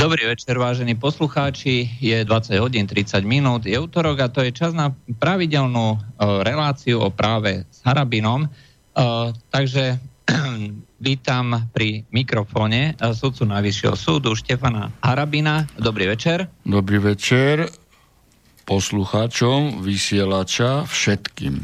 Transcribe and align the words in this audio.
Dobrý 0.00 0.32
večer, 0.32 0.56
vážení 0.56 0.96
poslucháči. 0.96 1.84
Je 2.00 2.24
20 2.24 2.56
hodín 2.56 2.88
30 2.88 3.20
minút. 3.20 3.68
Je 3.68 3.76
útorok 3.76 4.24
a 4.24 4.32
to 4.32 4.40
je 4.40 4.48
čas 4.48 4.72
na 4.72 4.96
pravidelnú 5.20 5.92
uh, 5.92 6.00
reláciu 6.40 7.04
o 7.04 7.12
práve 7.12 7.68
s 7.68 7.84
Harabinom. 7.84 8.48
Uh, 8.96 9.28
takže 9.52 10.00
vítam 11.04 11.68
pri 11.76 12.08
mikrofóne 12.16 12.96
uh, 12.96 13.12
sudcu 13.12 13.44
Najvyššieho 13.44 13.92
súdu 13.92 14.32
Štefana 14.32 14.88
Harabina. 15.04 15.68
Dobrý 15.76 16.08
večer. 16.08 16.48
Dobrý 16.64 16.96
večer 16.96 17.68
poslucháčom, 18.64 19.84
vysielača, 19.84 20.88
všetkým. 20.88 21.60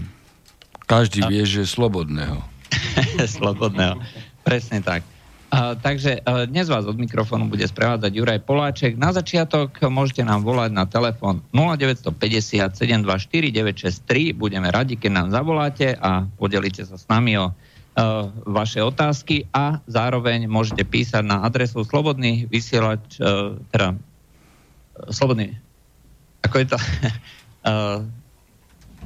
Každý 0.84 1.24
vie, 1.24 1.40
že 1.48 1.64
slobodného. 1.64 2.44
slobodného. 3.40 3.96
Presne 4.44 4.84
tak. 4.84 5.15
Takže 5.56 6.20
uh, 6.20 6.44
dnes 6.44 6.68
vás 6.68 6.84
od 6.84 7.00
mikrofónu 7.00 7.48
bude 7.48 7.64
sprevádzať 7.64 8.12
Juraj 8.12 8.40
Poláček. 8.44 8.92
Na 9.00 9.08
začiatok 9.16 9.72
môžete 9.88 10.20
nám 10.20 10.44
volať 10.44 10.68
na 10.68 10.84
telefón 10.84 11.40
0950 11.56 12.76
724 12.76 13.56
963. 14.04 14.36
Budeme 14.36 14.68
radi, 14.68 15.00
keď 15.00 15.10
nám 15.16 15.28
zavoláte 15.32 15.96
a 15.96 16.28
podelíte 16.36 16.84
sa 16.84 17.00
s 17.00 17.08
nami 17.08 17.40
o 17.40 17.48
uh, 17.48 17.54
vaše 18.44 18.84
otázky 18.84 19.48
a 19.56 19.80
zároveň 19.88 20.44
môžete 20.44 20.84
písať 20.84 21.24
na 21.24 21.40
adresu 21.40 21.80
slobodný 21.88 22.44
vysielač, 22.52 23.16
uh, 23.24 23.56
teda 23.72 23.96
slobodný, 25.08 25.56
ako 26.44 26.56
je 26.60 26.66
to, 26.68 26.78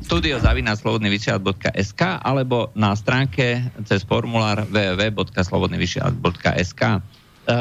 uh, 0.00 0.10
studiozavináslobodnyvysielac.sk 0.10 2.02
alebo 2.24 2.72
na 2.74 2.96
stránke 2.96 3.60
cez 3.84 4.02
formulár 4.02 4.66
www.slobodnyvysielac.sk. 4.66 6.82
E, 6.82 7.00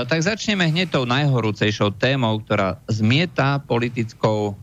tak 0.07 0.23
začneme 0.23 0.71
hneď 0.71 0.95
tou 0.95 1.05
najhorúcejšou 1.05 1.91
témou, 1.99 2.39
ktorá 2.41 2.79
zmieta 2.87 3.59
politickou 3.67 4.55
e, 4.55 4.57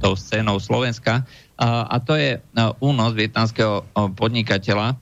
tou 0.00 0.16
scénou 0.16 0.60
Slovenska 0.60 1.24
a 1.62 2.00
to 2.02 2.16
je 2.18 2.34
e, 2.36 2.40
únos 2.82 3.14
vietnamského 3.14 3.84
podnikateľa. 4.18 4.96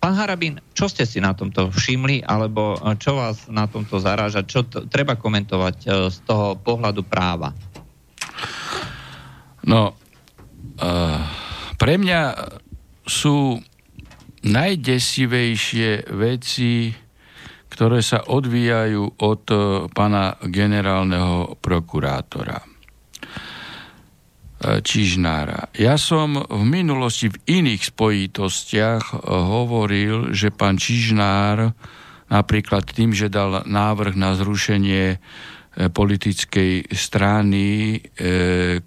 Pán 0.00 0.14
Harabín, 0.14 0.62
čo 0.70 0.86
ste 0.86 1.02
si 1.02 1.18
na 1.18 1.34
tomto 1.34 1.74
všimli, 1.74 2.22
alebo 2.22 2.78
čo 3.02 3.18
vás 3.18 3.50
na 3.50 3.66
tomto 3.66 3.98
zaráža, 3.98 4.46
čo 4.46 4.62
t- 4.62 4.86
treba 4.86 5.18
komentovať 5.18 5.76
z 6.14 6.18
toho 6.24 6.54
pohľadu 6.54 7.02
práva? 7.02 7.50
No, 9.66 9.98
pre 11.76 11.94
mňa 12.00 12.20
sú 13.04 13.60
najdesivejšie 14.44 16.12
veci, 16.16 16.94
ktoré 17.70 18.02
sa 18.02 18.26
odvíjajú 18.26 19.24
od 19.24 19.42
e, 19.48 19.56
pána 19.94 20.36
generálneho 20.42 21.56
prokurátora 21.62 22.58
e, 22.60 22.66
Čižnára. 24.82 25.72
Ja 25.78 25.96
som 25.96 26.44
v 26.44 26.64
minulosti 26.66 27.30
v 27.30 27.62
iných 27.62 27.94
spojitostiach 27.94 29.24
hovoril, 29.28 30.34
že 30.34 30.52
pán 30.52 30.76
Čižnár 30.76 31.72
napríklad 32.28 32.84
tým, 32.90 33.14
že 33.14 33.32
dal 33.32 33.64
návrh 33.64 34.18
na 34.18 34.34
zrušenie 34.34 35.16
e, 35.16 35.18
politickej 35.88 36.90
strany 36.92 37.96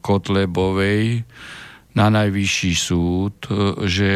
Kotlebovej, 0.03 1.23
na 1.93 2.09
najvyšší 2.09 2.73
súd, 2.73 3.37
e, 3.47 3.53
že 3.87 4.13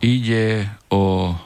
ide 0.00 0.68
o 0.88 1.36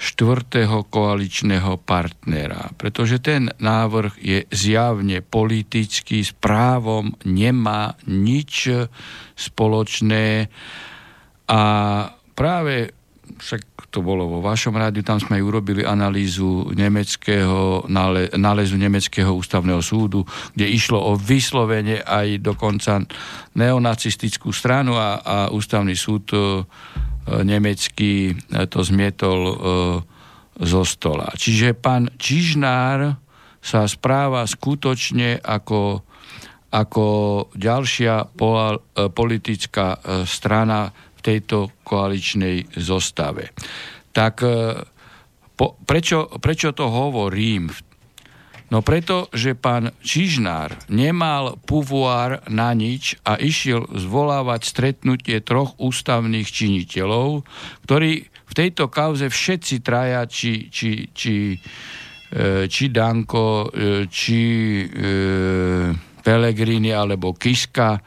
štvrtého 0.00 0.88
koaličného 0.88 1.76
partnera, 1.84 2.72
pretože 2.80 3.20
ten 3.20 3.52
návrh 3.60 4.16
je 4.16 4.38
zjavne 4.48 5.20
politický, 5.20 6.24
s 6.24 6.32
právom 6.32 7.12
nemá 7.28 8.00
nič 8.08 8.72
spoločné 9.36 10.48
a 11.52 11.62
práve 12.32 12.99
však 13.40 13.88
to 13.88 14.04
bolo 14.04 14.28
vo 14.28 14.44
vašom 14.44 14.76
rádiu, 14.76 15.00
tam 15.00 15.18
sme 15.18 15.40
aj 15.40 15.44
urobili 15.44 15.82
analýzu 15.82 16.70
nemeckého, 16.76 17.88
nálezu 18.36 18.76
Nemeckého 18.76 19.32
ústavného 19.32 19.80
súdu, 19.80 20.22
kde 20.54 20.68
išlo 20.68 21.00
o 21.00 21.16
vyslovene 21.16 22.04
aj 22.04 22.44
dokonca 22.44 23.02
neonacistickú 23.56 24.52
stranu 24.52 24.94
a, 24.94 25.18
a 25.18 25.36
ústavný 25.50 25.96
súd 25.96 26.30
e, 26.30 26.38
nemecký 27.42 28.36
to 28.68 28.80
zmietol 28.84 29.40
e, 29.40 29.54
zo 30.60 30.82
stola. 30.84 31.32
Čiže 31.32 31.72
pán 31.72 32.12
Čižnár 32.20 33.16
sa 33.60 33.84
správa 33.88 34.44
skutočne 34.44 35.40
ako, 35.40 36.04
ako 36.72 37.06
ďalšia 37.56 38.36
politická 39.12 39.96
e, 39.96 40.28
strana 40.28 40.92
v 41.20 41.26
tejto 41.28 41.68
koaličnej 41.84 42.80
zostave. 42.80 43.52
Tak 44.16 44.34
e, 44.40 44.48
po, 45.52 45.76
prečo, 45.84 46.32
prečo 46.40 46.72
to 46.72 46.88
hovorím? 46.88 47.68
No 48.72 48.80
preto, 48.80 49.28
že 49.34 49.58
pán 49.58 49.92
Čižnár 50.00 50.88
nemal 50.88 51.60
puvuár 51.68 52.40
na 52.48 52.72
nič 52.72 53.20
a 53.26 53.36
išiel 53.36 53.84
zvolávať 53.92 54.62
stretnutie 54.64 55.42
troch 55.44 55.76
ústavných 55.76 56.48
činiteľov, 56.48 57.44
ktorí 57.84 58.10
v 58.30 58.52
tejto 58.56 58.88
kauze 58.88 59.28
všetci 59.28 59.84
traja, 59.84 60.24
či, 60.24 60.72
či, 60.72 61.12
či, 61.12 61.52
e, 62.32 62.64
či 62.64 62.84
Danko, 62.88 63.68
e, 63.68 64.08
či 64.08 64.40
Pelegrini 66.20 66.94
alebo 66.94 67.34
Kiska, 67.34 68.00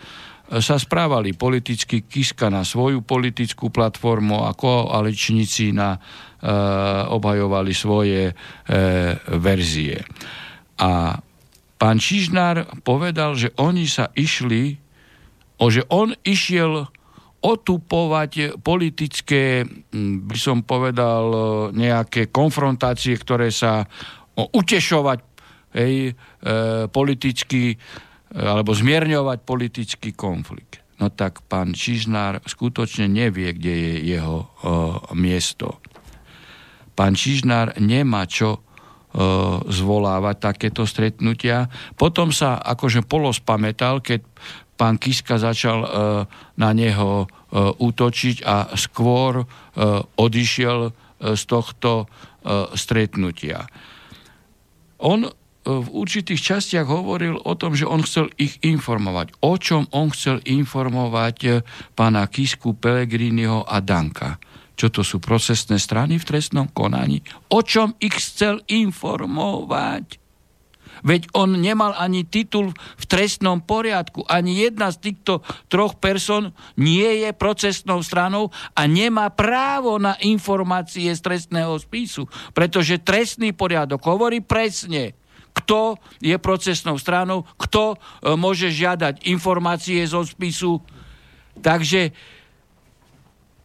sa 0.62 0.78
správali 0.78 1.34
politicky, 1.34 2.06
Kiska 2.06 2.52
na 2.52 2.62
svoju 2.62 3.02
politickú 3.02 3.74
platformu 3.74 4.46
a 4.46 4.54
koaličníci 4.54 5.74
na, 5.74 5.98
e, 5.98 6.00
obhajovali 7.10 7.74
svoje 7.74 8.30
e, 8.30 8.34
verzie. 9.40 10.04
A 10.78 11.18
pán 11.80 11.98
Čižnár 11.98 12.84
povedal, 12.86 13.34
že 13.34 13.50
oni 13.58 13.90
sa 13.90 14.14
išli, 14.14 14.78
o, 15.58 15.66
že 15.74 15.88
on 15.90 16.14
išiel 16.22 16.86
otupovať 17.44 18.62
politické, 18.64 19.68
by 20.24 20.38
som 20.40 20.64
povedal, 20.64 21.26
nejaké 21.76 22.32
konfrontácie, 22.32 23.20
ktoré 23.20 23.52
sa 23.52 23.84
utešovať 24.38 25.20
hej, 25.76 25.96
e, 26.08 26.14
politicky 26.88 27.76
alebo 28.34 28.74
zmierňovať 28.74 29.38
politický 29.46 30.12
konflikt. 30.18 30.82
No 30.98 31.10
tak 31.14 31.46
pán 31.46 31.78
Čižnár 31.78 32.42
skutočne 32.46 33.10
nevie, 33.10 33.54
kde 33.54 33.74
je 33.74 33.94
jeho 34.18 34.38
o, 34.42 34.48
miesto. 35.14 35.82
Pán 36.98 37.14
Čižnár 37.18 37.78
nemá 37.82 38.26
čo 38.30 38.58
o, 38.58 38.60
zvolávať 39.70 40.36
takéto 40.42 40.86
stretnutia. 40.90 41.70
Potom 41.94 42.34
sa 42.34 42.58
akože 42.62 43.06
polospamätal, 43.06 44.02
keď 44.02 44.26
pán 44.74 44.98
Kiska 44.98 45.38
začal 45.38 45.86
na 46.58 46.70
neho 46.74 47.30
útočiť 47.78 48.42
a 48.42 48.74
skôr 48.74 49.46
odišiel 50.18 50.90
z 51.22 51.44
tohto 51.46 52.10
stretnutia. 52.74 53.70
On 54.98 55.30
v 55.64 55.88
určitých 55.88 56.40
častiach 56.40 56.88
hovoril 56.88 57.40
o 57.40 57.54
tom, 57.56 57.72
že 57.72 57.88
on 57.88 58.04
chcel 58.04 58.28
ich 58.36 58.60
informovať. 58.60 59.32
O 59.40 59.56
čom 59.56 59.88
on 59.96 60.12
chcel 60.12 60.44
informovať 60.44 61.38
eh, 61.48 61.54
pána 61.96 62.28
Kisku, 62.28 62.76
Pelegriniho 62.76 63.64
a 63.64 63.80
Danka? 63.80 64.40
Čo 64.74 64.90
to 64.90 65.02
sú 65.06 65.22
procesné 65.24 65.78
strany 65.78 66.18
v 66.20 66.28
trestnom 66.28 66.68
konaní? 66.68 67.22
O 67.54 67.62
čom 67.62 67.94
ich 68.02 68.18
chcel 68.18 68.60
informovať? 68.68 70.24
Veď 71.04 71.36
on 71.36 71.60
nemal 71.60 71.92
ani 72.00 72.24
titul 72.24 72.72
v 72.72 73.06
trestnom 73.06 73.60
poriadku. 73.60 74.24
Ani 74.24 74.64
jedna 74.64 74.88
z 74.88 75.12
týchto 75.12 75.44
troch 75.68 76.00
person 76.00 76.56
nie 76.80 77.28
je 77.28 77.36
procesnou 77.36 78.00
stranou 78.00 78.56
a 78.72 78.88
nemá 78.88 79.28
právo 79.28 80.00
na 80.00 80.16
informácie 80.24 81.12
z 81.12 81.20
trestného 81.20 81.76
spisu. 81.76 82.32
Pretože 82.56 83.04
trestný 83.04 83.52
poriadok 83.52 84.00
hovorí 84.08 84.40
presne, 84.40 85.12
kto 85.54 86.02
je 86.18 86.36
procesnou 86.42 86.98
stranou, 86.98 87.46
kto 87.62 87.94
e, 87.94 87.98
môže 88.34 88.74
žiadať 88.74 89.30
informácie 89.30 90.02
zo 90.10 90.26
spisu. 90.26 90.82
Takže 91.62 92.10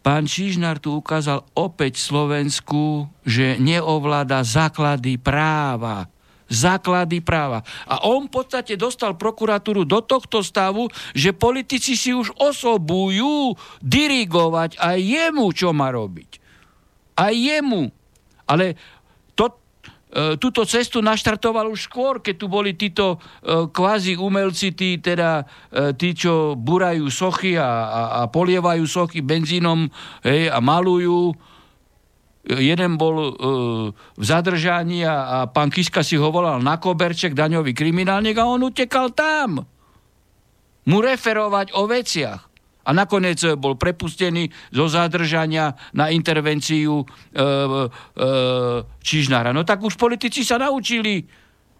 pán 0.04 0.28
Čižnár 0.28 0.78
tu 0.78 1.00
ukázal 1.00 1.42
opäť 1.56 1.96
Slovensku, 1.98 3.08
že 3.24 3.56
neovláda 3.56 4.44
základy 4.44 5.16
práva. 5.16 6.06
Základy 6.48 7.20
práva. 7.20 7.60
A 7.84 8.08
on 8.08 8.24
v 8.24 8.40
podstate 8.40 8.72
dostal 8.80 9.20
prokuratúru 9.20 9.84
do 9.84 10.00
tohto 10.00 10.40
stavu, 10.40 10.88
že 11.12 11.36
politici 11.36 11.92
si 11.92 12.16
už 12.16 12.32
osobujú 12.40 13.52
dirigovať 13.84 14.80
aj 14.80 14.96
jemu, 14.96 15.52
čo 15.52 15.76
má 15.76 15.92
robiť. 15.92 16.40
Aj 17.20 17.36
jemu. 17.36 17.92
Ale 18.48 18.80
túto 20.40 20.64
cestu 20.64 21.04
naštartoval 21.04 21.68
už 21.68 21.92
skôr, 21.92 22.24
keď 22.24 22.34
tu 22.40 22.46
boli 22.48 22.72
títo 22.72 23.20
e, 23.20 23.68
kvázi 23.68 24.16
umelci, 24.16 24.72
tí, 24.72 24.96
teda, 24.96 25.44
e, 25.68 25.92
tí 25.92 26.16
čo 26.16 26.56
burajú 26.56 27.12
sochy 27.12 27.60
a, 27.60 27.68
a, 27.68 28.02
a 28.16 28.20
polievajú 28.32 28.88
sochy 28.88 29.20
benzínom 29.20 29.84
hej, 30.24 30.48
a 30.48 30.64
malujú. 30.64 31.36
Jeden 32.48 32.96
bol 32.96 33.16
e, 33.20 33.32
v 33.92 34.24
zadržaní 34.24 35.04
a, 35.04 35.44
a 35.44 35.52
pán 35.52 35.68
Kiska 35.68 36.00
si 36.00 36.16
ho 36.16 36.32
volal 36.32 36.64
na 36.64 36.80
koberček, 36.80 37.36
daňový 37.36 37.76
kriminálnik 37.76 38.40
a 38.40 38.48
on 38.48 38.64
utekal 38.64 39.12
tam. 39.12 39.60
Mu 40.88 40.98
referovať 41.04 41.76
o 41.76 41.84
veciach 41.84 42.47
a 42.88 42.90
nakoniec 42.96 43.44
eh, 43.44 43.52
bol 43.52 43.76
prepustený 43.76 44.48
zo 44.72 44.88
zadržania 44.88 45.76
na 45.92 46.08
intervenciu 46.08 47.02
e, 47.02 47.04
e, 47.04 47.44
Čižnára. 49.04 49.52
No 49.52 49.62
tak 49.64 49.84
už 49.84 50.00
politici 50.00 50.40
sa 50.40 50.56
naučili, 50.56 51.24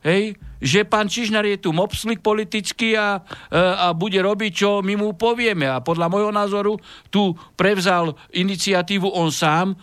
hej, 0.04 0.36
že 0.58 0.84
pán 0.84 1.08
Čižnár 1.08 1.46
je 1.48 1.58
tu 1.58 1.70
mopslik 1.72 2.20
politický 2.20 2.98
a, 2.98 3.22
e, 3.48 3.56
a 3.56 3.94
bude 3.96 4.20
robiť, 4.20 4.52
čo 4.52 4.70
my 4.84 4.94
mu 4.98 5.14
povieme. 5.16 5.70
A 5.70 5.80
podľa 5.80 6.12
môjho 6.12 6.32
názoru 6.34 6.74
tu 7.08 7.32
prevzal 7.56 8.12
iniciatívu 8.34 9.08
on 9.08 9.32
sám 9.32 9.76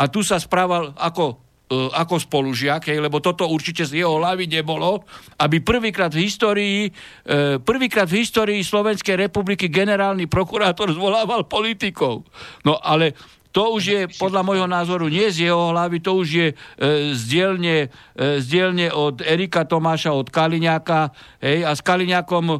a 0.00 0.08
tu 0.08 0.24
sa 0.24 0.40
správal 0.40 0.96
ako 0.96 1.49
ako 1.70 2.18
spolužiak, 2.18 2.90
hej, 2.90 2.98
lebo 2.98 3.22
toto 3.22 3.46
určite 3.46 3.86
z 3.86 4.02
jeho 4.02 4.18
hlavy 4.18 4.50
nebolo, 4.50 5.06
aby 5.38 5.62
prvýkrát 5.62 6.10
v 6.10 6.26
histórii, 6.26 6.78
e, 7.22 7.62
prvýkrát 7.62 8.10
v 8.10 8.26
histórii 8.26 8.60
Slovenskej 8.66 9.14
republiky 9.14 9.70
generálny 9.70 10.26
prokurátor 10.26 10.90
zvolával 10.98 11.46
politikov. 11.46 12.26
No 12.66 12.74
ale 12.82 13.14
to 13.50 13.74
už 13.74 13.82
je 13.82 14.00
podľa 14.18 14.46
môjho 14.46 14.66
názoru 14.70 15.10
nie 15.10 15.26
z 15.30 15.50
jeho 15.50 15.74
hlavy, 15.74 15.98
to 16.02 16.18
už 16.18 16.28
je 16.30 16.48
e, 16.50 16.54
zdielne, 17.14 17.90
e, 18.14 18.42
zdielne 18.42 18.90
od 18.90 19.22
Erika 19.22 19.62
Tomáša, 19.62 20.10
od 20.10 20.26
Kaliňáka, 20.30 21.14
hej, 21.38 21.66
a 21.66 21.74
s 21.74 21.82
Kaliňákom 21.82 22.46
e, 22.50 22.58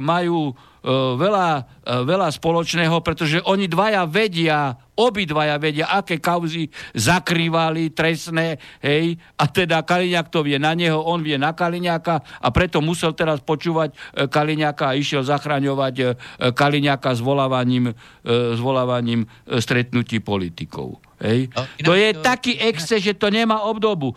majú 0.00 0.52
E, 0.52 0.67
veľa, 0.90 1.48
e, 1.84 1.92
veľa 2.08 2.28
spoločného, 2.32 2.96
pretože 3.04 3.44
oni 3.44 3.68
dvaja 3.68 4.08
vedia, 4.08 4.72
obidvaja 4.96 5.60
vedia, 5.60 5.86
aké 5.92 6.18
kauzy 6.18 6.72
zakrývali 6.96 7.92
trestné, 7.92 8.58
hej, 8.80 9.14
a 9.36 9.44
teda 9.46 9.84
Kaliňák 9.84 10.32
to 10.32 10.42
vie 10.42 10.56
na 10.56 10.72
neho, 10.72 10.98
on 10.98 11.20
vie 11.20 11.36
na 11.36 11.52
Kaliňáka 11.52 12.42
a 12.42 12.48
preto 12.50 12.80
musel 12.80 13.12
teraz 13.12 13.44
počúvať 13.44 13.92
e, 13.92 14.26
Kaliňáka 14.26 14.90
a 14.90 14.98
išiel 14.98 15.22
zachraňovať 15.22 16.16
Kaliňáka 16.54 17.14
zvolávaním, 17.18 17.92
zvolávaním 18.54 19.26
stretnutí 19.46 20.22
politikov. 20.22 21.02
Hej. 21.18 21.50
To 21.82 21.98
je 21.98 22.14
taký 22.14 22.62
exces, 22.62 23.02
že 23.02 23.18
to 23.18 23.26
nemá 23.28 23.66
obdobu. 23.66 24.14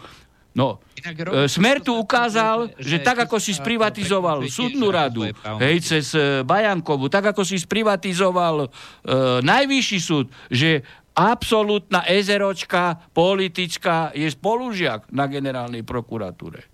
No, 0.51 0.83
e, 0.99 1.47
Smer 1.47 1.79
tu 1.79 1.95
ukázal, 1.95 2.75
že 2.75 2.99
tak 2.99 3.23
ako 3.23 3.39
si 3.39 3.55
sprivatizoval 3.55 4.51
súdnu 4.51 4.91
radu, 4.91 5.23
hej, 5.63 5.79
cez 5.79 6.11
e, 6.11 6.43
Bajankovu, 6.43 7.07
tak 7.07 7.31
ako 7.31 7.47
si 7.47 7.55
sprivatizoval 7.55 8.67
uh, 8.67 9.39
najvyšší 9.39 9.99
súd, 10.03 10.27
že 10.51 10.83
absolútna 11.15 12.03
ezeročka 12.03 12.99
politická 13.15 14.11
je 14.11 14.27
spolužiak 14.27 15.07
na 15.15 15.31
generálnej 15.31 15.87
prokuratúre. 15.87 16.67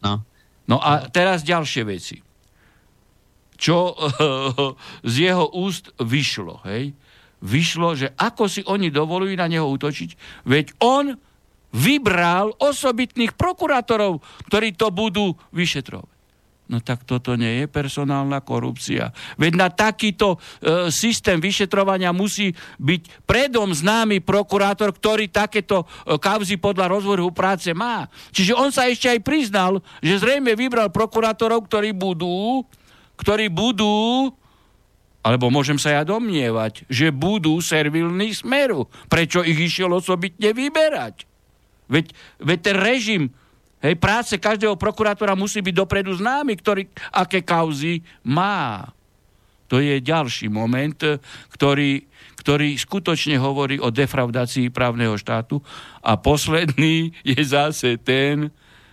No. 0.00 0.24
No 0.66 0.76
a 0.80 1.06
teraz 1.12 1.44
ďalšie 1.44 1.82
veci. 1.84 2.16
Čo 3.56 3.92
uh, 3.92 4.72
z 5.12 5.14
jeho 5.28 5.44
úst 5.60 5.92
vyšlo, 6.00 6.64
hej? 6.64 6.96
Vyšlo, 7.44 7.92
že 7.92 8.16
ako 8.16 8.48
si 8.48 8.64
oni 8.64 8.88
dovolujú 8.88 9.36
na 9.36 9.44
neho 9.44 9.68
útočiť, 9.68 10.42
veď 10.48 10.72
on 10.80 11.20
vybral 11.74 12.54
osobitných 12.58 13.34
prokurátorov, 13.34 14.22
ktorí 14.50 14.74
to 14.74 14.92
budú 14.94 15.34
vyšetrovať. 15.50 16.16
No 16.66 16.82
tak 16.82 17.06
toto 17.06 17.38
nie 17.38 17.62
je 17.62 17.66
personálna 17.70 18.42
korupcia. 18.42 19.14
Veď 19.38 19.52
na 19.54 19.68
takýto 19.70 20.34
e, 20.34 20.90
systém 20.90 21.38
vyšetrovania 21.38 22.10
musí 22.10 22.50
byť 22.82 23.22
predom 23.22 23.70
známy 23.70 24.18
prokurátor, 24.18 24.90
ktorý 24.90 25.30
takéto 25.30 25.86
e, 25.86 26.18
kauzy 26.18 26.58
podľa 26.58 26.90
rozvrhu 26.90 27.30
práce 27.30 27.70
má. 27.70 28.10
Čiže 28.34 28.58
on 28.58 28.74
sa 28.74 28.90
ešte 28.90 29.06
aj 29.06 29.22
priznal, 29.22 29.78
že 30.02 30.18
zrejme 30.18 30.58
vybral 30.58 30.90
prokurátorov, 30.90 31.70
ktorí 31.70 31.94
budú, 31.94 32.66
ktorí 33.14 33.46
budú 33.46 34.34
alebo 35.22 35.50
môžem 35.50 35.74
sa 35.74 35.90
ja 35.90 36.02
domnievať, 36.06 36.86
že 36.86 37.10
budú 37.10 37.58
servilní 37.58 38.30
smeru. 38.30 38.86
Prečo 39.10 39.42
ich 39.42 39.58
išiel 39.58 39.90
osobitne 39.90 40.54
vyberať? 40.54 41.26
Veď, 41.86 42.12
veď 42.42 42.58
ten 42.62 42.76
režim 42.76 43.22
hej, 43.82 43.94
práce 43.98 44.34
každého 44.36 44.74
prokurátora 44.74 45.38
musí 45.38 45.62
byť 45.62 45.74
dopredu 45.74 46.14
známy, 46.18 46.58
ktorý, 46.58 46.82
aké 47.14 47.46
kauzy 47.46 48.02
má. 48.26 48.90
To 49.66 49.82
je 49.82 49.98
ďalší 49.98 50.46
moment, 50.46 51.18
ktorý, 51.50 52.06
ktorý 52.38 52.78
skutočne 52.78 53.34
hovorí 53.38 53.82
o 53.82 53.90
defraudácii 53.90 54.70
právneho 54.70 55.18
štátu. 55.18 55.58
A 56.02 56.14
posledný 56.14 57.10
je 57.26 57.40
zase 57.42 57.98
ten, 57.98 58.50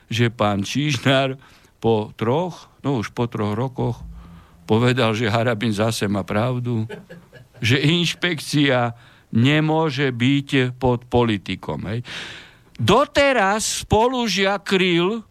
že 0.10 0.34
pán 0.34 0.66
Čížnár 0.66 1.38
po 1.78 2.16
troch, 2.18 2.72
no 2.82 3.02
už 3.02 3.14
po 3.14 3.30
troch 3.30 3.54
rokoch, 3.54 4.02
povedal, 4.64 5.12
že 5.14 5.30
Harabin 5.30 5.76
zase 5.76 6.08
má 6.08 6.24
pravdu, 6.24 6.88
že 7.60 7.80
inšpekcia 7.80 8.96
nemôže 9.34 10.14
byť 10.14 10.78
pod 10.80 11.04
politikom. 11.10 11.84
Hej. 11.90 12.06
Doteraz 12.80 13.86
spolužia 13.86 14.58
kryl 14.58 15.22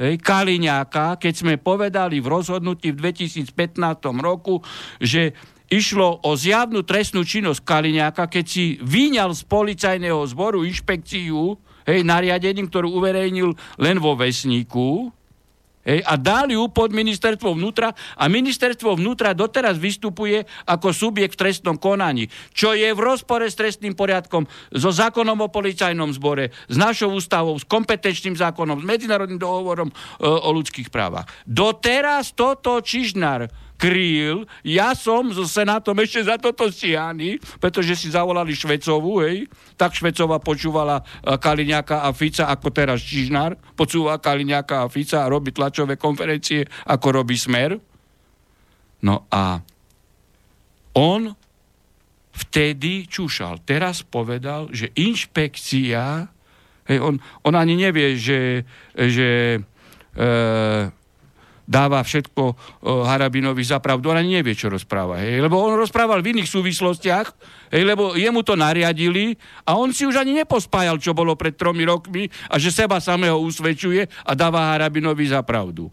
hej, 0.00 0.14
Kaliňáka, 0.18 1.20
keď 1.20 1.34
sme 1.36 1.54
povedali 1.60 2.18
v 2.18 2.26
rozhodnutí 2.26 2.90
v 2.90 3.12
2015 3.12 3.54
roku, 4.18 4.58
že 4.98 5.36
išlo 5.70 6.18
o 6.26 6.34
zjavnú 6.34 6.82
trestnú 6.82 7.22
činnosť 7.22 7.62
Kaliňáka, 7.62 8.26
keď 8.26 8.44
si 8.44 8.64
vyňal 8.82 9.30
z 9.36 9.46
policajného 9.46 10.18
zboru 10.26 10.66
inšpekciu 10.66 11.54
hej, 11.86 12.00
nariadením, 12.02 12.66
ktorú 12.66 12.98
uverejnil 12.98 13.54
len 13.78 13.96
vo 14.02 14.18
vesníku, 14.18 15.14
Hej, 15.80 16.04
a 16.04 16.20
dali 16.20 16.52
ju 16.52 16.68
pod 16.68 16.92
ministerstvo 16.92 17.56
vnútra 17.56 17.96
a 17.96 18.28
ministerstvo 18.28 19.00
vnútra 19.00 19.32
doteraz 19.32 19.80
vystupuje 19.80 20.44
ako 20.68 20.92
subjekt 20.92 21.40
v 21.40 21.48
trestnom 21.48 21.80
konaní, 21.80 22.28
čo 22.52 22.76
je 22.76 22.92
v 22.92 23.00
rozpore 23.00 23.48
s 23.48 23.56
trestným 23.56 23.96
poriadkom, 23.96 24.44
so 24.76 24.92
zákonom 24.92 25.40
o 25.40 25.48
policajnom 25.48 26.12
zbore, 26.12 26.52
s 26.68 26.76
našou 26.76 27.16
ústavou, 27.16 27.56
s 27.56 27.64
kompetenčným 27.64 28.36
zákonom, 28.36 28.84
s 28.84 28.88
medzinárodným 28.88 29.40
dohovorom 29.40 29.88
e, 29.88 29.94
o 30.28 30.52
ľudských 30.52 30.92
právach. 30.92 31.24
Doteraz 31.48 32.36
toto 32.36 32.76
Čižnár 32.84 33.48
kryl. 33.80 34.44
Ja 34.60 34.92
som 34.92 35.32
so 35.32 35.48
Senátom 35.48 35.96
ešte 36.04 36.28
za 36.28 36.36
toto 36.36 36.68
stíhaný, 36.68 37.40
pretože 37.56 37.96
si 37.96 38.12
zavolali 38.12 38.52
Švecovu, 38.52 39.24
hej. 39.24 39.48
Tak 39.80 39.96
Švecova 39.96 40.36
počúvala 40.44 41.00
e, 41.00 41.04
Kaliňáka 41.40 42.04
a 42.04 42.12
Fica, 42.12 42.52
ako 42.52 42.68
teraz 42.68 43.00
Čižnár. 43.00 43.56
Počúva 43.72 44.20
Kaliňáka 44.20 44.84
a 44.84 44.92
Fica 44.92 45.24
a 45.24 45.32
robí 45.32 45.56
tlačové 45.56 45.96
konferencie, 45.96 46.68
ako 46.84 47.24
robí 47.24 47.40
Smer. 47.40 47.80
No 49.00 49.24
a 49.32 49.56
on 50.92 51.32
vtedy 52.36 53.08
čúšal. 53.08 53.64
Teraz 53.64 54.04
povedal, 54.04 54.68
že 54.68 54.92
inšpekcia, 54.92 56.28
hej, 56.84 56.98
on, 57.00 57.16
on 57.48 57.54
ani 57.56 57.80
nevie, 57.80 58.20
že, 58.20 58.68
že 58.92 59.56
e, 60.12 60.30
dáva 61.70 62.02
všetko 62.02 62.42
uh, 62.50 63.06
Harabinovi 63.06 63.62
za 63.62 63.78
pravdu. 63.78 64.10
On 64.10 64.18
ani 64.18 64.42
nevie, 64.42 64.58
čo 64.58 64.66
rozpráva. 64.66 65.22
Hej? 65.22 65.38
Lebo 65.46 65.62
on 65.62 65.78
rozprával 65.78 66.18
v 66.18 66.34
iných 66.34 66.50
súvislostiach, 66.50 67.26
hej? 67.70 67.82
lebo 67.86 68.18
jemu 68.18 68.42
to 68.42 68.58
nariadili 68.58 69.38
a 69.62 69.78
on 69.78 69.94
si 69.94 70.02
už 70.02 70.18
ani 70.18 70.34
nepospájal, 70.42 70.98
čo 70.98 71.14
bolo 71.14 71.38
pred 71.38 71.54
tromi 71.54 71.86
rokmi 71.86 72.26
a 72.50 72.58
že 72.58 72.74
seba 72.74 72.98
samého 72.98 73.38
usvedčuje 73.38 74.10
a 74.26 74.32
dáva 74.34 74.74
Harabinovi 74.74 75.30
za 75.30 75.46
pravdu. 75.46 75.86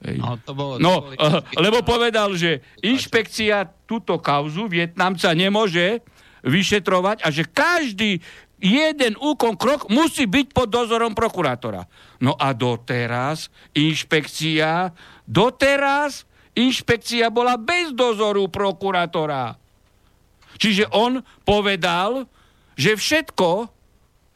Hej. 0.00 0.24
No, 0.24 0.40
to 0.40 0.52
bolo, 0.56 0.72
no 0.80 1.12
to 1.12 1.20
uh, 1.20 1.40
lebo 1.60 1.84
povedal, 1.84 2.32
že 2.32 2.64
inšpekcia 2.80 3.68
túto 3.84 4.16
kauzu 4.16 4.72
Vietnamca 4.72 5.28
nemôže 5.36 6.00
vyšetrovať 6.44 7.24
a 7.24 7.28
že 7.32 7.48
každý 7.48 8.20
jeden 8.62 9.14
úkon 9.18 9.58
krok 9.58 9.90
musí 9.90 10.24
byť 10.24 10.46
pod 10.54 10.68
dozorom 10.70 11.12
prokurátora. 11.12 11.84
No 12.22 12.34
a 12.38 12.54
doteraz 12.56 13.52
inšpekcia, 13.74 14.94
doteraz 15.26 16.24
inšpekcia 16.54 17.28
bola 17.28 17.58
bez 17.58 17.92
dozoru 17.92 18.46
prokurátora. 18.48 19.58
Čiže 20.54 20.86
on 20.94 21.18
povedal, 21.42 22.30
že 22.78 22.94
všetko, 22.94 23.66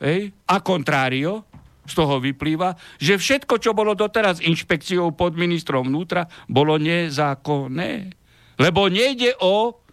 hej, 0.03 0.35
a 0.51 0.57
kontrário, 0.63 1.47
z 1.89 1.93
toho 1.97 2.21
vyplýva, 2.21 2.77
že 3.01 3.17
všetko, 3.17 3.57
čo 3.57 3.73
bolo 3.73 3.97
doteraz 3.97 4.45
inšpekciou 4.45 5.17
pod 5.17 5.33
ministrom 5.41 5.89
vnútra, 5.89 6.29
bolo 6.45 6.77
nezákonné. 6.77 8.13
Lebo 8.61 8.93
nejde 8.93 9.33
o 9.41 9.88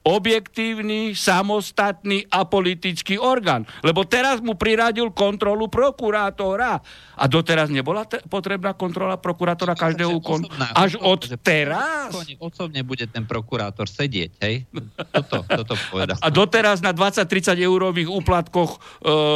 objektívny, 0.00 1.12
samostatný 1.12 2.24
a 2.32 2.48
politický 2.48 3.20
orgán. 3.20 3.68
Lebo 3.84 4.08
teraz 4.08 4.40
mu 4.40 4.56
priradil 4.56 5.12
kontrolu 5.12 5.68
prokurátora. 5.68 6.80
A 7.20 7.24
doteraz 7.28 7.68
nebola 7.68 8.08
te- 8.08 8.24
potrebná 8.24 8.72
kontrola 8.72 9.20
prokurátora 9.20 9.76
každého 9.76 10.08
úkonu. 10.16 10.48
Až 10.72 10.96
od 10.96 11.28
teraz? 11.44 12.16
Osobne 12.40 12.80
bude 12.80 13.04
ten 13.12 13.28
prokurátor 13.28 13.84
sedieť, 13.84 14.40
hej? 14.40 14.64
Toto, 15.12 15.44
toto 15.44 15.76
povedal. 15.92 16.16
A 16.24 16.32
doteraz 16.32 16.80
na 16.80 16.96
20-30 16.96 17.60
eurových 17.60 18.08
úplatkoch 18.08 18.70
e, 18.72 18.78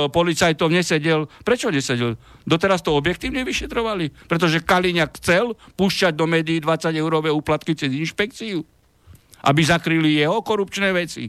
policajtov 0.08 0.72
nesedel. 0.72 1.28
Prečo 1.44 1.68
nesedel? 1.68 2.16
Doteraz 2.48 2.80
to 2.80 2.96
objektívne 2.96 3.44
vyšetrovali. 3.44 4.16
Pretože 4.24 4.64
Kaliňak 4.64 5.20
chcel 5.20 5.52
púšťať 5.76 6.16
do 6.16 6.24
médií 6.24 6.56
20 6.56 6.88
eurové 6.96 7.28
úplatky 7.28 7.76
cez 7.76 7.92
inšpekciu 7.92 8.64
aby 9.44 9.60
zakryli 9.62 10.18
jeho 10.18 10.40
korupčné 10.40 10.90
veci. 10.90 11.28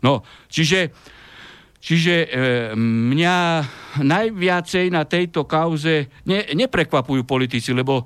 No, 0.00 0.20
čiže, 0.48 0.92
čiže 1.80 2.14
e, 2.24 2.28
mňa 2.76 3.38
najviacej 4.04 4.92
na 4.92 5.08
tejto 5.08 5.48
kauze 5.48 6.08
ne, 6.28 6.44
neprekvapujú 6.52 7.24
politici, 7.24 7.72
lebo 7.72 8.02
e, 8.02 8.04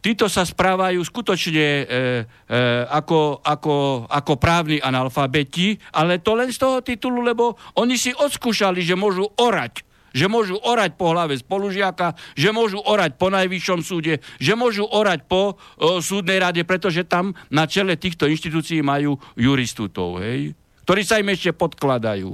títo 0.00 0.26
sa 0.30 0.46
správajú 0.46 1.00
skutočne 1.02 1.66
e, 1.66 1.84
e, 1.84 2.64
ako, 2.86 3.42
ako, 3.44 3.74
ako 4.06 4.32
právni 4.38 4.78
analfabeti, 4.78 5.76
ale 5.94 6.22
to 6.22 6.38
len 6.38 6.54
z 6.54 6.58
toho 6.58 6.78
titulu, 6.80 7.20
lebo 7.20 7.58
oni 7.78 7.98
si 7.98 8.14
odskúšali, 8.14 8.80
že 8.82 8.98
môžu 8.98 9.26
orať 9.38 9.89
že 10.10 10.26
môžu 10.26 10.58
orať 10.58 10.98
po 10.98 11.14
hlave 11.14 11.38
spolužiaka, 11.38 12.18
že 12.34 12.50
môžu 12.50 12.82
orať 12.82 13.16
po 13.16 13.30
najvyššom 13.30 13.80
súde, 13.82 14.18
že 14.38 14.52
môžu 14.58 14.86
orať 14.86 15.26
po 15.26 15.54
o, 15.54 16.02
súdnej 16.02 16.42
rade, 16.42 16.62
pretože 16.66 17.06
tam 17.06 17.34
na 17.50 17.66
čele 17.66 17.94
týchto 17.94 18.26
inštitúcií 18.26 18.82
majú 18.82 19.18
juristútov, 19.38 20.22
hej, 20.22 20.54
ktorí 20.86 21.02
sa 21.06 21.22
im 21.22 21.30
ešte 21.30 21.54
podkladajú. 21.54 22.32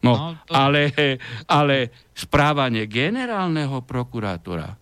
No, 0.00 0.12
no 0.16 0.40
to... 0.48 0.52
ale, 0.56 0.96
ale 1.44 1.92
správanie 2.16 2.88
generálneho 2.88 3.84
prokurátora, 3.84 4.76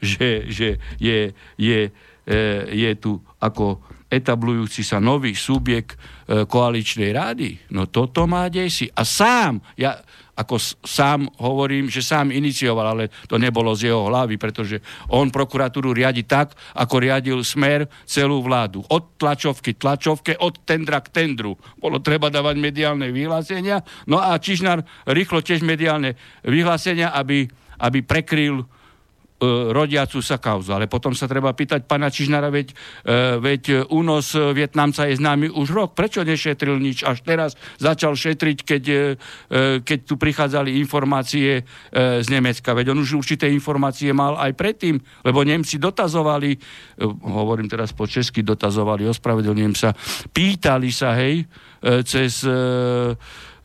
že, 0.00 0.48
že 0.48 0.80
je, 0.96 1.36
je, 1.60 1.80
e, 2.24 2.36
je 2.72 2.90
tu 2.96 3.20
ako 3.36 3.92
etablujúci 4.12 4.84
sa 4.84 5.00
nový 5.00 5.32
subjekt 5.32 5.96
e, 5.96 6.44
koaličnej 6.44 7.10
rády. 7.16 7.56
No 7.72 7.88
toto 7.88 8.28
má 8.28 8.52
desi. 8.52 8.84
A 8.92 9.08
sám, 9.08 9.64
ja, 9.80 9.96
ako 10.32 10.56
sám 10.80 11.28
hovorím, 11.44 11.92
že 11.92 12.00
sám 12.00 12.32
inicioval, 12.32 12.96
ale 12.96 13.04
to 13.28 13.36
nebolo 13.36 13.76
z 13.76 13.92
jeho 13.92 14.08
hlavy, 14.08 14.40
pretože 14.40 14.80
on 15.12 15.28
prokuratúru 15.28 15.92
riadi 15.92 16.24
tak, 16.24 16.56
ako 16.72 16.94
riadil 17.04 17.38
smer 17.44 17.84
celú 18.08 18.40
vládu. 18.40 18.80
Od 18.88 19.20
tlačovky 19.20 19.76
tlačovke, 19.76 20.40
od 20.40 20.64
tendra 20.64 21.04
k 21.04 21.12
tendru. 21.12 21.60
Bolo 21.76 22.00
treba 22.00 22.32
dávať 22.32 22.56
mediálne 22.56 23.12
vyhlásenia, 23.12 23.84
no 24.08 24.16
a 24.16 24.32
Čižnár 24.40 24.80
rýchlo 25.04 25.44
tiež 25.44 25.60
mediálne 25.60 26.16
vyhlásenia, 26.48 27.12
aby, 27.12 27.44
aby 27.76 27.98
prekryl 28.00 28.64
E, 28.64 28.81
rodiacu 29.74 30.22
sa 30.22 30.38
kauzu. 30.38 30.72
Ale 30.72 30.86
potom 30.86 31.12
sa 31.12 31.26
treba 31.26 31.50
pýtať 31.50 31.84
pana 31.84 32.08
Čižnara, 32.08 32.48
veď, 32.48 32.68
e, 32.70 32.74
veď 33.42 33.62
únos 33.90 34.34
Vietnamca 34.34 35.06
je 35.10 35.18
známy 35.18 35.50
už 35.50 35.68
rok. 35.74 35.90
Prečo 35.98 36.22
nešetril 36.22 36.78
nič? 36.78 37.02
Až 37.02 37.26
teraz 37.26 37.58
začal 37.82 38.14
šetriť, 38.14 38.58
keď, 38.62 38.84
e, 38.88 39.00
keď 39.82 39.98
tu 40.06 40.14
prichádzali 40.16 40.78
informácie 40.78 41.64
z 41.92 42.28
Nemecka. 42.30 42.74
Veď 42.76 42.94
on 42.94 43.02
už 43.02 43.18
určité 43.18 43.50
informácie 43.50 44.14
mal 44.14 44.38
aj 44.38 44.52
predtým, 44.54 44.96
lebo 45.26 45.44
Nemci 45.44 45.76
dotazovali, 45.76 46.56
hovorím 47.26 47.68
teraz 47.68 47.90
po 47.92 48.06
česky, 48.06 48.42
dotazovali, 48.42 49.06
ospravedlňujem 49.08 49.74
sa, 49.74 49.90
pýtali 50.30 50.90
sa, 50.94 51.14
hej, 51.18 51.46
cez 52.06 52.46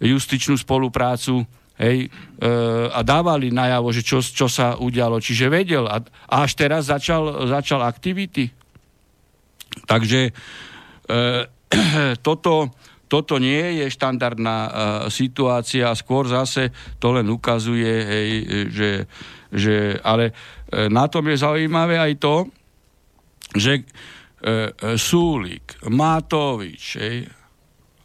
justičnú 0.02 0.58
spoluprácu 0.58 1.46
hej, 1.78 1.98
e, 2.06 2.50
a 2.90 3.00
dávali 3.06 3.54
najavo, 3.54 3.94
že 3.94 4.02
čo, 4.02 4.20
čo 4.20 4.50
sa 4.50 4.76
udialo. 4.78 5.22
Čiže 5.22 5.48
vedel 5.48 5.86
a, 5.86 6.02
a 6.02 6.36
až 6.44 6.58
teraz 6.58 6.90
začal, 6.90 7.48
začal 7.48 7.86
aktivity. 7.86 8.50
Takže 9.86 10.22
e, 10.30 10.32
toto, 12.28 12.74
toto 13.06 13.36
nie 13.38 13.82
je 13.82 13.94
štandardná 13.94 14.58
e, 14.58 14.70
situácia, 15.14 15.94
skôr 15.94 16.26
zase 16.26 16.74
to 16.98 17.14
len 17.14 17.30
ukazuje, 17.30 17.94
hej, 18.04 18.30
že, 18.74 18.92
že 19.54 19.76
ale 20.02 20.34
e, 20.74 20.90
na 20.90 21.06
tom 21.06 21.30
je 21.30 21.38
zaujímavé 21.38 22.02
aj 22.02 22.14
to, 22.18 22.36
že 23.54 23.74
e, 23.80 23.84
e, 23.86 24.62
Súlik, 24.98 25.78
Matovič 25.88 26.84
hej, 26.98 27.30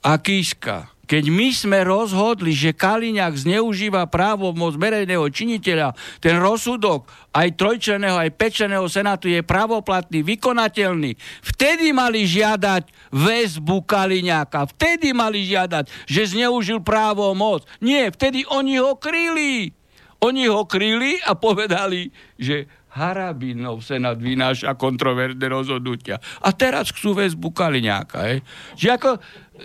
a 0.04 0.12
Kiska 0.20 0.91
keď 1.02 1.24
my 1.28 1.48
sme 1.50 1.78
rozhodli, 1.82 2.54
že 2.54 2.72
Kaliňák 2.72 3.34
zneužíva 3.34 4.06
právo 4.06 4.54
moc 4.54 4.78
verejného 4.78 5.26
činiteľa, 5.28 5.98
ten 6.22 6.38
rozsudok 6.38 7.10
aj 7.34 7.58
trojčeného, 7.58 8.16
aj 8.16 8.30
pečeného 8.38 8.86
senátu 8.86 9.26
je 9.26 9.42
pravoplatný, 9.42 10.22
vykonateľný. 10.22 11.18
Vtedy 11.42 11.90
mali 11.90 12.22
žiadať 12.22 13.10
väzbu 13.10 13.82
Kaliňáka. 13.82 14.70
Vtedy 14.72 15.10
mali 15.10 15.42
žiadať, 15.42 15.90
že 16.06 16.32
zneužil 16.32 16.80
právo 16.80 17.26
moc. 17.34 17.66
Nie, 17.82 18.08
vtedy 18.14 18.46
oni 18.46 18.78
ho 18.78 18.94
kryli. 18.94 19.74
Oni 20.22 20.46
ho 20.46 20.62
kryli 20.70 21.18
a 21.26 21.34
povedali, 21.34 22.14
že 22.38 22.70
Harabinov 22.92 23.80
senát 23.80 24.20
vynáša 24.20 24.76
kontroverzné 24.76 25.48
rozhodnutia. 25.48 26.20
A 26.44 26.52
teraz 26.52 26.92
chcú 26.92 27.16
väzbu 27.16 27.48
Kaliňáka. 27.56 28.44
Že 28.76 28.88
ako, 29.00 29.10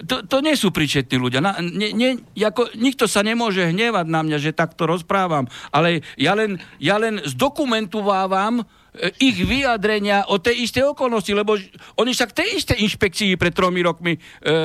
to, 0.06 0.28
to 0.28 0.38
nie 0.44 0.54
sú 0.54 0.70
pričetní 0.70 1.18
ľudia. 1.18 1.42
Na, 1.42 1.58
ne, 1.58 1.90
ne, 1.96 2.10
ako, 2.38 2.76
nikto 2.78 3.10
sa 3.10 3.26
nemôže 3.26 3.72
hnevať 3.72 4.06
na 4.06 4.22
mňa, 4.22 4.38
že 4.38 4.58
takto 4.58 4.86
rozprávam. 4.86 5.50
Ale 5.74 6.06
ja 6.20 6.38
len, 6.38 6.62
ja 6.78 7.02
len 7.02 7.24
zdokumentovávam 7.26 8.68
E, 8.98 9.14
ich 9.22 9.38
vyjadrenia 9.38 10.26
o 10.34 10.42
tej 10.42 10.66
istej 10.66 10.94
okolnosti, 10.94 11.30
lebo 11.30 11.54
oni 12.02 12.12
sa 12.18 12.26
k 12.26 12.44
tej 12.44 12.48
istej 12.58 12.78
inšpekcii 12.82 13.38
pred 13.38 13.54
tromi 13.54 13.86
rokmi 13.86 14.18
e, 14.18 14.20
e, 14.50 14.56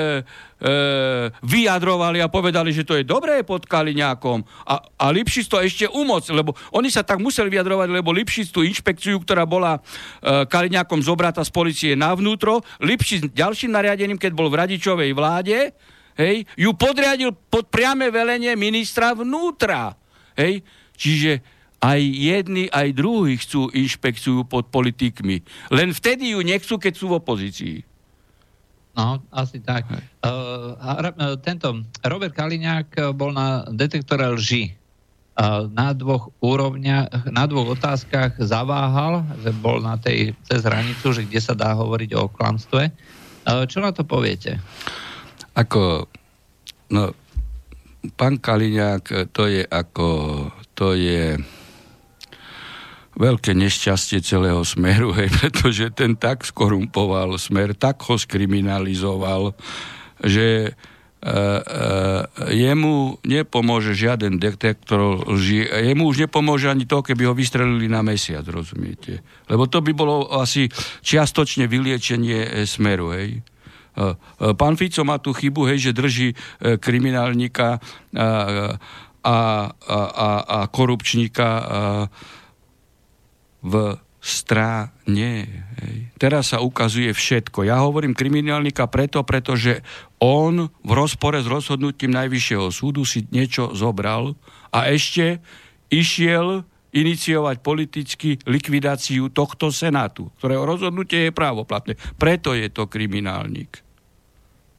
vyjadrovali 1.44 2.24
a 2.24 2.32
povedali, 2.32 2.72
že 2.72 2.86
to 2.86 2.96
je 2.96 3.04
dobré 3.04 3.44
pod 3.44 3.68
Kaliňákom 3.68 4.40
a, 4.64 4.74
a 4.80 5.06
Lipšic 5.12 5.46
to 5.52 5.60
ešte 5.60 5.84
umoc, 5.92 6.24
lebo 6.32 6.56
oni 6.72 6.88
sa 6.88 7.04
tak 7.04 7.20
museli 7.20 7.52
vyjadrovať, 7.52 7.88
lebo 7.92 8.14
Lipšic 8.14 8.48
tú 8.48 8.64
inšpekciu, 8.64 9.20
ktorá 9.20 9.44
bola 9.44 9.78
e, 9.78 10.48
Kaliňákom 10.48 11.04
zobrata 11.04 11.44
z 11.44 11.52
policie 11.52 11.92
navnútro, 11.92 12.64
Lipšic 12.80 13.36
ďalším 13.36 13.76
nariadením, 13.76 14.16
keď 14.16 14.32
bol 14.32 14.48
v 14.48 14.64
radičovej 14.64 15.12
vláde, 15.22 15.70
hej, 16.18 16.42
ju 16.58 16.74
podriadil 16.74 17.30
pod 17.30 17.70
priame 17.70 18.10
velenie 18.10 18.58
ministra 18.58 19.14
vnútra. 19.14 19.94
Hej, 20.34 20.66
čiže 20.98 21.38
aj 21.78 22.02
jedni, 22.02 22.66
aj 22.66 22.90
druhí 22.90 23.38
chcú 23.38 23.70
inšpekciu 23.70 24.42
pod 24.50 24.66
politikmi. 24.74 25.46
Len 25.70 25.94
vtedy 25.94 26.34
ju 26.34 26.42
nechcú, 26.42 26.74
keď 26.74 26.92
sú 26.98 27.14
v 27.14 27.22
opozícii. 27.22 27.76
No, 28.92 29.22
asi 29.32 29.62
tak. 29.62 29.88
Uh, 30.20 30.74
tento 31.40 31.80
Robert 32.04 32.34
Kaliňák 32.34 33.14
bol 33.16 33.30
na 33.30 33.64
detektore 33.70 34.26
lži. 34.36 34.74
Na 35.72 35.96
dvoch 35.96 36.28
úrovniach, 36.44 37.32
na 37.32 37.48
dvoch 37.48 37.72
otázkach 37.72 38.36
zaváhal, 38.36 39.24
že 39.40 39.48
bol 39.48 39.80
na 39.80 39.96
tej 39.96 40.36
cez 40.44 40.60
hranicu, 40.60 41.08
že 41.08 41.24
kde 41.24 41.40
sa 41.40 41.56
dá 41.56 41.72
hovoriť 41.72 42.10
o 42.20 42.28
klamstve. 42.28 42.92
Čo 43.42 43.80
na 43.80 43.96
to 43.96 44.04
poviete? 44.04 44.60
Ako, 45.52 46.08
no, 46.90 47.12
pán 48.16 48.40
Kaliňák, 48.40 49.32
to 49.36 49.44
je 49.46 49.62
ako, 49.62 50.08
to 50.72 50.96
je 50.96 51.36
veľké 53.16 53.52
nešťastie 53.52 54.24
celého 54.24 54.64
smeru, 54.64 55.12
hej, 55.18 55.28
pretože 55.28 55.92
ten 55.92 56.16
tak 56.16 56.42
skorumpoval 56.48 57.36
smer, 57.36 57.76
tak 57.76 58.00
ho 58.08 58.16
skriminalizoval, 58.16 59.52
že 60.22 60.72
Uh, 61.22 61.62
uh, 61.62 62.50
jemu 62.50 63.14
nepomôže 63.22 63.94
žiaden 63.94 64.42
detektor 64.42 65.22
lži, 65.30 65.62
jemu 65.70 66.10
už 66.10 66.26
nepomôže 66.26 66.66
ani 66.66 66.82
to, 66.82 66.98
keby 66.98 67.30
ho 67.30 67.34
vystrelili 67.38 67.86
na 67.86 68.02
mesiac, 68.02 68.42
rozumiete? 68.50 69.22
Lebo 69.46 69.70
to 69.70 69.78
by 69.86 69.94
bolo 69.94 70.26
asi 70.34 70.66
čiastočne 71.06 71.70
vyliečenie 71.70 72.42
e, 72.42 72.66
smeru, 72.66 73.14
hej. 73.14 73.38
Uh, 73.92 74.16
pán 74.56 74.74
Fico 74.80 75.04
má 75.04 75.20
tú 75.20 75.36
chybu, 75.36 75.68
hej, 75.68 75.90
že 75.90 75.96
drží 75.96 76.28
kriminálnika 76.80 77.76
a, 77.76 78.78
a, 79.22 79.38
a, 79.70 80.28
a 80.42 80.58
korupčníka 80.72 81.48
v 83.62 83.74
stráne. 84.22 85.50
Hej. 85.82 85.96
Teraz 86.14 86.54
sa 86.54 86.62
ukazuje 86.62 87.10
všetko. 87.10 87.66
Ja 87.66 87.82
hovorím 87.82 88.14
kriminálnika 88.14 88.86
preto, 88.86 89.26
pretože 89.26 89.82
on 90.22 90.70
v 90.86 90.92
rozpore 90.94 91.42
s 91.42 91.50
rozhodnutím 91.50 92.14
Najvyššieho 92.14 92.70
súdu 92.70 93.02
si 93.02 93.26
niečo 93.34 93.74
zobral 93.74 94.38
a 94.70 94.86
ešte 94.94 95.42
išiel 95.90 96.62
iniciovať 96.92 97.56
politicky 97.64 98.36
likvidáciu 98.44 99.32
tohto 99.32 99.72
senátu, 99.72 100.28
ktorého 100.36 100.68
rozhodnutie 100.68 101.28
je 101.28 101.32
právoplatné. 101.32 101.96
Preto 102.20 102.52
je 102.52 102.68
to 102.68 102.84
kriminálnik. 102.84 103.80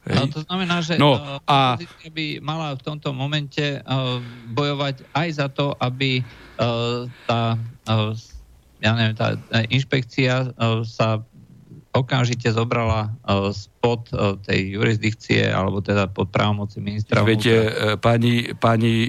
Hej. 0.04 0.16
No, 0.20 0.22
to 0.28 0.40
znamená, 0.44 0.76
že 0.84 0.94
no, 1.00 1.16
a... 1.48 1.80
by 2.12 2.26
mala 2.38 2.76
v 2.76 2.82
tomto 2.84 3.10
momente 3.16 3.80
uh, 3.80 4.20
bojovať 4.52 5.00
aj 5.16 5.28
za 5.32 5.46
to, 5.48 5.72
aby 5.80 6.20
uh, 6.60 7.08
tá, 7.24 7.56
uh, 7.88 8.12
ja 8.84 8.92
neviem, 8.94 9.16
tá 9.16 9.34
inšpekcia 9.72 10.54
uh, 10.54 10.84
sa 10.84 11.24
okamžite 11.94 12.50
zobrala 12.50 13.14
uh, 13.22 13.54
spod 13.54 14.10
uh, 14.10 14.34
tej 14.42 14.74
jurisdikcie, 14.74 15.46
alebo 15.46 15.78
teda 15.78 16.10
pod 16.10 16.34
právomoci 16.34 16.82
ministra. 16.82 17.22
Viete, 17.22 17.70
pani, 18.02 18.50
pani 18.58 19.06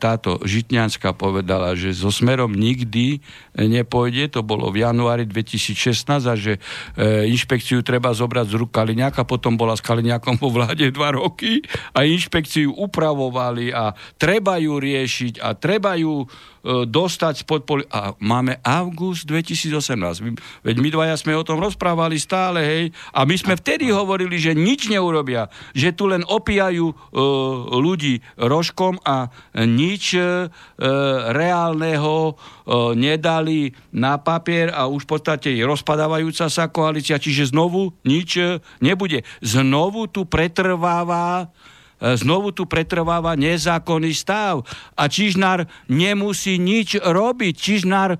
táto 0.00 0.40
Žitňanská 0.40 1.12
povedala, 1.12 1.76
že 1.76 1.92
so 1.92 2.08
smerom 2.08 2.56
nikdy 2.56 3.20
nepôjde, 3.54 4.32
to 4.32 4.40
bolo 4.40 4.72
v 4.72 4.82
januári 4.82 5.28
2016 5.28 6.08
a 6.24 6.34
že 6.34 6.58
inšpekciu 7.28 7.84
treba 7.84 8.10
zobrať 8.16 8.46
z 8.50 8.54
rúk 8.56 8.72
Kaliňáka, 8.72 9.28
potom 9.28 9.60
bola 9.60 9.76
s 9.76 9.84
Kaliňákom 9.84 10.40
vo 10.40 10.48
vláde 10.48 10.88
dva 10.90 11.12
roky 11.14 11.60
a 11.92 12.06
inšpekciu 12.06 12.72
upravovali 12.74 13.74
a 13.74 13.92
treba 14.16 14.56
ju 14.56 14.80
riešiť 14.80 15.44
a 15.44 15.52
treba 15.58 15.98
ju 15.98 16.24
dostať 16.64 17.44
spod 17.44 17.68
poli... 17.68 17.84
A 17.92 18.16
máme 18.18 18.56
august 18.64 19.28
2018. 19.28 20.64
Veď 20.64 20.76
my 20.80 20.88
dvaja 20.88 21.16
sme 21.20 21.36
o 21.36 21.44
tom 21.44 21.60
rozprávali 21.60 22.16
stále, 22.16 22.64
hej. 22.64 22.84
A 23.12 23.28
my 23.28 23.36
sme 23.36 23.54
vtedy 23.60 23.92
hovorili, 23.92 24.40
že 24.40 24.56
nič 24.56 24.88
neurobia. 24.88 25.52
Že 25.76 25.88
tu 25.92 26.04
len 26.08 26.24
opijajú 26.24 26.86
uh, 26.88 26.96
ľudí 27.76 28.24
rožkom 28.40 28.96
a 29.04 29.28
nič 29.54 30.16
uh, 30.16 30.48
reálneho 31.30 32.32
uh, 32.32 32.96
nedali 32.96 33.76
na 33.92 34.16
papier 34.16 34.72
a 34.72 34.88
už 34.88 35.04
v 35.04 35.10
podstate 35.20 35.48
je 35.52 35.62
rozpadávajúca 35.68 36.48
sa 36.48 36.72
koalícia, 36.72 37.20
čiže 37.20 37.52
znovu 37.52 37.92
nič 38.08 38.30
uh, 38.40 38.58
nebude. 38.80 39.22
Znovu 39.44 40.08
tu 40.08 40.24
pretrváva 40.24 41.52
E, 41.64 41.73
znovu 42.12 42.52
tu 42.52 42.68
pretrváva 42.68 43.32
nezákonný 43.32 44.12
stav. 44.12 44.68
A 44.92 45.08
Čižnár 45.08 45.64
nemusí 45.88 46.60
nič 46.60 47.00
robiť. 47.00 47.54
Čižnár 47.56 48.10
e, 48.14 48.18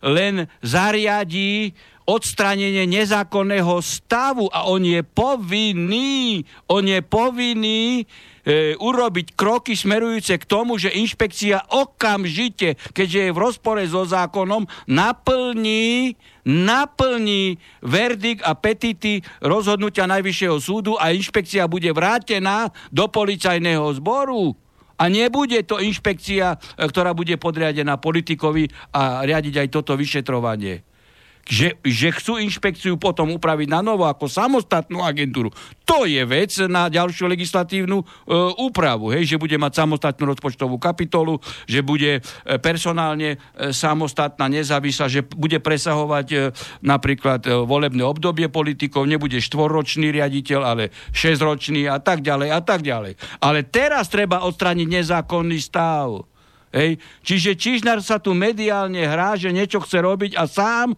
len 0.00 0.48
zariadí 0.64 1.76
odstranenie 2.06 2.86
nezákonného 2.86 3.82
stavu 3.82 4.46
a 4.54 4.70
on 4.70 4.80
je 4.86 5.02
povinný, 5.02 6.46
on 6.70 6.86
je 6.86 7.02
povinný 7.02 8.06
e, 8.46 8.78
urobiť 8.78 9.34
kroky 9.34 9.74
smerujúce 9.74 10.38
k 10.38 10.46
tomu, 10.46 10.78
že 10.78 10.94
inšpekcia 10.94 11.66
okamžite, 11.74 12.78
keďže 12.94 13.18
je 13.26 13.34
v 13.34 13.42
rozpore 13.42 13.82
so 13.90 14.06
zákonom, 14.06 14.70
naplní 14.86 16.14
naplní 16.46 17.58
verdikt 17.82 18.46
a 18.46 18.54
petity 18.54 19.20
rozhodnutia 19.42 20.06
Najvyššieho 20.06 20.56
súdu 20.62 20.94
a 20.94 21.10
inšpekcia 21.10 21.66
bude 21.66 21.90
vrátená 21.90 22.70
do 22.94 23.10
policajného 23.10 23.98
zboru. 23.98 24.54
A 24.96 25.12
nebude 25.12 25.60
to 25.66 25.76
inšpekcia, 25.76 26.56
e, 26.56 26.88
ktorá 26.88 27.12
bude 27.12 27.36
podriadená 27.36 28.00
politikovi 28.00 28.70
a 28.96 29.28
riadiť 29.28 29.66
aj 29.66 29.68
toto 29.68 29.92
vyšetrovanie 29.92 30.95
že, 31.46 31.78
že 31.86 32.10
chcú 32.10 32.42
inšpekciu 32.42 32.98
potom 32.98 33.30
upraviť 33.38 33.70
na 33.70 33.80
novo 33.80 34.02
ako 34.02 34.26
samostatnú 34.26 34.98
agentúru. 34.98 35.54
To 35.86 36.02
je 36.02 36.18
vec 36.26 36.50
na 36.66 36.90
ďalšiu 36.90 37.30
legislatívnu 37.30 38.02
e, 38.02 38.04
úpravu, 38.58 39.14
hej, 39.14 39.30
že 39.30 39.38
bude 39.38 39.54
mať 39.54 39.86
samostatnú 39.86 40.34
rozpočtovú 40.34 40.82
kapitolu, 40.82 41.38
že 41.70 41.86
bude 41.86 42.18
e, 42.18 42.20
personálne 42.58 43.38
e, 43.38 43.70
samostatná, 43.70 44.50
nezávislá, 44.50 45.06
že 45.06 45.22
bude 45.22 45.62
presahovať 45.62 46.26
e, 46.34 46.38
napríklad 46.82 47.46
e, 47.46 47.54
volebné 47.62 48.02
obdobie 48.02 48.50
politikov, 48.50 49.06
nebude 49.06 49.38
štvorročný 49.38 50.10
riaditeľ, 50.10 50.60
ale 50.66 50.90
šesťročný 51.14 51.86
a 51.86 52.02
tak 52.02 52.26
ďalej 52.26 52.48
a 52.50 52.60
tak 52.60 52.82
ďalej. 52.82 53.14
Ale 53.38 53.62
teraz 53.62 54.10
treba 54.10 54.42
odstrániť 54.42 54.88
nezákonný 54.90 55.62
stav. 55.62 56.35
Hej. 56.74 56.98
Čiže 57.22 57.56
Čižnár 57.56 58.02
sa 58.02 58.18
tu 58.18 58.34
mediálne 58.34 59.00
hrá, 59.06 59.38
že 59.38 59.54
niečo 59.54 59.80
chce 59.80 60.02
robiť 60.02 60.32
a 60.34 60.44
sám 60.50 60.92
e, 60.92 60.96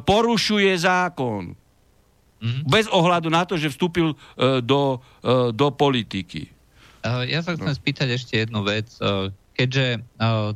porušuje 0.00 0.72
zákon. 0.76 1.56
Mm-hmm. 2.36 2.62
Bez 2.68 2.86
ohľadu 2.92 3.32
na 3.32 3.48
to, 3.48 3.56
že 3.56 3.72
vstúpil 3.72 4.12
e, 4.12 4.16
do, 4.60 5.00
e, 5.24 5.50
do 5.56 5.72
politiky. 5.72 6.46
E, 6.46 7.32
ja 7.32 7.40
sa 7.40 7.56
chcem 7.56 7.72
no. 7.72 7.78
spýtať 7.78 8.08
ešte 8.12 8.44
jednu 8.44 8.60
vec. 8.62 8.92
E, 9.00 9.32
keďže 9.56 9.86
e, 9.96 9.98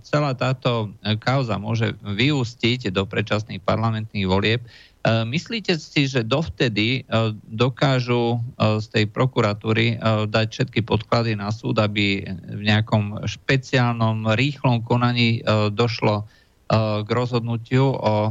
celá 0.04 0.36
táto 0.36 0.92
kauza 1.24 1.56
môže 1.56 1.96
vyústiť 2.04 2.92
do 2.92 3.08
predčasných 3.08 3.64
parlamentných 3.64 4.28
volieb, 4.28 4.60
myslíte 5.06 5.80
si, 5.80 6.04
že 6.04 6.20
dovtedy 6.20 7.00
e, 7.00 7.32
dokážu 7.48 8.36
e, 8.36 8.38
z 8.84 8.86
tej 8.92 9.04
prokuratúry 9.08 9.96
dať 10.28 10.46
všetky 10.52 10.84
podklady 10.84 11.36
na 11.36 11.48
súd, 11.48 11.80
aby 11.80 12.24
v 12.28 12.62
nejakom 12.62 13.24
špeciálnom, 13.24 14.36
rýchlom 14.36 14.84
konaní 14.84 15.40
došlo 15.72 16.28
k 17.02 17.08
rozhodnutiu 17.10 17.82
o 17.82 18.30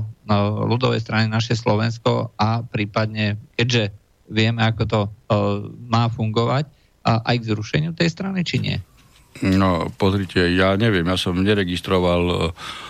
ľudovej 0.63 1.03
strane 1.03 1.27
naše 1.27 1.59
Slovensko 1.59 2.31
a 2.39 2.63
prípadne, 2.63 3.35
keďže 3.59 3.91
vieme, 4.31 4.63
ako 4.63 4.83
to 4.87 5.01
má 5.91 6.07
fungovať, 6.07 6.71
aj 7.03 7.35
k 7.35 7.47
zrušeniu 7.51 7.91
tej 7.91 8.07
strany, 8.07 8.47
či 8.47 8.63
nie? 8.63 8.77
No, 9.43 9.91
pozrite, 9.91 10.55
ja 10.55 10.79
neviem, 10.79 11.03
ja 11.03 11.19
som 11.19 11.35
neregistroval 11.35 12.23
E, 12.29 12.88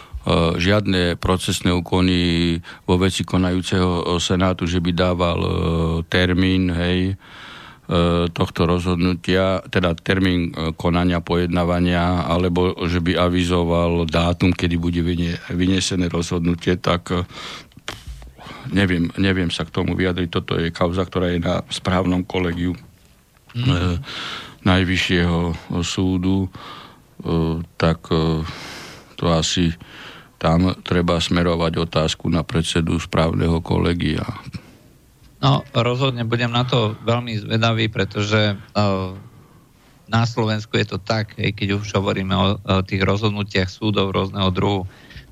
žiadne 0.58 1.18
procesné 1.18 1.74
úkony 1.74 2.60
vo 2.86 2.96
veci 3.02 3.26
konajúceho 3.26 4.18
senátu, 4.22 4.70
že 4.70 4.78
by 4.78 4.92
dával 4.94 5.40
e, 5.42 5.52
termín, 6.06 6.70
hej, 6.70 7.14
e, 7.14 7.16
tohto 8.30 8.70
rozhodnutia, 8.70 9.66
teda 9.66 9.98
termín 9.98 10.54
konania, 10.78 11.24
pojednávania, 11.24 12.30
alebo 12.30 12.78
že 12.86 13.02
by 13.02 13.18
avizoval 13.18 14.06
dátum, 14.06 14.54
kedy 14.54 14.76
bude 14.78 15.02
vynesené 15.50 16.06
rozhodnutie, 16.12 16.78
tak 16.78 17.10
neviem, 18.70 19.10
neviem 19.18 19.50
sa 19.50 19.66
k 19.66 19.74
tomu 19.74 19.98
vyjadriť. 19.98 20.30
Toto 20.30 20.62
je 20.62 20.70
kauza, 20.70 21.10
ktorá 21.10 21.34
je 21.34 21.42
na 21.42 21.66
správnom 21.74 22.22
kolegiu 22.22 22.78
mm. 23.58 23.98
Najvyššieho 24.60 25.56
súdu, 25.80 26.52
tak 27.80 28.12
to 29.16 29.26
asi 29.32 29.72
tam 30.40 30.72
treba 30.88 31.20
smerovať 31.20 31.84
otázku 31.84 32.32
na 32.32 32.48
predsedu 32.48 32.96
správneho 32.96 33.60
kolegia. 33.60 34.24
No, 35.44 35.64
rozhodne 35.76 36.24
budem 36.24 36.52
na 36.52 36.64
to 36.64 36.96
veľmi 37.04 37.36
zvedavý, 37.44 37.92
pretože 37.92 38.56
uh, 38.56 39.16
na 40.08 40.24
Slovensku 40.24 40.80
je 40.80 40.96
to 40.96 40.98
tak, 41.00 41.36
keď 41.36 41.80
už 41.80 41.92
hovoríme 41.92 42.34
o, 42.34 42.56
o 42.56 42.82
tých 42.82 43.04
rozhodnutiach 43.04 43.68
súdov 43.68 44.16
rôzneho 44.16 44.50
druhu. 44.52 44.88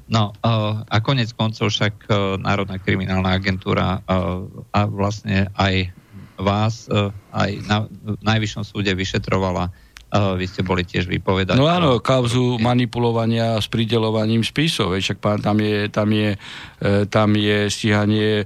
No 0.07 0.31
uh, 0.43 0.83
a 0.87 0.97
konec 1.03 1.31
koncov 1.35 1.71
však 1.71 2.07
Národná 2.39 2.79
kriminálna 2.79 3.35
agentúra 3.35 3.99
a 4.07 4.81
vlastne 4.87 5.51
aj 5.59 5.91
vás 6.37 6.85
aj 7.33 7.51
na 7.65 7.89
Najvyššom 8.21 8.63
súde 8.63 8.93
vyšetrovala 8.93 9.73
vy 10.07 10.45
ste 10.47 10.63
boli 10.63 10.87
tiež 10.87 11.03
vypovedať. 11.11 11.59
No 11.59 11.67
áno, 11.67 11.99
kauzu 11.99 12.55
manipulovania 12.63 13.59
s 13.59 13.67
pridelovaním 13.67 14.39
spisov. 14.39 14.95
Však 14.95 15.19
pán, 15.19 15.43
tam 15.43 15.59
je, 15.59 15.91
tam 15.91 16.07
je, 16.15 16.39
e, 16.79 17.03
tam 17.11 17.35
je 17.35 17.67
stíhanie 17.67 18.31
e, 18.39 18.45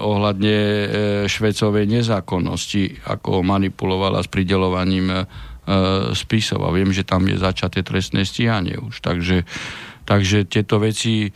ohľadne 0.00 0.56
e, 0.56 0.86
švecovej 1.28 1.84
nezákonnosti, 2.00 3.04
ako 3.12 3.44
manipulovala 3.44 4.24
s 4.24 4.28
pridelovaním 4.32 5.28
spisov. 6.14 6.62
A 6.62 6.70
viem, 6.70 6.94
že 6.94 7.02
tam 7.02 7.26
je 7.26 7.42
začaté 7.42 7.82
trestné 7.82 8.22
stíhanie 8.22 8.78
už. 8.78 9.02
Takže, 9.02 9.42
takže 10.06 10.46
tieto 10.46 10.78
veci, 10.78 11.26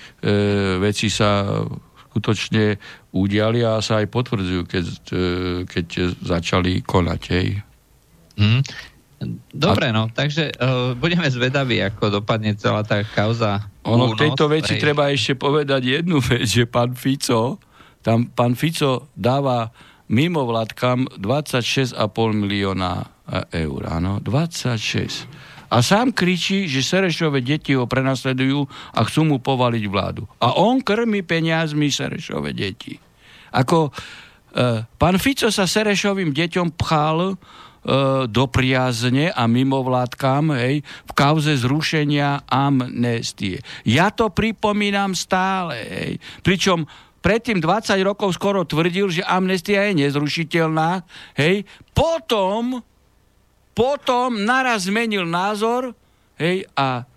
veci 0.79 1.11
sa 1.11 1.51
skutočne 1.99 2.79
udiali 3.11 3.67
a 3.67 3.83
sa 3.83 3.99
aj 3.99 4.07
potvrdzujú, 4.07 4.63
keď, 4.71 4.85
keď 5.67 5.87
začali 6.23 6.79
konať. 6.87 7.21
Hej. 7.35 7.49
Mm. 8.39 8.63
Dobre, 9.53 9.93
no, 9.93 10.09
takže 10.09 10.49
uh, 10.57 10.97
budeme 10.97 11.29
zvedaví, 11.29 11.85
ako 11.85 12.25
dopadne 12.25 12.57
celá 12.57 12.81
tá 12.81 13.05
kauza. 13.05 13.69
Ono 13.85 14.17
v 14.17 14.17
tejto 14.17 14.49
veci 14.49 14.81
hej. 14.81 14.81
treba 14.81 15.13
ešte 15.13 15.37
povedať 15.37 16.01
jednu 16.01 16.25
vec, 16.25 16.49
že 16.49 16.65
pán 16.65 16.97
Fico, 16.97 17.61
tam 18.01 18.33
pán 18.33 18.57
Fico 18.57 19.13
dáva 19.13 19.69
mimo 20.09 20.49
vládkam 20.49 21.21
26,5 21.21 22.01
milióna 22.33 22.93
e, 23.53 23.69
eur, 23.69 23.93
áno, 23.93 24.25
26. 24.25 25.69
A 25.69 25.85
sám 25.85 26.17
kričí, 26.17 26.65
že 26.65 26.81
Serešové 26.81 27.45
deti 27.45 27.77
ho 27.77 27.85
prenasledujú 27.85 28.67
a 28.97 29.01
chcú 29.05 29.23
mu 29.23 29.37
povaliť 29.39 29.85
vládu. 29.87 30.27
A 30.41 30.57
on 30.57 30.81
krmi 30.81 31.23
peniazmi 31.23 31.93
Serešové 31.93 32.51
deti. 32.57 32.99
Ako, 33.55 33.95
pán 34.99 35.17
Fico 35.23 35.47
sa 35.55 35.71
Serešovým 35.71 36.35
deťom 36.35 36.75
pchal 36.75 37.39
do 38.29 38.45
priazne 38.45 39.33
a 39.33 39.49
mimovládkam 39.49 40.53
hej, 40.53 40.85
v 40.85 41.13
kauze 41.17 41.57
zrušenia 41.57 42.45
amnestie. 42.45 43.65
Ja 43.89 44.13
to 44.13 44.29
pripomínam 44.29 45.17
stále. 45.17 45.81
Hej. 45.89 46.13
Pričom 46.45 46.85
predtým 47.25 47.61
20 47.61 47.97
rokov 48.05 48.37
skoro 48.37 48.69
tvrdil, 48.69 49.09
že 49.09 49.25
amnestia 49.25 49.89
je 49.89 50.05
nezrušiteľná. 50.05 51.09
Hej. 51.41 51.65
Potom, 51.97 52.85
potom 53.73 54.45
naraz 54.45 54.85
zmenil 54.85 55.25
názor 55.25 55.97
hej, 56.37 56.69
a 56.77 57.09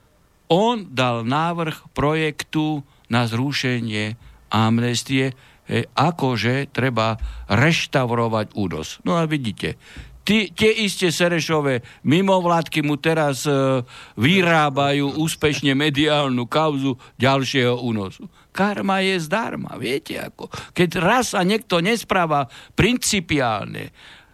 on 0.47 0.87
dal 0.91 1.27
návrh 1.27 1.91
projektu 1.91 2.87
na 3.11 3.27
zrušenie 3.27 4.15
amnestie, 4.47 5.35
hej, 5.67 5.83
akože 5.91 6.71
treba 6.71 7.19
reštaurovať 7.51 8.55
údos. 8.55 9.03
No 9.03 9.19
a 9.19 9.27
vidíte, 9.27 9.75
Tí, 10.23 10.55
tie 10.55 10.71
isté 10.87 11.11
Serešové 11.11 11.83
mimovládky 12.07 12.79
mu 12.79 12.95
teraz 12.95 13.43
e, 13.43 13.83
vyrábajú 14.15 15.19
úspešne 15.19 15.75
mediálnu 15.75 16.47
kauzu 16.47 16.95
ďalšieho 17.19 17.83
únosu. 17.83 18.31
Karma 18.55 19.03
je 19.03 19.19
zdarma, 19.19 19.75
viete 19.75 20.15
ako. 20.15 20.47
Keď 20.71 20.89
raz 21.03 21.35
sa 21.35 21.43
niekto 21.43 21.83
nespráva 21.83 22.47
principiálne, 22.71 23.91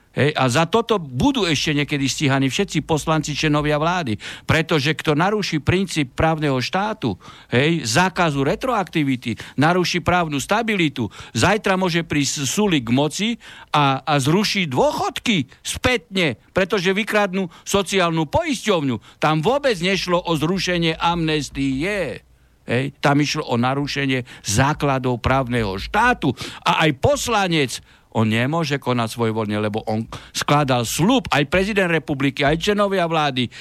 Hej, 0.09 0.33
a 0.33 0.49
za 0.49 0.65
toto 0.65 0.97
budú 0.97 1.45
ešte 1.45 1.69
niekedy 1.69 2.09
stíhaní 2.09 2.49
všetci 2.49 2.81
poslanci 2.81 3.37
členovia 3.37 3.77
vlády. 3.77 4.17
Pretože 4.49 4.97
kto 4.97 5.13
naruší 5.13 5.61
princíp 5.61 6.17
právneho 6.17 6.57
štátu, 6.57 7.13
hej, 7.53 7.85
zákazu 7.85 8.41
retroaktivity, 8.41 9.37
naruší 9.61 10.01
právnu 10.01 10.41
stabilitu, 10.41 11.13
zajtra 11.37 11.77
môže 11.77 12.01
prísť 12.01 12.49
súli 12.49 12.81
k 12.81 12.89
moci 12.89 13.29
a, 13.69 14.01
a 14.01 14.17
zruší 14.17 14.65
dôchodky 14.65 15.45
spätne, 15.61 16.41
pretože 16.57 16.89
vykradnú 16.89 17.45
sociálnu 17.61 18.25
poisťovňu. 18.25 19.21
Tam 19.21 19.45
vôbec 19.45 19.77
nešlo 19.77 20.25
o 20.25 20.33
zrušenie 20.33 20.97
amnestie. 20.97 22.25
Hej, 22.69 22.93
tam 23.01 23.17
išlo 23.17 23.49
o 23.49 23.57
narušenie 23.57 24.25
základov 24.45 25.21
právneho 25.21 25.77
štátu. 25.81 26.33
A 26.65 26.85
aj 26.85 27.01
poslanec 27.01 27.81
on 28.09 28.25
nemôže 28.25 28.81
konať 28.81 29.09
svojvoľne, 29.13 29.57
lebo 29.61 29.85
on 29.85 30.01
skladal 30.33 30.81
slub, 30.81 31.29
aj 31.29 31.45
prezident 31.45 31.89
republiky, 31.89 32.41
aj 32.41 32.57
členovia 32.57 33.05
vlády 33.05 33.45
e, 33.45 33.51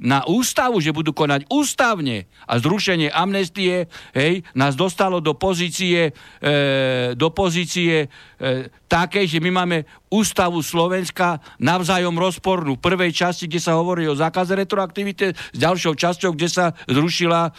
na 0.00 0.24
ústavu, 0.24 0.80
že 0.80 0.94
budú 0.94 1.12
konať 1.12 1.44
ústavne 1.52 2.24
a 2.48 2.56
zrušenie 2.56 3.12
amnestie 3.12 3.92
hej, 4.16 4.40
nás 4.56 4.72
dostalo 4.72 5.20
do 5.20 5.36
pozície, 5.36 6.16
e, 6.40 7.12
do 7.12 7.28
pozície 7.28 8.08
e, 8.40 8.72
takej, 8.88 9.28
že 9.28 9.38
my 9.44 9.50
máme 9.52 9.78
ústavu 10.08 10.64
Slovenska 10.64 11.42
navzájom 11.60 12.16
rozpornú. 12.16 12.80
V 12.80 12.84
prvej 12.84 13.12
časti, 13.12 13.50
kde 13.50 13.60
sa 13.60 13.76
hovorí 13.76 14.08
o 14.08 14.16
zákaze 14.16 14.56
retroaktivity, 14.56 15.34
s 15.34 15.58
ďalšou 15.58 15.92
časťou, 15.92 16.32
kde 16.32 16.48
sa 16.48 16.72
zrušila 16.88 17.50
e, 17.50 17.52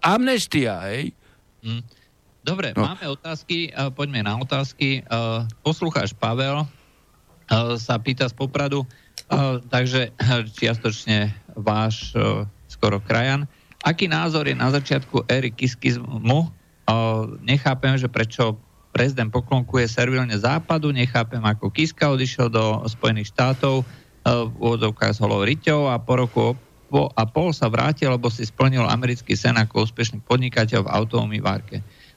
amnestia. 0.00 0.80
Hej. 0.88 1.12
Mm. 1.60 1.95
Dobre, 2.46 2.70
no. 2.78 2.86
máme 2.86 3.10
otázky, 3.10 3.74
poďme 3.98 4.22
na 4.22 4.38
otázky. 4.38 5.02
Uh, 5.10 5.42
poslucháč 5.66 6.14
Pavel 6.14 6.62
uh, 6.62 6.66
sa 7.74 7.98
pýta 7.98 8.30
z 8.30 8.38
Popradu, 8.38 8.86
uh, 8.86 9.58
takže 9.66 10.14
čiastočne 10.54 11.34
váš 11.58 12.14
skoro 12.70 13.02
krajan. 13.02 13.50
Aký 13.82 14.06
názor 14.06 14.46
je 14.46 14.54
na 14.54 14.70
začiatku 14.70 15.26
éry 15.26 15.50
kiskizmu? 15.50 16.22
Nechápem, 17.42 17.98
že 17.98 18.06
prečo 18.06 18.60
prezident 18.94 19.32
poklonkuje 19.32 19.88
servilne 19.90 20.36
západu, 20.38 20.92
nechápem, 20.92 21.40
ako 21.40 21.72
Kiska 21.72 22.12
odišiel 22.12 22.52
do 22.52 22.84
Spojených 22.86 23.32
štátov 23.32 23.88
v 24.26 24.52
úvodzovkách 24.60 25.16
s 25.16 25.22
holou 25.22 25.42
Riťou 25.42 25.88
a 25.88 25.96
po 25.96 26.14
roku 26.14 26.46
po 26.86 27.10
a 27.18 27.26
pol 27.26 27.50
sa 27.50 27.66
vrátil, 27.66 28.14
lebo 28.14 28.30
si 28.30 28.46
splnil 28.46 28.86
americký 28.86 29.34
sen 29.34 29.58
ako 29.58 29.90
úspešný 29.90 30.22
podnikateľ 30.22 30.86
v 30.86 30.92
automývárke 30.92 31.76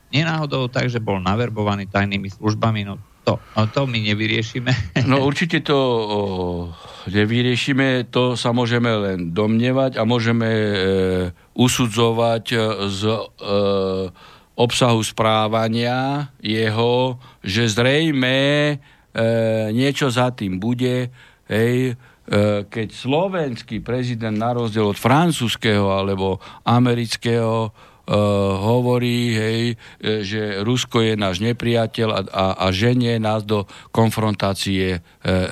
nenáhodou 0.09 0.67
tak, 0.69 0.89
že 0.89 1.01
bol 1.01 1.21
naverbovaný 1.21 1.89
tajnými 1.89 2.29
službami, 2.33 2.85
no 2.85 2.97
to, 3.29 3.37
no 3.37 3.63
to 3.69 3.81
my 3.85 3.99
nevyriešime. 4.01 4.71
No 5.09 5.25
určite 5.25 5.61
to 5.61 5.77
o, 5.77 6.19
nevyriešime, 7.09 8.09
to 8.09 8.33
sa 8.33 8.53
môžeme 8.53 8.89
len 8.89 9.33
domnievať 9.33 9.97
a 9.97 10.03
môžeme 10.05 10.49
e, 10.49 10.73
usudzovať 11.57 12.45
e, 12.53 12.57
z 12.89 13.01
e, 13.09 13.21
obsahu 14.59 14.99
správania 15.01 16.29
jeho, 16.43 17.15
že 17.39 17.71
zrejme 17.71 18.37
e, 18.37 18.75
niečo 19.71 20.11
za 20.11 20.35
tým 20.35 20.59
bude, 20.59 21.09
hej, 21.47 21.73
e, 21.89 21.93
keď 22.67 22.87
slovenský 22.91 23.79
prezident 23.79 24.35
na 24.35 24.51
rozdiel 24.51 24.91
od 24.91 24.99
francúzského 24.99 25.87
alebo 25.87 26.43
amerického 26.67 27.71
hovorí, 28.59 29.37
hej, 29.37 29.63
eh, 30.01 30.25
že 30.25 30.65
Rusko 30.65 31.05
je 31.05 31.13
náš 31.13 31.45
nepriateľ 31.45 32.09
a, 32.09 32.21
a, 32.25 32.45
a 32.57 32.65
ženie 32.73 33.21
nás 33.21 33.45
do 33.45 33.69
konfrontácie 33.93 34.97
e, 34.97 34.99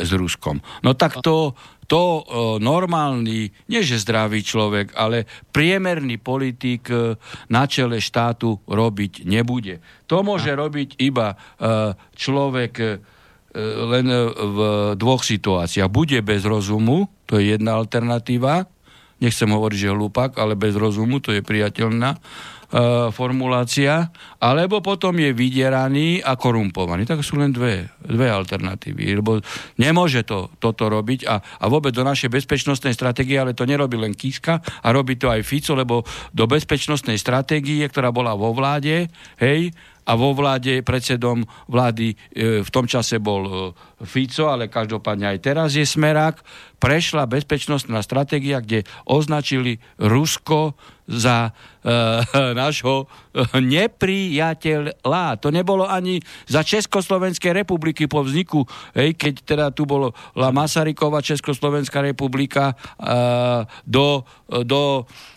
s 0.02 0.10
Ruskom. 0.14 0.60
No 0.82 0.98
tak 0.98 1.22
to, 1.22 1.54
to 1.88 2.02
e, 2.02 2.22
normálny, 2.60 3.52
nie 3.72 3.82
že 3.82 4.02
zdravý 4.02 4.44
človek, 4.44 4.94
ale 4.98 5.30
priemerný 5.54 6.20
politik 6.20 6.90
e, 6.92 7.16
na 7.48 7.64
čele 7.66 8.02
štátu 8.02 8.60
robiť 8.68 9.24
nebude. 9.24 9.80
To 10.12 10.22
môže 10.22 10.52
robiť 10.52 11.00
iba 11.00 11.34
e, 11.34 11.36
človek 11.96 12.74
e, 12.80 12.88
len 13.64 14.08
v 14.38 14.60
dvoch 15.00 15.26
situáciách. 15.26 15.90
Bude 15.90 16.22
bez 16.22 16.46
rozumu, 16.46 17.10
to 17.26 17.42
je 17.42 17.58
jedna 17.58 17.80
alternatíva, 17.80 18.70
nechcem 19.18 19.50
hovoriť, 19.50 19.78
že 19.78 19.94
hlúpak, 19.94 20.38
ale 20.38 20.54
bez 20.54 20.78
rozumu, 20.78 21.18
to 21.18 21.34
je 21.34 21.42
priateľná 21.42 22.14
e, 22.14 22.20
formulácia, 23.10 24.14
alebo 24.38 24.82
potom 24.86 25.18
je 25.18 25.34
vydieraný 25.34 26.22
a 26.22 26.38
korumpovaný. 26.38 27.10
Tak 27.10 27.26
sú 27.26 27.42
len 27.42 27.50
dve, 27.50 27.90
dve 28.02 28.30
alternatívy, 28.30 29.18
lebo 29.18 29.42
nemôže 29.82 30.22
to, 30.22 30.54
toto 30.62 30.86
robiť 30.86 31.26
a, 31.26 31.42
a 31.42 31.66
vôbec 31.66 31.94
do 31.94 32.06
našej 32.06 32.30
bezpečnostnej 32.30 32.94
stratégie, 32.94 33.42
ale 33.42 33.58
to 33.58 33.66
nerobí 33.66 33.98
len 33.98 34.14
Kiska 34.14 34.62
a 34.62 34.88
robí 34.94 35.18
to 35.18 35.34
aj 35.34 35.42
Fico, 35.42 35.74
lebo 35.74 36.06
do 36.34 36.46
bezpečnostnej 36.46 37.18
stratégie, 37.18 37.82
ktorá 37.90 38.14
bola 38.14 38.38
vo 38.38 38.54
vláde, 38.54 39.10
hej, 39.42 39.74
a 40.08 40.16
vo 40.16 40.32
vláde 40.32 40.80
predsedom 40.88 41.44
vlády 41.68 42.16
e, 42.16 42.64
v 42.64 42.70
tom 42.72 42.88
čase 42.88 43.20
bol 43.20 43.44
e, 43.44 43.52
Fico, 44.08 44.48
ale 44.48 44.72
každopádne 44.72 45.36
aj 45.36 45.40
teraz 45.44 45.70
je 45.76 45.84
Smerák, 45.84 46.40
prešla 46.80 47.28
bezpečnostná 47.28 48.00
stratégia, 48.00 48.64
kde 48.64 48.88
označili 49.04 49.84
Rusko 50.00 50.80
za 51.12 51.52
e, 51.84 51.92
nášho 52.62 53.12
nepriateľa. 53.60 55.44
To 55.44 55.52
nebolo 55.52 55.84
ani 55.84 56.24
za 56.48 56.64
Československej 56.64 57.52
republiky 57.52 58.08
po 58.08 58.24
vzniku, 58.24 58.64
hej, 58.96 59.12
keď 59.20 59.34
teda 59.44 59.66
tu 59.76 59.84
bolo 59.84 60.16
La 60.40 60.56
Masarykova 60.56 61.20
Československá 61.20 62.00
republika 62.00 62.72
e, 62.72 62.76
do, 63.84 64.24
do 64.64 65.04
Eh, 65.04 65.37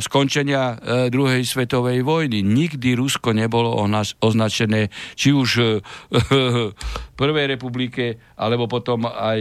skončenia 0.00 0.76
eh, 0.76 1.08
druhej 1.08 1.40
svetovej 1.48 2.04
vojny. 2.04 2.44
Nikdy 2.44 2.92
Rusko 2.96 3.32
nebolo 3.32 3.72
označené 4.20 4.92
či 5.16 5.32
už 5.32 5.50
eh, 5.60 5.68
v 6.12 6.72
prvej 7.20 7.56
republike, 7.56 8.20
alebo 8.36 8.68
potom 8.68 9.08
aj 9.08 9.40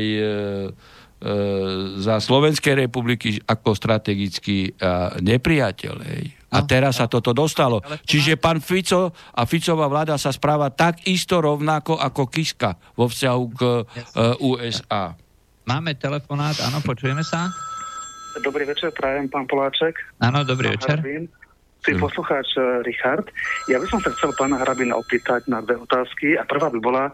za 2.02 2.18
Slovenskej 2.18 2.90
republiky 2.90 3.38
ako 3.38 3.78
strategický 3.78 4.74
nepriateľ. 5.22 5.96
A 6.50 6.58
no, 6.58 6.66
teraz 6.66 6.98
sa 6.98 7.06
toto 7.06 7.30
dostalo. 7.30 7.78
Čiže 8.10 8.42
pán 8.42 8.58
Fico 8.58 9.14
a 9.14 9.42
Ficová 9.46 9.86
vláda 9.86 10.18
sa 10.18 10.34
správa 10.34 10.74
tak 10.74 11.06
isto 11.06 11.38
rovnako 11.38 12.02
ako 12.02 12.26
Kiska 12.26 12.74
vo 12.98 13.06
vzťahu 13.06 13.44
k 13.54 13.62
USA. 14.42 15.14
Máme 15.70 15.94
telefonát, 15.94 16.58
áno, 16.66 16.82
počujeme 16.82 17.22
sa? 17.22 17.54
Dobrý 18.40 18.64
večer, 18.64 18.96
prajem 18.96 19.28
pán 19.28 19.44
Poláček. 19.44 20.00
Áno, 20.24 20.48
dobrý 20.48 20.72
večer. 20.72 21.04
Harbin. 21.04 21.28
Si 21.84 21.92
hmm. 21.92 22.00
poslucháč 22.00 22.48
uh, 22.56 22.80
Richard. 22.88 23.28
Ja 23.68 23.76
by 23.76 23.88
som 23.92 24.00
sa 24.00 24.14
chcel 24.16 24.32
pána 24.40 24.56
Hrabina 24.64 24.96
opýtať 24.96 25.52
na 25.52 25.60
dve 25.60 25.76
otázky. 25.84 26.40
A 26.40 26.48
prvá 26.48 26.72
by 26.72 26.80
bola, 26.80 27.12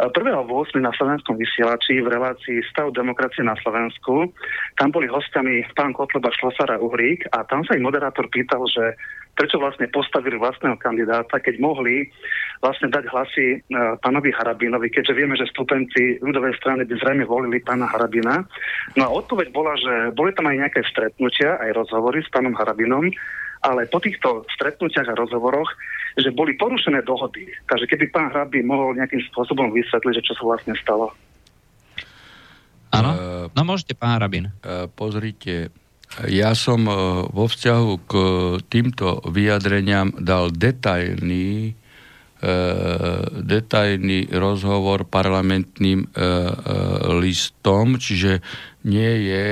1. 0.00 0.08
Uh, 0.08 0.46
8. 0.48 0.80
na 0.80 0.94
slovenskom 0.96 1.36
vysielači 1.36 2.00
v 2.00 2.08
relácii 2.08 2.64
Stav 2.72 2.96
demokracie 2.96 3.44
na 3.44 3.58
Slovensku. 3.60 4.32
Tam 4.80 4.88
boli 4.88 5.04
hostiami 5.10 5.68
pán 5.76 5.92
Kotleba 5.92 6.32
Šlosar 6.32 6.72
a 6.72 6.80
Uhrík 6.80 7.28
a 7.34 7.44
tam 7.44 7.60
sa 7.68 7.76
im 7.76 7.84
moderátor 7.84 8.30
pýtal, 8.32 8.64
že 8.70 8.96
prečo 9.34 9.58
vlastne 9.58 9.90
postavili 9.90 10.38
vlastného 10.38 10.78
kandidáta, 10.78 11.42
keď 11.42 11.58
mohli 11.58 12.08
vlastne 12.62 12.88
dať 12.88 13.04
hlasy 13.10 13.46
uh, 13.60 13.98
pánovi 14.00 14.30
Harabinovi, 14.30 14.88
keďže 14.88 15.14
vieme, 15.14 15.34
že 15.34 15.50
stupenci 15.50 16.22
ľudovej 16.22 16.54
strany 16.58 16.86
by 16.86 16.94
zrejme 16.96 17.24
volili 17.26 17.60
pána 17.60 17.90
Harabina. 17.90 18.46
No 18.94 19.02
a 19.06 19.10
odpoveď 19.10 19.50
bola, 19.50 19.74
že 19.76 20.14
boli 20.14 20.30
tam 20.32 20.48
aj 20.48 20.56
nejaké 20.64 20.80
stretnutia, 20.86 21.58
aj 21.60 21.74
rozhovory 21.74 22.22
s 22.22 22.30
pánom 22.30 22.54
Harabinom, 22.54 23.10
ale 23.64 23.90
po 23.90 23.98
týchto 23.98 24.44
stretnutiach 24.54 25.08
a 25.10 25.18
rozhovoroch, 25.18 25.68
že 26.14 26.30
boli 26.30 26.54
porušené 26.54 27.02
dohody. 27.02 27.50
Takže 27.66 27.90
keby 27.90 28.12
pán 28.14 28.30
Harabin 28.30 28.70
mohol 28.70 28.94
nejakým 28.94 29.20
spôsobom 29.32 29.74
vysvetliť, 29.74 30.14
že 30.20 30.26
čo 30.30 30.34
sa 30.38 30.44
vlastne 30.46 30.76
stalo. 30.78 31.10
Áno, 32.94 33.10
no 33.50 33.60
môžete, 33.66 33.98
pán 33.98 34.14
Harabin. 34.14 34.54
Uh, 34.62 34.86
pozrite, 34.86 35.74
ja 36.30 36.54
som 36.54 36.86
e, 36.86 36.94
vo 37.26 37.46
vzťahu 37.50 37.92
k 38.06 38.12
týmto 38.70 39.18
vyjadreniam 39.26 40.14
dal 40.14 40.54
detailný, 40.54 41.74
e, 41.74 42.52
detailný 43.42 44.30
rozhovor 44.30 45.08
parlamentným 45.10 46.06
e, 46.06 46.08
listom, 47.18 47.98
čiže 47.98 48.38
nie 48.86 49.12
je 49.26 49.48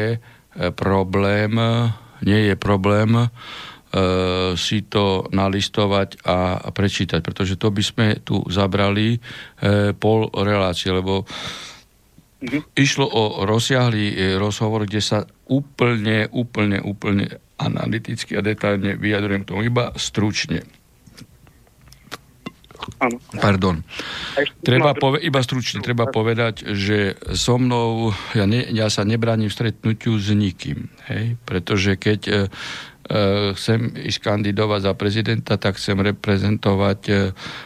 problém, 0.76 1.56
nie 2.20 2.52
je 2.52 2.54
problém 2.60 3.32
si 4.56 4.84
to 4.88 5.28
nalistovať 5.32 6.24
a 6.28 6.68
prečítať, 6.72 7.20
pretože 7.20 7.60
to 7.60 7.68
by 7.72 7.80
sme 7.84 8.06
tu 8.20 8.40
zabrali 8.48 9.16
pol 9.96 10.32
relácie, 10.32 10.92
lebo 10.92 11.24
Mm-hmm. 12.42 12.74
Išlo 12.74 13.06
o 13.06 13.46
rozsiahlý 13.46 14.06
e, 14.10 14.16
rozhovor, 14.34 14.90
kde 14.90 14.98
sa 14.98 15.18
úplne, 15.46 16.26
úplne, 16.34 16.82
úplne 16.82 17.38
analyticky 17.54 18.34
a 18.34 18.42
detailne 18.42 18.98
vyjadrujem 18.98 19.46
k 19.46 19.48
tomu 19.54 19.62
iba 19.62 19.94
stručne. 19.94 20.66
Ano. 22.98 23.22
Pardon. 23.38 23.78
Treba 24.66 24.90
pove- 24.98 25.22
iba 25.22 25.38
stručne 25.38 25.78
treba 25.78 26.10
povedať, 26.10 26.74
že 26.74 27.14
so 27.30 27.54
mnou, 27.54 28.10
ja, 28.34 28.42
ne, 28.42 28.66
ja 28.74 28.90
sa 28.90 29.06
nebránim 29.06 29.46
stretnutiu 29.46 30.18
s 30.18 30.34
nikým, 30.34 30.90
hej? 31.06 31.38
pretože 31.46 31.94
keď 31.94 32.20
E, 32.26 32.34
chcem 33.58 33.92
ísť 33.98 34.20
kandidovať 34.22 34.80
za 34.86 34.92
prezidenta, 34.94 35.54
tak 35.58 35.76
chcem 35.76 35.98
reprezentovať 35.98 37.00
e, 37.10 37.14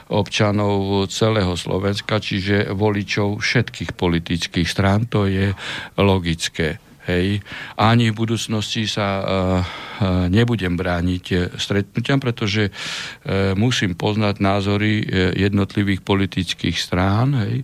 občanov 0.08 1.06
celého 1.12 1.52
Slovenska, 1.54 2.18
čiže 2.18 2.72
voličov 2.72 3.44
všetkých 3.44 3.94
politických 3.94 4.68
strán. 4.68 5.06
To 5.12 5.28
je 5.28 5.52
logické. 6.00 6.80
Hej. 7.06 7.38
Ani 7.78 8.10
v 8.10 8.18
budúcnosti 8.18 8.90
sa 8.90 9.22
uh, 9.22 9.22
uh, 9.22 10.26
nebudem 10.26 10.74
brániť 10.74 11.54
stretnutiam, 11.54 12.18
pretože 12.18 12.66
uh, 12.66 13.54
musím 13.54 13.94
poznať 13.94 14.42
názory 14.42 15.06
jednotlivých 15.38 16.02
politických 16.02 16.74
strán 16.74 17.38
hej, 17.46 17.62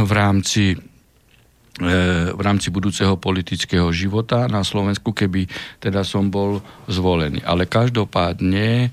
v 0.00 0.10
rámci 0.16 0.80
E, 0.80 0.95
v 2.32 2.40
rámci 2.40 2.72
budúceho 2.72 3.20
politického 3.20 3.92
života 3.92 4.48
na 4.48 4.64
Slovensku, 4.64 5.12
keby 5.12 5.44
teda 5.76 6.08
som 6.08 6.32
bol 6.32 6.64
zvolený. 6.88 7.44
Ale 7.44 7.68
každopádne 7.68 8.88
e, 8.88 8.90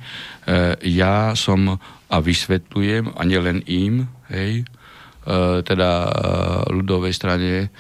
ja 0.91 1.32
som 1.32 1.80
a 2.12 2.17
vysvetľujem, 2.19 3.15
a 3.15 3.22
nielen 3.24 3.63
im, 3.72 4.12
hej, 4.28 4.62
e, 4.62 4.65
teda 5.63 5.89
ľudovej 6.69 7.13
strane 7.15 7.72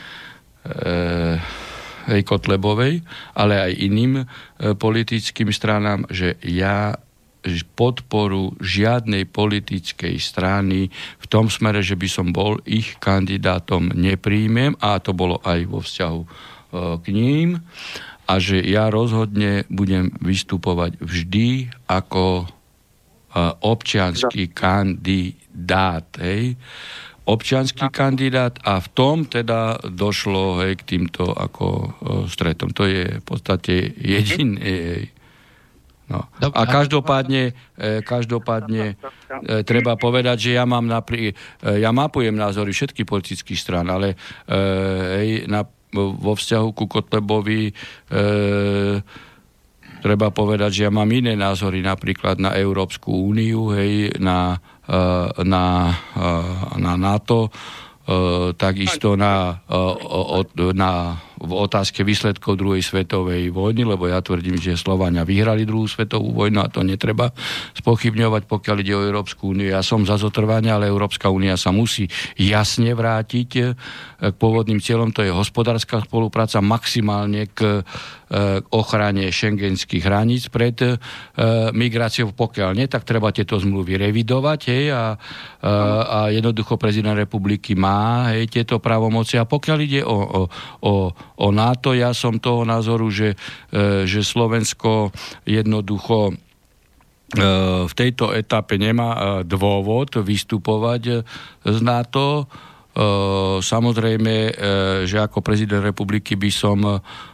hej, 2.07 2.21
Kotlebovej, 2.23 3.03
ale 3.35 3.53
aj 3.59 3.83
iným 3.83 4.23
politickým 4.79 5.51
stranám, 5.51 6.07
že 6.07 6.39
ja 6.39 6.95
podporu 7.75 8.55
žiadnej 8.63 9.27
politickej 9.27 10.15
strany 10.17 10.87
v 11.19 11.25
tom 11.27 11.51
smere, 11.51 11.83
že 11.83 11.99
by 11.99 12.07
som 12.07 12.27
bol 12.31 12.59
ich 12.63 12.95
kandidátom, 13.03 13.91
nepríjmem 13.91 14.79
a 14.79 14.99
to 15.03 15.11
bolo 15.11 15.43
aj 15.43 15.59
vo 15.67 15.79
vzťahu 15.83 16.21
e, 16.23 16.27
k 17.03 17.05
ním 17.11 17.59
a 18.23 18.33
že 18.39 18.63
ja 18.63 18.87
rozhodne 18.87 19.67
budem 19.67 20.15
vystupovať 20.23 21.03
vždy 21.03 21.73
ako 21.91 22.43
e, 22.43 22.45
občianský 23.59 24.55
kandidát. 24.55 26.07
Hej? 26.19 26.55
občianský 27.23 27.87
kandidát 27.87 28.59
a 28.67 28.83
v 28.83 28.87
tom 28.91 29.23
teda 29.23 29.79
došlo 29.87 30.59
hej, 30.63 30.75
k 30.75 30.83
týmto 30.83 31.31
ako 31.31 31.67
uh, 31.67 31.87
stretom. 32.27 32.75
To 32.75 32.83
je 32.83 33.19
v 33.19 33.23
podstate 33.23 33.95
jediný, 33.95 34.59
No. 36.13 36.29
A 36.53 36.61
každopádne, 36.69 37.57
e, 37.73 38.05
každopádne 38.05 38.93
e, 38.93 39.65
treba 39.65 39.97
povedať, 39.97 40.49
že 40.49 40.51
ja 40.61 40.65
mám 40.69 40.85
napri- 40.85 41.33
e, 41.33 41.81
ja 41.81 41.89
mapujem 41.89 42.37
názory 42.37 42.69
všetkých 42.69 43.09
politických 43.09 43.57
strán, 43.57 43.89
ale 43.89 44.13
hej, 45.17 45.49
na, 45.49 45.65
vo 45.97 46.33
vzťahu 46.37 46.69
ku 46.77 46.85
Kotlebovi 46.85 47.69
e, 47.69 47.73
treba 50.05 50.29
povedať, 50.29 50.69
že 50.69 50.81
ja 50.85 50.91
mám 50.93 51.09
iné 51.09 51.33
názory 51.33 51.81
napríklad 51.81 52.37
na 52.37 52.53
Európsku 52.53 53.09
úniu, 53.09 53.73
hej, 53.73 54.13
na, 54.19 54.59
na, 55.39 55.65
na 56.75 56.93
NATO, 56.99 57.47
takisto 58.59 59.15
na, 59.15 59.63
na 60.75 60.91
v 61.43 61.51
otázke 61.51 62.07
výsledkov 62.07 62.55
druhej 62.55 62.79
svetovej 62.79 63.51
vojny, 63.51 63.83
lebo 63.83 64.07
ja 64.07 64.23
tvrdím, 64.23 64.55
že 64.55 64.79
Slovania 64.79 65.27
vyhrali 65.27 65.67
druhú 65.67 65.91
svetovú 65.91 66.31
vojnu 66.31 66.63
a 66.63 66.71
to 66.71 66.87
netreba 66.87 67.35
spochybňovať, 67.75 68.47
pokiaľ 68.47 68.75
ide 68.79 68.95
o 68.95 69.03
Európsku 69.03 69.51
úniu. 69.51 69.75
Ja 69.75 69.83
som 69.83 70.07
za 70.07 70.15
zotrvanie, 70.15 70.71
ale 70.71 70.87
Európska 70.87 71.27
únia 71.27 71.59
sa 71.59 71.75
musí 71.75 72.07
jasne 72.39 72.95
vrátiť 72.95 73.49
eh, 73.59 73.75
k 74.23 74.35
pôvodným 74.39 74.79
cieľom, 74.79 75.11
to 75.11 75.27
je 75.27 75.35
hospodárska 75.35 76.07
spolupráca 76.07 76.63
maximálne 76.63 77.51
k 77.51 77.83
k 78.33 78.65
ochrane 78.73 79.29
šengenských 79.29 80.01
hraníc 80.01 80.49
pred 80.49 80.73
e, 80.81 80.97
migráciou. 81.69 82.33
Pokiaľ 82.33 82.73
nie, 82.73 82.89
tak 82.89 83.05
treba 83.05 83.29
tieto 83.29 83.61
zmluvy 83.61 84.01
revidovať 84.09 84.59
hej, 84.73 84.85
a, 84.89 85.13
a 86.09 86.19
jednoducho 86.33 86.81
prezident 86.81 87.13
republiky 87.13 87.77
má 87.77 88.33
hej, 88.33 88.49
tieto 88.49 88.81
právomoci. 88.81 89.37
A 89.37 89.45
pokiaľ 89.45 89.77
ide 89.85 90.01
o, 90.01 90.17
o, 90.17 90.41
o, 90.81 90.93
o 91.13 91.47
NATO, 91.53 91.93
ja 91.93 92.09
som 92.17 92.41
toho 92.41 92.65
názoru, 92.65 93.13
že, 93.13 93.37
e, 93.69 94.09
že 94.09 94.25
Slovensko 94.25 95.13
jednoducho 95.45 96.33
e, 96.33 96.33
v 97.85 97.93
tejto 97.93 98.33
etape 98.33 98.81
nemá 98.81 99.45
dôvod 99.45 100.17
vystupovať 100.17 101.21
z 101.61 101.79
NATO. 101.85 102.49
Samozrejme, 103.57 104.53
že 105.09 105.17
ako 105.17 105.41
prezident 105.41 105.81
republiky 105.81 106.37
by 106.37 106.51
som 106.53 106.77
Eh, 106.85 107.32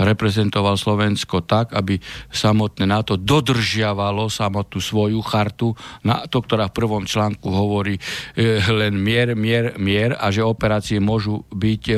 reprezentoval 0.00 0.78
Slovensko 0.78 1.44
tak, 1.44 1.76
aby 1.76 2.00
samotné 2.30 2.86
NATO 2.88 3.18
dodržiavalo 3.18 4.30
samotnú 4.32 4.80
svoju 4.80 5.20
chartu, 5.26 5.74
NATO, 6.06 6.40
ktorá 6.40 6.70
v 6.70 6.76
prvom 6.76 7.04
článku 7.04 7.50
hovorí 7.50 7.98
e, 7.98 8.02
len 8.70 8.96
mier, 8.96 9.36
mier, 9.36 9.76
mier 9.76 10.16
a 10.16 10.32
že 10.32 10.46
operácie 10.46 11.02
môžu 11.02 11.44
byť 11.52 11.84
e, 11.90 11.96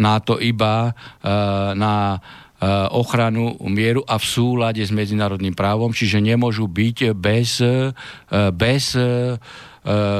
NATO 0.00 0.34
iba 0.42 0.74
e, 0.88 0.92
na 1.76 2.18
ochranu 2.94 3.58
mieru 3.66 4.06
a 4.06 4.22
v 4.22 4.26
súlade 4.38 4.78
s 4.78 4.94
medzinárodným 4.94 5.50
právom, 5.50 5.90
čiže 5.90 6.22
nemôžu 6.22 6.70
byť 6.70 7.10
bez, 7.10 7.58
bez 8.54 8.94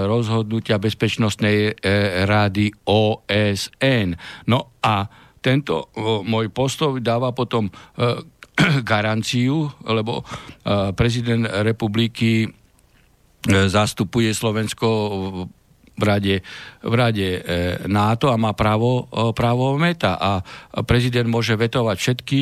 rozhodnutia 0.08 0.82
Bezpečnostnej 0.82 1.78
rády 2.26 2.74
OSN. 2.82 4.18
No 4.50 4.74
a 4.82 5.06
tento 5.42 5.90
môj 6.22 6.48
postoj 6.54 7.02
dáva 7.02 7.34
potom 7.34 7.66
e, 7.66 7.72
garanciu, 8.86 9.66
lebo 9.82 10.22
e, 10.22 10.24
prezident 10.94 11.50
republiky 11.66 12.46
e, 12.46 12.48
zastupuje 13.66 14.30
Slovensko 14.30 14.88
v 15.92 16.02
rade, 16.08 16.40
v 16.80 16.94
rade 16.96 17.28
NATO 17.84 18.32
a 18.32 18.40
má 18.40 18.56
právo, 18.56 19.12
právo 19.36 19.76
meta. 19.76 20.16
A 20.16 20.40
prezident 20.88 21.28
môže 21.28 21.52
vetovať 21.52 21.96
všetky 22.00 22.38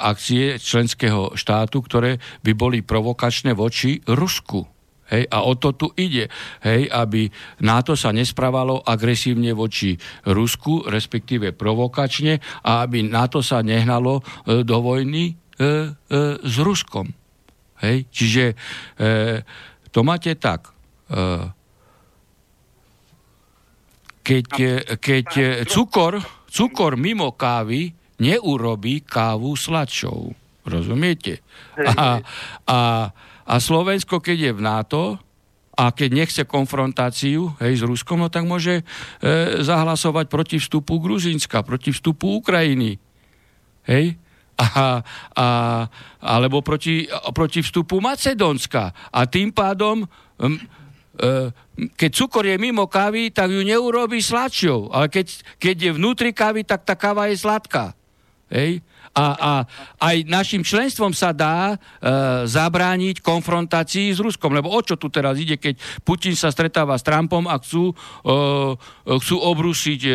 akcie 0.00 0.56
členského 0.56 1.36
štátu, 1.36 1.84
ktoré 1.84 2.16
by 2.40 2.56
boli 2.56 2.80
provokačné 2.80 3.52
voči 3.52 4.00
Rusku. 4.08 4.64
Hej, 5.06 5.30
a 5.30 5.46
o 5.46 5.54
to 5.54 5.70
tu 5.78 5.86
ide, 5.94 6.26
hej, 6.66 6.90
aby 6.90 7.30
NATO 7.62 7.94
sa 7.94 8.10
nesprávalo 8.10 8.82
agresívne 8.82 9.54
voči 9.54 9.94
Rusku, 10.26 10.82
respektíve 10.82 11.54
provokačne, 11.54 12.42
a 12.66 12.82
aby 12.82 13.06
NATO 13.06 13.38
sa 13.38 13.62
nehnalo 13.62 14.18
e, 14.18 14.22
do 14.66 14.76
vojny 14.82 15.30
e, 15.30 15.32
e, 15.32 15.68
s 16.42 16.56
Ruskom. 16.58 17.06
Hej, 17.86 18.10
čiže 18.10 18.44
e, 18.50 18.54
to 19.94 20.00
máte 20.02 20.34
tak. 20.42 20.74
E, 21.06 21.54
keď, 24.26 24.46
keď 24.98 25.28
cukor, 25.70 26.18
cukor 26.50 26.98
mimo 26.98 27.30
kávy 27.38 27.94
neurobí 28.18 29.06
kávu 29.06 29.54
sladšou. 29.54 30.34
Rozumiete? 30.66 31.46
A, 31.78 32.18
a, 32.66 32.78
a 33.46 33.62
Slovensko, 33.62 34.18
keď 34.18 34.50
je 34.50 34.52
v 34.52 34.60
NATO, 34.60 35.02
a 35.76 35.92
keď 35.92 36.10
nechce 36.16 36.42
konfrontáciu 36.48 37.52
hej, 37.60 37.76
s 37.76 37.82
Ruskom, 37.84 38.24
no 38.24 38.32
tak 38.32 38.48
môže 38.48 38.80
e, 38.80 38.84
zahlasovať 39.60 40.26
proti 40.32 40.56
vstupu 40.56 40.96
Gruzínska, 40.96 41.60
proti 41.60 41.92
vstupu 41.92 42.40
Ukrajiny. 42.40 42.96
Hej? 43.84 44.16
A, 44.56 45.04
a, 45.36 45.46
alebo 46.16 46.64
proti, 46.64 47.04
proti 47.36 47.60
vstupu 47.60 48.00
Macedónska. 48.00 49.12
A 49.12 49.28
tým 49.28 49.52
pádom, 49.52 50.08
m, 50.40 50.56
e, 51.20 51.52
keď 51.92 52.10
cukor 52.24 52.48
je 52.48 52.56
mimo 52.56 52.88
kávy, 52.88 53.28
tak 53.28 53.52
ju 53.52 53.60
neurobi 53.60 54.24
sladšou. 54.24 54.88
Ale 54.96 55.12
keď, 55.12 55.44
keď 55.60 55.76
je 55.76 55.90
vnútri 55.92 56.32
kávy, 56.32 56.64
tak 56.64 56.88
tá 56.88 56.96
káva 56.96 57.28
je 57.28 57.36
sladká. 57.36 57.92
Hej? 58.48 58.80
A, 59.16 59.26
a 59.32 59.52
aj 60.12 60.28
našim 60.28 60.60
členstvom 60.60 61.16
sa 61.16 61.32
dá 61.32 61.72
e, 61.72 61.76
zabrániť 62.44 63.24
konfrontácii 63.24 64.12
s 64.12 64.20
Ruskom. 64.20 64.52
Lebo 64.52 64.68
o 64.68 64.80
čo 64.84 65.00
tu 65.00 65.08
teraz 65.08 65.40
ide, 65.40 65.56
keď 65.56 65.80
Putin 66.04 66.36
sa 66.36 66.52
stretáva 66.52 67.00
s 67.00 67.02
Trumpom 67.02 67.48
a 67.48 67.56
chcú, 67.56 67.96
e, 67.96 68.76
chcú 69.08 69.36
obrušiť 69.40 70.00
e, 70.04 70.12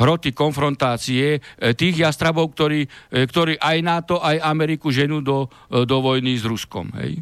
hroty 0.00 0.32
konfrontácie 0.32 1.36
e, 1.36 1.40
tých 1.76 2.08
jastrabov, 2.08 2.56
ktorí, 2.56 2.88
e, 3.12 3.28
ktorí 3.28 3.60
aj 3.60 3.76
NATO, 3.84 4.16
aj 4.24 4.40
Ameriku 4.40 4.88
ženú 4.88 5.20
do, 5.20 5.52
e, 5.68 5.84
do 5.84 6.00
vojny 6.00 6.40
s 6.40 6.48
Ruskom. 6.48 6.88
Hej? 6.96 7.20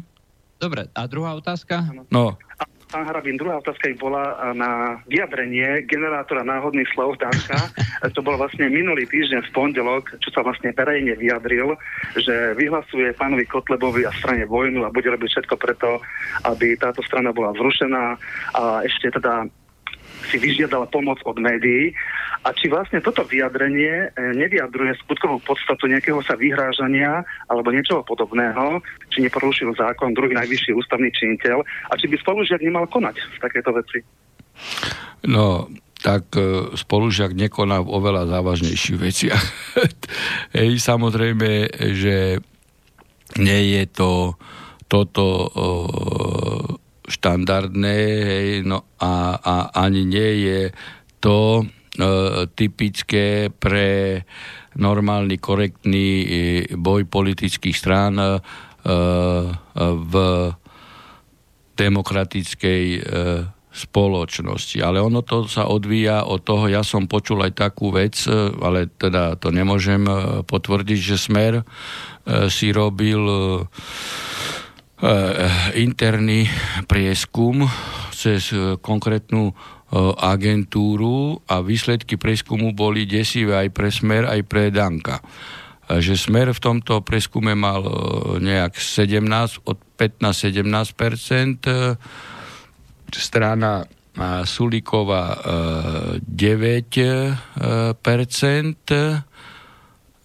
Dobre, 0.55 0.87
a 0.95 1.01
druhá 1.11 1.35
otázka? 1.35 1.91
No. 2.07 2.39
Pán 2.87 3.03
Harabín, 3.03 3.35
druhá 3.35 3.59
otázka 3.59 3.91
bola 3.99 4.55
na 4.55 5.03
vyjadrenie 5.11 5.83
generátora 5.91 6.47
náhodných 6.47 6.87
slov 6.95 7.19
Danka. 7.19 7.59
To 8.15 8.21
bol 8.21 8.37
vlastne 8.37 8.69
minulý 8.69 9.09
týždeň 9.09 9.41
v 9.49 9.53
pondelok, 9.57 10.21
čo 10.21 10.29
sa 10.29 10.45
vlastne 10.45 10.69
verejne 10.69 11.17
vyjadril, 11.17 11.73
že 12.13 12.53
vyhlasuje 12.53 13.09
pánovi 13.17 13.43
Kotlebovi 13.49 14.05
a 14.05 14.13
strane 14.21 14.45
vojnu 14.45 14.85
a 14.85 14.93
bude 14.93 15.09
robiť 15.09 15.25
všetko 15.25 15.55
preto, 15.57 15.97
aby 16.45 16.77
táto 16.77 17.01
strana 17.01 17.33
bola 17.33 17.57
zrušená 17.57 18.03
a 18.53 18.85
ešte 18.85 19.17
teda 19.17 19.49
si 20.25 20.37
vyžiadala 20.41 20.89
pomoc 20.89 21.21
od 21.23 21.37
médií 21.37 21.93
a 22.45 22.53
či 22.53 22.71
vlastne 22.71 23.03
toto 23.03 23.25
vyjadrenie 23.27 24.09
e, 24.09 24.33
nevyjadruje 24.33 24.97
skutkovú 25.03 25.41
podstatu 25.45 25.85
nejakého 25.89 26.21
sa 26.25 26.33
vyhrážania 26.33 27.21
alebo 27.51 27.69
niečoho 27.69 28.01
podobného, 28.01 28.81
či 29.13 29.25
neporušil 29.25 29.75
zákon 29.77 30.17
druhý 30.17 30.33
najvyšší 30.33 30.73
ústavný 30.73 31.09
činiteľ 31.13 31.61
a 31.63 31.93
či 31.97 32.09
by 32.09 32.15
spolužiak 32.17 32.61
nemal 32.63 32.89
konať 32.89 33.19
v 33.19 33.37
takéto 33.41 33.71
veci. 33.73 33.99
No, 35.27 35.69
tak 36.01 36.33
e, 36.37 36.73
spolužiak 36.77 37.33
nekoná 37.33 37.81
v 37.81 37.89
oveľa 37.89 38.29
závažnejších 38.29 38.97
veciach. 38.97 39.43
Hej, 40.57 40.81
samozrejme, 40.81 41.67
že 41.93 42.39
nie 43.37 43.61
je 43.77 43.83
to 43.91 44.39
toto 44.87 45.25
o, 45.27 45.67
štandardné, 47.07 47.97
hej, 48.21 48.49
no 48.67 48.83
a, 48.99 49.39
a 49.39 49.55
ani 49.73 50.03
nie 50.03 50.31
je 50.43 50.61
to 51.23 51.63
e, 51.63 51.65
typické 52.51 53.47
pre 53.49 54.21
normálny, 54.75 55.39
korektný 55.39 56.07
e, 56.21 56.27
boj 56.75 57.07
politických 57.07 57.75
strán 57.75 58.19
e, 58.19 58.27
v 59.81 60.13
demokratickej 61.77 62.83
e, 62.97 62.99
spoločnosti. 63.69 64.81
Ale 64.81 64.97
ono 64.97 65.21
to 65.21 65.45
sa 65.45 65.69
odvíja 65.69 66.25
od 66.25 66.41
toho, 66.41 66.65
ja 66.65 66.81
som 66.81 67.05
počul 67.05 67.45
aj 67.45 67.53
takú 67.53 67.93
vec, 67.93 68.17
e, 68.25 68.33
ale 68.57 68.89
teda 68.89 69.37
to 69.37 69.53
nemôžem 69.53 70.01
e, 70.09 70.41
potvrdiť, 70.41 70.99
že 70.99 71.17
Smer 71.21 71.53
si 72.51 72.75
robil 72.75 73.23
interný 75.77 76.49
prieskum 76.89 77.69
cez 78.09 78.49
eh, 78.49 78.81
konkrétnu 78.81 79.53
eh, 79.53 79.53
agentúru 80.17 81.37
a 81.45 81.61
výsledky 81.61 82.17
prieskumu 82.17 82.73
boli 82.73 83.05
desivé 83.05 83.61
aj 83.61 83.69
pre 83.77 83.93
Smer, 83.93 84.25
aj 84.25 84.41
pre 84.49 84.73
Danka. 84.73 85.21
Že 85.87 86.19
Smer 86.19 86.51
v 86.51 86.59
tomto 86.59 86.99
prieskume 86.99 87.55
mal 87.55 87.79
nejak 88.43 88.75
17, 88.75 89.63
od 89.63 89.79
15-17% 89.95 91.63
strana 93.15 93.87
Sulíková 94.43 95.39
9% 96.19 96.27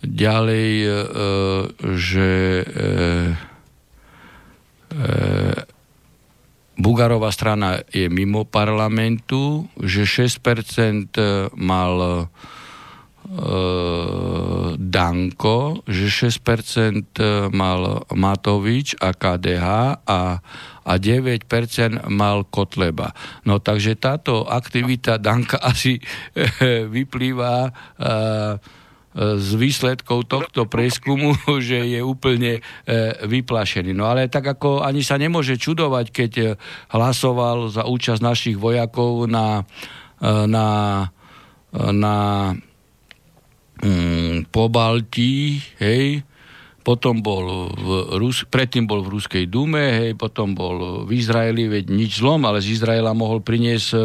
ďalej, 0.03 0.69
že 1.95 2.31
Bugarová 6.73 7.29
strana 7.29 7.85
je 7.93 8.09
mimo 8.09 8.49
parlamentu, 8.49 9.69
že 9.77 10.09
6% 10.09 11.15
mal 11.53 11.95
e, 12.01 12.25
Danko, 14.81 15.85
že 15.85 16.33
6% 16.33 17.53
mal 17.53 18.09
Matovič 18.09 18.97
a 19.05 19.13
KDH 19.13 19.67
a, 20.01 20.23
a 20.83 20.93
9% 20.97 21.45
mal 22.09 22.49
Kotleba. 22.49 23.13
No 23.45 23.61
takže 23.61 23.93
táto 24.01 24.49
aktivita 24.49 25.21
Danka 25.21 25.61
asi 25.71 26.01
vyplýva 26.89 27.69
e, 27.69 27.73
z 29.13 29.51
výsledkov 29.61 30.25
tohto 30.25 30.65
preskumu, 30.65 31.37
že 31.69 31.85
je 31.85 32.01
úplne 32.01 32.59
e, 32.59 32.61
vyplašený. 33.29 33.93
No 33.93 34.09
ale 34.09 34.33
tak 34.33 34.49
ako 34.49 34.81
ani 34.81 35.05
sa 35.05 35.21
nemôže 35.21 35.61
čudovať, 35.61 36.07
keď 36.09 36.33
e, 36.41 36.45
hlasoval 36.93 37.69
za 37.69 37.85
účasť 37.85 38.21
našich 38.25 38.57
vojakov 38.57 39.29
na, 39.29 39.69
e, 40.17 40.49
na, 40.49 40.69
na 41.77 42.17
mm, 43.85 44.49
Pobaltí, 44.49 45.61
hej, 45.77 46.25
potom 46.83 47.23
bol 47.23 47.71
v 47.73 47.89
Rus- 48.19 48.47
predtým 48.47 48.87
bol 48.87 49.03
v 49.07 49.19
Ruskej 49.19 49.47
dume, 49.47 49.81
hej, 50.03 50.11
potom 50.19 50.55
bol 50.55 51.07
v 51.07 51.11
Izraeli, 51.15 51.71
veď 51.71 51.91
nič 51.91 52.19
zlom, 52.19 52.43
ale 52.43 52.59
z 52.59 52.79
Izraela 52.79 53.15
mohol 53.15 53.41
priniesť 53.43 53.89
e, 53.95 53.99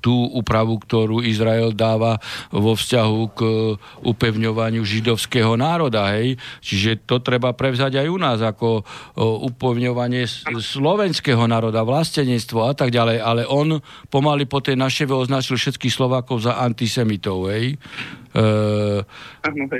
tú 0.00 0.28
úpravu, 0.32 0.80
ktorú 0.80 1.20
Izrael 1.20 1.76
dáva 1.76 2.16
vo 2.50 2.72
vzťahu 2.72 3.20
k 3.36 3.40
upevňovaniu 4.04 4.82
židovského 4.82 5.54
národa, 5.60 6.16
hej. 6.16 6.40
Čiže 6.64 7.04
to 7.04 7.20
treba 7.20 7.52
prevzať 7.52 8.00
aj 8.00 8.08
u 8.08 8.18
nás, 8.18 8.38
ako 8.40 8.82
upevňovanie 9.20 10.24
slovenského 10.58 11.44
národa, 11.44 11.84
vlastenectvo 11.84 12.64
a 12.64 12.72
tak 12.72 12.90
ďalej, 12.90 13.18
ale 13.20 13.42
on 13.44 13.78
pomaly 14.08 14.48
po 14.48 14.64
tej 14.64 14.80
naševe 14.80 15.12
označil 15.12 15.60
všetkých 15.60 15.92
Slovákov 15.92 16.48
za 16.48 16.56
antisemitov, 16.58 17.52
hej. 17.52 17.76
Uh, 18.30 19.02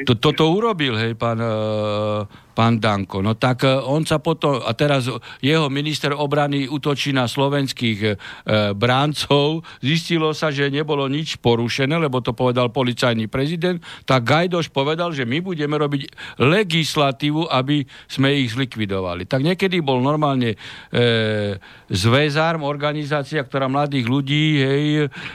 to, 0.06 0.18
toto 0.18 0.50
urobil, 0.50 0.98
hej, 0.98 1.14
pán, 1.14 1.38
uh, 1.38 2.26
pán 2.50 2.82
Danko. 2.82 3.22
No 3.22 3.38
tak 3.38 3.62
uh, 3.62 3.86
on 3.86 4.02
sa 4.02 4.18
potom, 4.18 4.58
a 4.58 4.74
teraz 4.74 5.06
jeho 5.38 5.70
minister 5.70 6.10
obrany 6.10 6.66
utočí 6.66 7.14
na 7.14 7.30
slovenských 7.30 8.00
uh, 8.02 8.74
bráncov, 8.74 9.62
zistilo 9.78 10.34
sa, 10.34 10.50
že 10.50 10.66
nebolo 10.66 11.06
nič 11.06 11.38
porušené, 11.38 11.94
lebo 11.94 12.18
to 12.18 12.34
povedal 12.34 12.74
policajný 12.74 13.30
prezident, 13.30 13.78
tak 14.02 14.26
Gajdoš 14.26 14.74
povedal, 14.74 15.14
že 15.14 15.22
my 15.22 15.38
budeme 15.38 15.78
robiť 15.78 16.10
legislatívu, 16.42 17.46
aby 17.46 17.86
sme 18.10 18.34
ich 18.34 18.58
zlikvidovali. 18.58 19.30
Tak 19.30 19.46
niekedy 19.46 19.78
bol 19.78 20.02
normálne 20.02 20.58
uh, 20.58 21.54
zväzárm, 21.86 22.66
organizácia, 22.66 23.46
ktorá 23.46 23.70
mladých 23.70 24.06
ľudí 24.10 24.44
hej, 24.58 24.84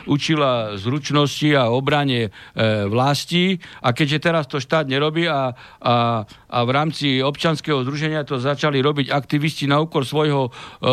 učila 0.03 0.75
zručnosti 0.75 1.55
a 1.55 1.71
obrane 1.71 2.35
vlády 2.55 3.05
vlasti 3.05 3.61
a 3.85 3.93
keďže 3.93 4.17
teraz 4.17 4.43
to 4.49 4.57
štát 4.57 4.89
nerobí 4.89 5.29
a, 5.29 5.53
a, 5.77 6.25
a 6.55 6.63
v 6.63 6.71
rámci 6.71 7.19
občanského 7.19 7.83
združenia 7.83 8.23
to 8.23 8.39
začali 8.39 8.79
robiť 8.79 9.11
aktivisti 9.11 9.67
na 9.67 9.83
úkor 9.83 10.07
svojho 10.07 10.47
o, 10.47 10.51
o, 10.79 10.91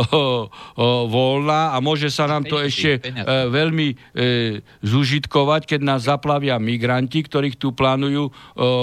voľna 1.07 1.71
a 1.71 1.79
môže 1.79 2.11
sa 2.11 2.27
nám 2.27 2.43
to 2.43 2.59
ešte 2.59 2.99
e, 2.99 3.23
veľmi 3.47 3.89
e, 3.95 3.97
zužitkovať, 4.83 5.71
keď 5.71 5.81
nás 5.87 6.11
zaplavia 6.11 6.59
migranti, 6.59 7.23
ktorých 7.23 7.63
tu 7.63 7.71
plánujú 7.71 8.27
o, 8.27 8.33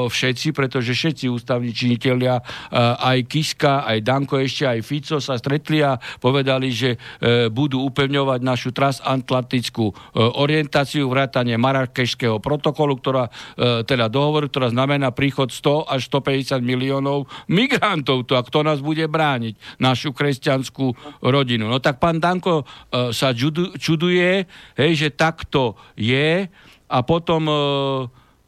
všetci, 0.08 0.56
pretože 0.56 0.96
všetci 0.96 1.28
ústavní 1.28 1.76
činiteľia, 1.76 2.39
e, 2.39 2.44
aj 2.80 3.18
Kiska, 3.28 3.84
aj 3.84 4.00
Danko 4.00 4.39
ešte, 4.39 4.63
aj 4.63 4.80
Fico 4.80 5.20
sa 5.20 5.36
stretli 5.36 5.84
a 5.84 6.00
povedali, 6.24 6.72
že 6.72 6.96
e, 6.96 6.98
budú 7.52 7.84
upevňovať 7.92 8.39
našu 8.39 8.70
transatlantickú 8.72 9.92
e, 9.92 9.94
orientáciu, 10.15 11.12
vrátanie 11.12 11.60
Marrakešského 11.60 12.39
protokolu, 12.39 12.96
ktorá 12.96 13.28
e, 13.28 13.84
teda 13.84 14.08
dohovor, 14.08 14.48
ktorá 14.48 14.72
znamená 14.72 15.12
príchod 15.12 15.52
100 15.52 15.92
až 15.92 16.08
150 16.08 16.68
miliónov 16.69 17.25
migrantov. 17.49 18.29
To 18.29 18.38
a 18.38 18.45
kto 18.45 18.62
nás 18.62 18.86
bude 18.86 19.10
brániť? 19.10 19.82
Našu 19.82 20.13
kresťanskú 20.13 20.93
rodinu. 21.25 21.65
No 21.65 21.82
tak 21.82 21.97
pán 21.97 22.21
Danko 22.21 22.62
e, 22.62 22.65
sa 23.10 23.34
čuduje, 23.34 24.46
hej, 24.77 24.91
že 24.94 25.10
takto 25.17 25.73
je 25.98 26.46
a 26.89 26.98
potom 27.02 27.50
e, 27.50 27.56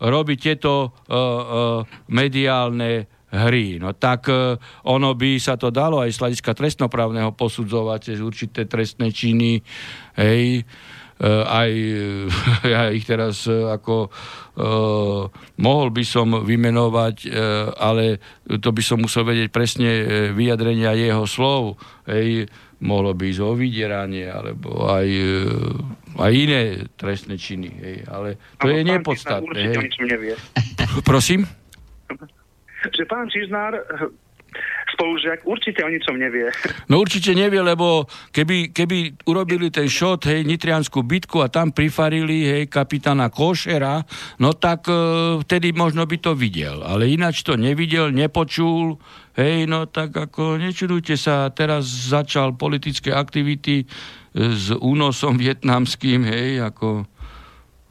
robiť 0.02 0.38
tieto 0.42 0.98
mediálne 2.10 3.06
hry. 3.30 3.78
No 3.78 3.94
tak 3.94 4.34
ono 4.90 5.10
by 5.14 5.38
sa 5.38 5.62
to 5.62 5.70
dalo 5.70 6.02
aj 6.02 6.10
z 6.10 6.22
hľadiska 6.26 6.58
trestnoprávneho 6.58 7.38
posudzovať 7.38 8.00
cez 8.10 8.18
určité 8.18 8.66
trestné 8.66 9.14
činy. 9.14 9.62
Hej, 10.18 10.66
aj 11.28 11.72
ja 12.74 12.90
ich 12.90 13.06
teraz 13.06 13.46
ako 13.46 14.10
mohol 15.62 15.88
by 15.96 16.04
som 16.04 16.44
vymenovať, 16.44 17.32
ale 17.80 18.20
to 18.50 18.70
by 18.76 18.84
som 18.84 19.00
musel 19.00 19.24
vedieť 19.24 19.48
presne 19.48 19.90
vyjadrenia 20.36 20.92
jeho 20.98 21.24
slov. 21.24 21.80
Hej, 22.04 22.52
mohlo 22.82 23.14
by 23.14 23.30
ísť 23.30 23.42
o 23.46 23.54
vydieranie, 23.54 24.28
alebo 24.28 24.90
aj, 24.90 25.08
aj 26.18 26.32
iné 26.34 26.62
trestné 26.98 27.38
činy. 27.38 27.70
Hej. 27.80 27.98
Ale 28.10 28.42
to 28.58 28.68
ale 28.68 28.74
je 28.74 28.82
nepodstatné. 28.90 29.60
Hej. 29.72 29.76
Prosím? 31.06 31.46
Že 32.82 33.04
pán 33.06 33.30
Čižnár 33.30 33.78
spolužiak 34.94 35.48
určite 35.48 35.82
o 35.82 35.90
ničom 35.90 36.16
nevie. 36.20 36.52
No 36.92 37.00
určite 37.00 37.32
nevie, 37.32 37.64
lebo 37.64 38.04
keby, 38.36 38.76
keby 38.76 39.24
urobili 39.24 39.72
ten 39.72 39.88
šot, 39.88 40.28
hej, 40.28 40.44
Nitrianskú 40.44 41.08
bitku 41.08 41.40
a 41.40 41.48
tam 41.48 41.72
prifarili, 41.72 42.44
hej, 42.44 42.64
kapitána 42.68 43.32
Košera, 43.32 44.04
no 44.44 44.52
tak 44.52 44.92
e, 44.92 44.96
vtedy 45.40 45.72
možno 45.72 46.04
by 46.04 46.18
to 46.20 46.36
videl. 46.36 46.84
Ale 46.84 47.08
ináč 47.08 47.48
to 47.48 47.56
nevidel, 47.56 48.12
nepočul, 48.12 49.00
hej, 49.40 49.72
no 49.72 49.88
tak 49.88 50.12
ako 50.12 50.60
nečudujte 50.60 51.16
sa, 51.16 51.48
teraz 51.56 51.88
začal 51.88 52.60
politické 52.60 53.16
aktivity 53.16 53.84
e, 53.84 53.86
s 54.36 54.76
únosom 54.76 55.40
vietnamským, 55.40 56.28
hej, 56.28 56.60
ako, 56.60 57.08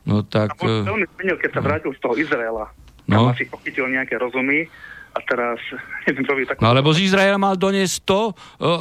no 0.04 0.16
tak... 0.28 0.60
A 0.60 0.84
veľmi 0.84 1.08
zmenil, 1.16 1.36
keď 1.40 1.50
sa 1.56 1.60
vrátil 1.64 1.92
z 1.96 2.00
toho 2.04 2.14
Izraela. 2.20 2.68
No. 3.08 3.32
Tam 3.32 3.34
asi 3.34 3.48
pochytil 3.48 3.88
nejaké 3.88 4.20
rozumy 4.20 4.68
a 5.10 5.18
teraz 5.26 5.58
neviem, 6.06 6.22
robiť 6.22 6.44
takú... 6.54 6.60
No 6.62 6.70
lebo 6.70 6.94
z 6.94 7.10
Izraela 7.10 7.38
mal 7.38 7.58
doniesť 7.58 7.96
to, 8.06 8.30
o, 8.30 8.32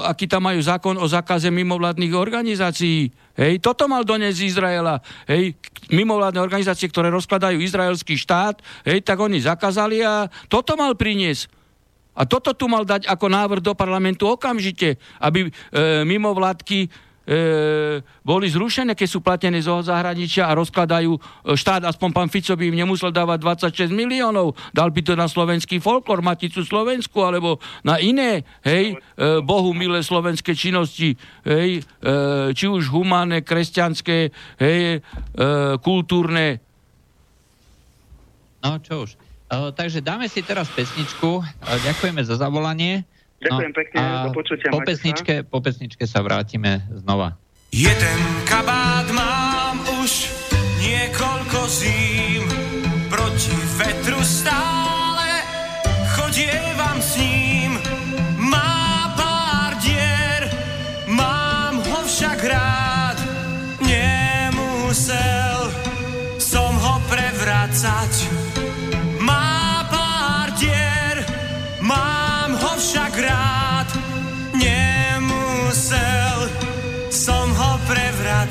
aký 0.06 0.30
tam 0.30 0.46
majú 0.46 0.62
zákon 0.62 0.96
o 1.02 1.06
zákaze 1.10 1.50
mimovládnych 1.50 2.14
organizácií. 2.14 3.10
Hej, 3.34 3.64
toto 3.64 3.90
mal 3.90 4.06
doniesť 4.06 4.38
z 4.38 4.48
Izraela. 4.54 5.02
Hej, 5.26 5.58
mimovládne 5.90 6.44
organizácie, 6.44 6.92
ktoré 6.92 7.10
rozkladajú 7.10 7.58
izraelský 7.58 8.20
štát, 8.20 8.62
hej, 8.86 9.02
tak 9.02 9.18
oni 9.18 9.42
zakázali 9.42 10.06
a 10.06 10.30
toto 10.52 10.78
mal 10.78 10.94
priniesť. 10.94 11.50
A 12.20 12.28
toto 12.28 12.52
tu 12.52 12.68
mal 12.68 12.84
dať 12.84 13.08
ako 13.08 13.26
návrh 13.32 13.62
do 13.64 13.72
parlamentu 13.72 14.28
okamžite, 14.28 15.00
aby 15.24 15.48
e, 15.48 15.52
mimovládky 16.04 17.09
boli 18.26 18.48
zrušené, 18.50 18.98
keď 18.98 19.08
sú 19.08 19.20
platené 19.22 19.62
zo 19.62 19.78
zahraničia 19.86 20.50
a 20.50 20.58
rozkladajú 20.58 21.14
e, 21.14 21.20
štát, 21.54 21.86
aspoň 21.86 22.10
pán 22.10 22.30
Fico 22.34 22.58
by 22.58 22.74
im 22.74 22.82
nemusel 22.82 23.14
dávať 23.14 23.70
26 23.70 23.94
miliónov, 23.94 24.58
dal 24.74 24.90
by 24.90 25.02
to 25.06 25.14
na 25.14 25.30
slovenský 25.30 25.78
folklor, 25.78 26.26
Maticu 26.26 26.66
Slovensku, 26.66 27.22
alebo 27.22 27.62
na 27.86 28.02
iné, 28.02 28.42
hej, 28.66 28.98
e, 28.98 29.42
Bohu 29.46 29.78
milé 29.78 30.02
slovenské 30.02 30.58
činnosti, 30.58 31.14
hej, 31.46 31.82
e, 31.82 32.10
či 32.58 32.66
už 32.66 32.90
humánne, 32.90 33.46
kresťanské, 33.46 34.34
hej, 34.58 34.98
e, 34.98 35.48
kultúrne. 35.86 36.58
No, 38.66 38.82
čo 38.82 39.06
už. 39.06 39.16
Uh, 39.50 39.74
takže 39.74 40.06
dáme 40.06 40.30
si 40.30 40.46
teraz 40.46 40.70
pesničku. 40.70 41.42
Uh, 41.42 41.78
ďakujeme 41.82 42.22
za 42.22 42.38
zavolanie. 42.38 43.02
Ďakujem 43.40 43.72
no, 43.72 43.78
pekne, 43.80 44.00
do 44.28 44.30
počutia. 44.36 44.70
Po 44.72 44.84
pesničke, 44.84 45.34
po 45.48 45.60
pesničke 45.64 46.04
sa 46.04 46.20
vrátime 46.20 46.84
znova. 46.92 47.40
Jeden 47.72 48.20
kabát 48.50 49.08
mám 49.14 49.29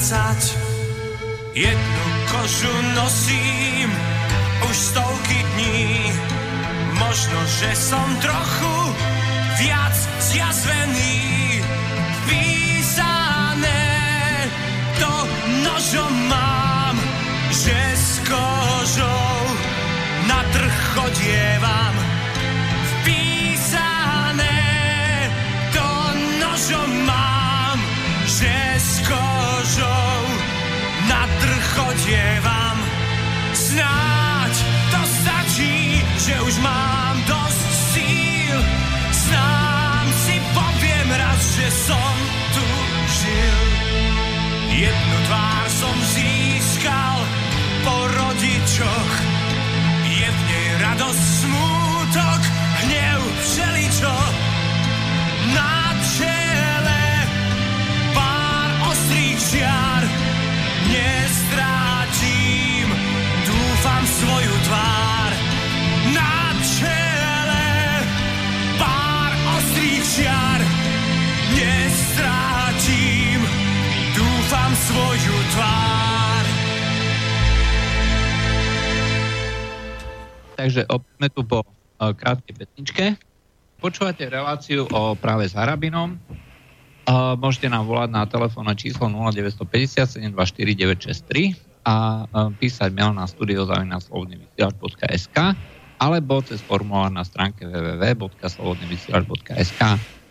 vrácať. 0.09 0.57
Jednu 1.53 2.05
kožu 2.33 2.73
nosím 2.97 3.93
už 4.71 4.77
stovky 4.77 5.45
dní. 5.55 6.13
Možno, 6.97 7.39
že 7.61 7.77
som 7.77 8.09
trochu 8.21 8.77
viac 9.61 9.97
zjazvený. 10.21 11.61
Písané 12.25 13.85
to 14.97 15.13
nožom 15.65 16.13
mám, 16.29 16.97
že 17.53 17.77
s 17.93 18.25
kožou 18.25 19.37
na 20.25 20.41
trh 20.53 20.77
chodievam. 20.97 22.08
Chodievam. 32.09 32.79
Snáď 33.53 34.55
to 34.93 35.01
stačí, 35.21 36.01
že 36.17 36.41
už 36.41 36.55
mám 36.65 37.15
dosť 37.29 37.69
síl. 37.93 38.59
Sám 39.13 40.07
si 40.25 40.37
poviem 40.57 41.09
raz, 41.21 41.41
že 41.53 41.69
som 41.69 42.15
tu 42.57 42.67
žil. 43.13 43.61
Jednu 44.89 45.17
tvár 45.29 45.65
som 45.69 45.97
získal 46.17 46.38
Takže 80.59 80.91
opäť 80.91 81.39
tu 81.39 81.47
po 81.47 81.63
uh, 81.63 82.11
krátkej 82.11 82.59
petničke. 82.59 83.15
Počúvate 83.79 84.27
reláciu 84.27 84.91
o 84.91 85.15
práve 85.15 85.47
s 85.47 85.55
Harabinom. 85.55 86.19
Uh, 87.07 87.39
môžete 87.39 87.71
nám 87.71 87.87
volať 87.87 88.11
na 88.11 88.27
telefónne 88.27 88.75
číslo 88.75 89.07
0950 89.07 90.19
724 90.19 91.15
a 91.87 92.27
uh, 92.27 92.51
písať 92.59 92.91
mail 92.91 93.15
na 93.15 93.31
studiozavinaslobodnyvysielač.sk 93.31 95.39
alebo 96.03 96.43
cez 96.43 96.59
formulár 96.67 97.15
na 97.15 97.23
stránke 97.23 97.63
www.slobodnyvysielač.sk 97.63 99.83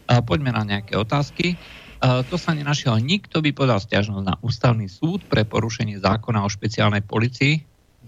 Poďme 0.07 0.55
na 0.55 0.63
nejaké 0.63 0.95
otázky. 0.95 1.59
To 1.99 2.39
sa 2.39 2.55
nenašiel 2.55 2.95
nikto 3.03 3.43
by 3.43 3.51
podal 3.51 3.75
stiažnosť 3.75 4.23
na 4.23 4.39
ústavný 4.39 4.87
súd 4.87 5.19
pre 5.27 5.43
porušenie 5.43 5.99
zákona 5.99 6.39
o 6.39 6.47
špeciálnej 6.47 7.03
policii, 7.03 7.59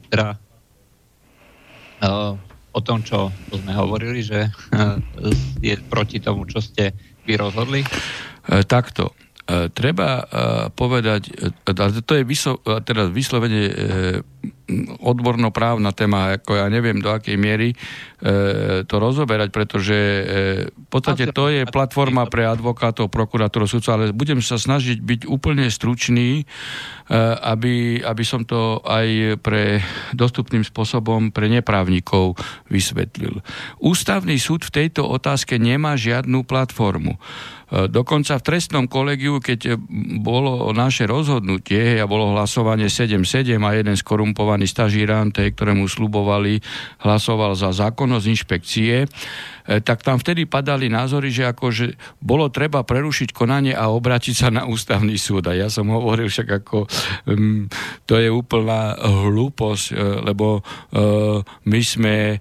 teda 0.07 0.39
o 2.69 2.79
tom, 2.79 3.03
čo 3.03 3.33
sme 3.51 3.73
hovorili, 3.75 4.23
že 4.23 4.47
uh, 4.47 4.95
je 5.59 5.75
proti 5.89 6.21
tomu, 6.21 6.45
čo 6.47 6.61
ste 6.63 6.93
vy 7.25 7.37
rozhodli? 7.37 7.85
E, 8.49 8.65
takto. 8.65 9.13
E, 9.49 9.73
treba 9.73 10.21
e, 10.21 10.23
povedať, 10.69 11.33
to 12.05 12.13
je 12.13 12.23
vyslo, 12.23 12.61
teda 12.61 13.09
vyslovene 13.09 13.73
odbornoprávna 15.01 15.89
téma, 15.97 16.37
ako 16.37 16.61
ja 16.61 16.69
neviem 16.69 17.01
do 17.01 17.09
akej 17.09 17.33
miery 17.41 17.73
to 18.85 18.95
rozoberať, 19.01 19.49
pretože 19.49 19.97
v 20.69 20.87
podstate 20.91 21.31
to 21.33 21.49
je 21.49 21.63
platforma 21.65 22.29
pre 22.29 22.45
advokátov, 22.45 23.09
prokurátorov, 23.09 23.65
sudcov, 23.65 23.95
ale 23.95 24.05
budem 24.13 24.43
sa 24.43 24.61
snažiť 24.61 25.01
byť 25.01 25.21
úplne 25.25 25.65
stručný, 25.71 26.45
aby, 27.41 28.03
aby 28.03 28.23
som 28.27 28.45
to 28.45 28.83
aj 28.85 29.39
pre 29.41 29.81
dostupným 30.13 30.61
spôsobom 30.61 31.33
pre 31.33 31.49
neprávnikov 31.49 32.37
vysvetlil. 32.69 33.41
Ústavný 33.81 34.37
súd 34.37 34.67
v 34.67 34.85
tejto 34.85 35.07
otázke 35.07 35.57
nemá 35.57 35.95
žiadnu 35.97 36.45
platformu. 36.45 37.17
E, 37.70 37.86
dokonca 37.86 38.41
v 38.41 38.45
trestnom 38.45 38.86
kolegiu, 38.89 39.38
keď 39.38 39.78
bolo 40.22 40.74
naše 40.74 41.05
rozhodnutie 41.05 42.01
a 42.01 42.09
bolo 42.09 42.34
hlasovanie 42.34 42.89
7-7 42.89 43.61
a 43.61 43.72
jeden 43.78 43.93
skorumpovaný 43.93 44.65
stažírant, 44.65 45.34
ktorému 45.34 45.86
slubovali, 45.86 46.57
hlasoval 47.05 47.53
za 47.53 47.70
zákonnosť 47.70 48.26
inšpekcie, 48.26 49.05
E, 49.70 49.86
tak 49.86 50.01
tam 50.01 50.17
vtedy 50.17 50.49
padali 50.49 50.89
názory, 50.89 51.30
že 51.30 51.45
akože 51.45 52.17
bolo 52.17 52.49
treba 52.49 52.82
prerušiť 52.82 53.30
konanie 53.30 53.78
a 53.78 53.93
obrátiť 53.93 54.34
sa 54.34 54.49
na 54.49 54.65
ústavný 54.65 55.13
súd. 55.13 55.45
A 55.45 55.53
ja 55.53 55.70
som 55.70 55.93
hovoril 55.93 56.26
však 56.26 56.65
ako 56.65 56.89
um, 57.30 57.70
to 58.09 58.17
je 58.17 58.34
úplná 58.34 58.97
hlúposť, 58.97 59.86
e, 59.93 59.95
lebo 60.26 60.65
my 61.70 61.82
sme 61.84 62.39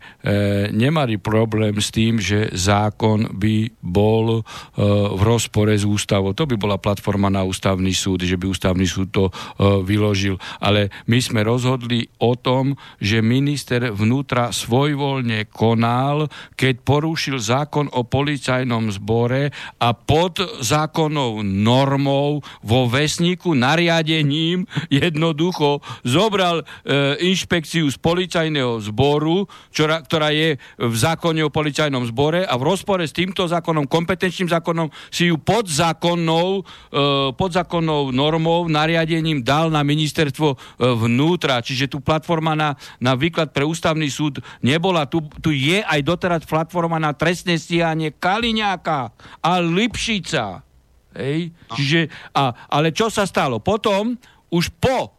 nemali 0.73 1.21
problém 1.21 1.77
s 1.83 1.93
tým, 1.93 2.17
že 2.23 2.49
zákon 2.55 3.37
by 3.37 3.69
bol 3.83 4.43
v 5.19 5.23
rozpore 5.27 5.75
s 5.75 5.83
ústavou. 5.83 6.31
To 6.31 6.47
by 6.47 6.55
bola 6.55 6.79
platforma 6.79 7.27
na 7.27 7.43
ústavný 7.43 7.91
súd, 7.91 8.23
že 8.23 8.39
by 8.39 8.47
ústavný 8.47 8.87
súd 8.87 9.11
to 9.11 9.25
uh, 9.27 9.83
vyložil. 9.83 10.39
Ale 10.63 10.95
my 11.11 11.19
sme 11.19 11.43
rozhodli 11.43 12.07
o 12.23 12.39
tom, 12.39 12.79
že 13.03 13.19
minister 13.19 13.91
vnútra 13.91 14.55
svojvoľne 14.55 15.51
konal, 15.51 16.31
keď 16.55 16.87
porušil 16.87 17.43
zákon 17.43 17.91
o 17.91 18.07
policajnom 18.07 18.95
zbore 18.95 19.51
a 19.83 19.89
pod 19.97 20.39
zákonnou 20.63 21.43
normou 21.43 22.45
vo 22.63 22.87
vesníku 22.87 23.59
nariadením 23.59 24.69
jednoducho 24.93 25.83
zobral 26.07 26.63
e, 26.63 26.65
inšpekciu 27.27 27.89
z 27.91 27.97
policajného 27.99 28.79
zboru, 28.85 29.49
čora, 29.73 29.99
ktorá 30.05 30.31
je 30.31 30.61
v 30.79 30.95
zákone 30.95 31.43
o 31.43 31.51
policajnom 31.51 32.05
zbore 32.07 32.45
a 32.45 32.55
v 32.55 32.67
rozpore 32.69 33.03
s 33.09 33.17
týmto 33.17 33.49
zákonom, 33.49 33.89
kompetenčným 33.89 34.53
zákonom, 34.53 34.93
si 35.13 35.29
ju 35.29 35.37
pod 35.37 35.69
zákonnou, 35.69 36.63
e, 36.63 37.33
pod 37.35 37.51
zákonnou 37.53 38.15
normou, 38.15 38.71
nariadením 38.71 39.43
dal 39.45 39.69
na 39.69 39.85
ministerstvo 39.85 40.49
e, 40.55 40.57
vnútra. 40.95 41.61
Čiže 41.61 41.91
tu 41.91 41.99
platforma 42.01 42.55
na, 42.55 42.79
na 43.03 43.13
výklad 43.19 43.53
pre 43.53 43.67
ústavný 43.67 44.09
súd 44.09 44.41
nebola. 44.65 45.05
Tu, 45.05 45.21
tu 45.43 45.51
je 45.53 45.83
aj 45.85 46.01
doteraz 46.01 46.43
platforma 46.47 46.97
na 46.97 47.13
trestné 47.13 47.59
stíhanie 47.59 48.15
Kaliňáka 48.15 49.13
a 49.43 49.53
Lipšica. 49.61 50.63
Hej? 51.19 51.51
No. 51.51 51.75
Čiže, 51.75 52.01
a, 52.33 52.55
ale 52.71 52.95
čo 52.95 53.11
sa 53.11 53.27
stalo? 53.27 53.59
Potom, 53.59 54.15
už 54.49 54.73
po 54.81 55.18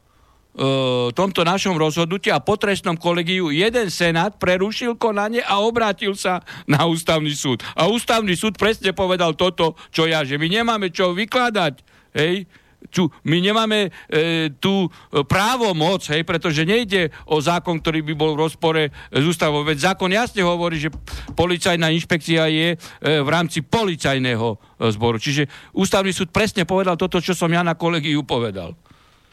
tomto 1.15 1.47
našom 1.47 1.79
rozhodnutí 1.79 2.27
a 2.27 2.43
po 2.43 2.59
trestnom 2.59 2.99
kolegiu 2.99 3.47
jeden 3.47 3.87
senát 3.87 4.35
prerušil 4.35 4.99
konanie 4.99 5.39
a 5.39 5.63
obrátil 5.63 6.19
sa 6.19 6.43
na 6.67 6.83
ústavný 6.83 7.31
súd. 7.31 7.63
A 7.79 7.87
ústavný 7.87 8.35
súd 8.35 8.59
presne 8.59 8.91
povedal 8.91 9.39
toto, 9.39 9.79
čo 9.87 10.03
ja, 10.03 10.27
že 10.27 10.35
my 10.35 10.51
nemáme 10.51 10.91
čo 10.91 11.15
vykladať. 11.15 11.73
Hej? 12.11 12.43
tu, 12.87 13.11
my 13.27 13.37
nemáme 13.43 13.91
e, 14.07 14.49
tú 14.57 14.87
právomoc, 15.27 16.07
hej, 16.07 16.23
pretože 16.23 16.63
nejde 16.63 17.11
o 17.27 17.43
zákon, 17.43 17.83
ktorý 17.83 17.99
by 18.07 18.13
bol 18.15 18.31
v 18.39 18.47
rozpore 18.47 18.83
s 19.11 19.23
ústavou. 19.27 19.67
Veď 19.67 19.91
zákon 19.91 20.07
jasne 20.07 20.47
hovorí, 20.47 20.79
že 20.79 20.89
policajná 21.35 21.91
inšpekcia 21.91 22.47
je 22.47 22.67
e, 22.73 22.77
v 23.03 23.29
rámci 23.29 23.61
policajného 23.67 24.47
e, 24.55 24.57
zboru. 24.95 25.19
Čiže 25.19 25.75
ústavný 25.75 26.15
súd 26.15 26.31
presne 26.31 26.63
povedal 26.63 26.95
toto, 26.95 27.19
čo 27.19 27.35
som 27.35 27.51
ja 27.51 27.61
na 27.61 27.75
kolegiu 27.75 28.23
povedal. 28.23 28.73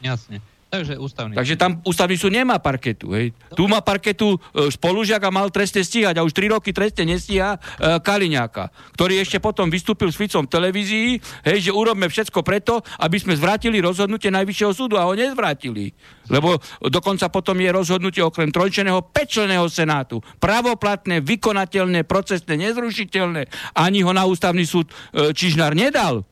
Jasne. 0.03 0.56
Takže, 0.67 0.99
ústavný 0.99 1.31
Takže 1.31 1.55
tam 1.55 1.79
ústavný 1.87 2.19
súd 2.19 2.35
nemá 2.35 2.59
parketu. 2.59 3.15
Hej. 3.15 3.31
Tu 3.55 3.63
má 3.71 3.79
parketu 3.79 4.35
e, 4.35 4.67
spolužiak 4.67 5.23
a 5.23 5.31
mal 5.31 5.47
trestne 5.47 5.79
stíhať 5.79 6.19
a 6.19 6.27
už 6.27 6.35
3 6.35 6.59
roky 6.59 6.75
trestne 6.75 7.07
nestíha 7.07 7.55
e, 7.55 7.59
Kaliňáka, 8.03 8.67
ktorý 8.99 9.23
ešte 9.23 9.39
potom 9.39 9.71
vystúpil 9.71 10.11
s 10.11 10.19
Ficom 10.19 10.43
v 10.43 10.51
televízii, 10.51 11.09
hej, 11.47 11.57
že 11.63 11.71
urobme 11.71 12.11
všetko 12.11 12.43
preto, 12.43 12.83
aby 12.99 13.15
sme 13.15 13.39
zvrátili 13.39 13.79
rozhodnutie 13.79 14.27
Najvyššieho 14.27 14.73
súdu 14.75 14.99
a 14.99 15.07
ho 15.07 15.15
nezvrátili. 15.15 15.95
Lebo 16.27 16.59
dokonca 16.83 17.31
potom 17.31 17.55
je 17.63 17.71
rozhodnutie 17.71 18.19
okrem 18.19 18.51
trojčeného 18.51 18.99
pečleného 19.07 19.71
senátu. 19.71 20.19
Pravoplatné, 20.43 21.23
vykonateľné, 21.23 22.03
procesné, 22.03 22.59
nezrušiteľné. 22.59 23.71
Ani 23.71 24.03
ho 24.03 24.11
na 24.11 24.27
ústavný 24.27 24.67
súd 24.67 24.91
e, 25.15 25.31
Čižnár 25.31 25.71
nedal. 25.79 26.27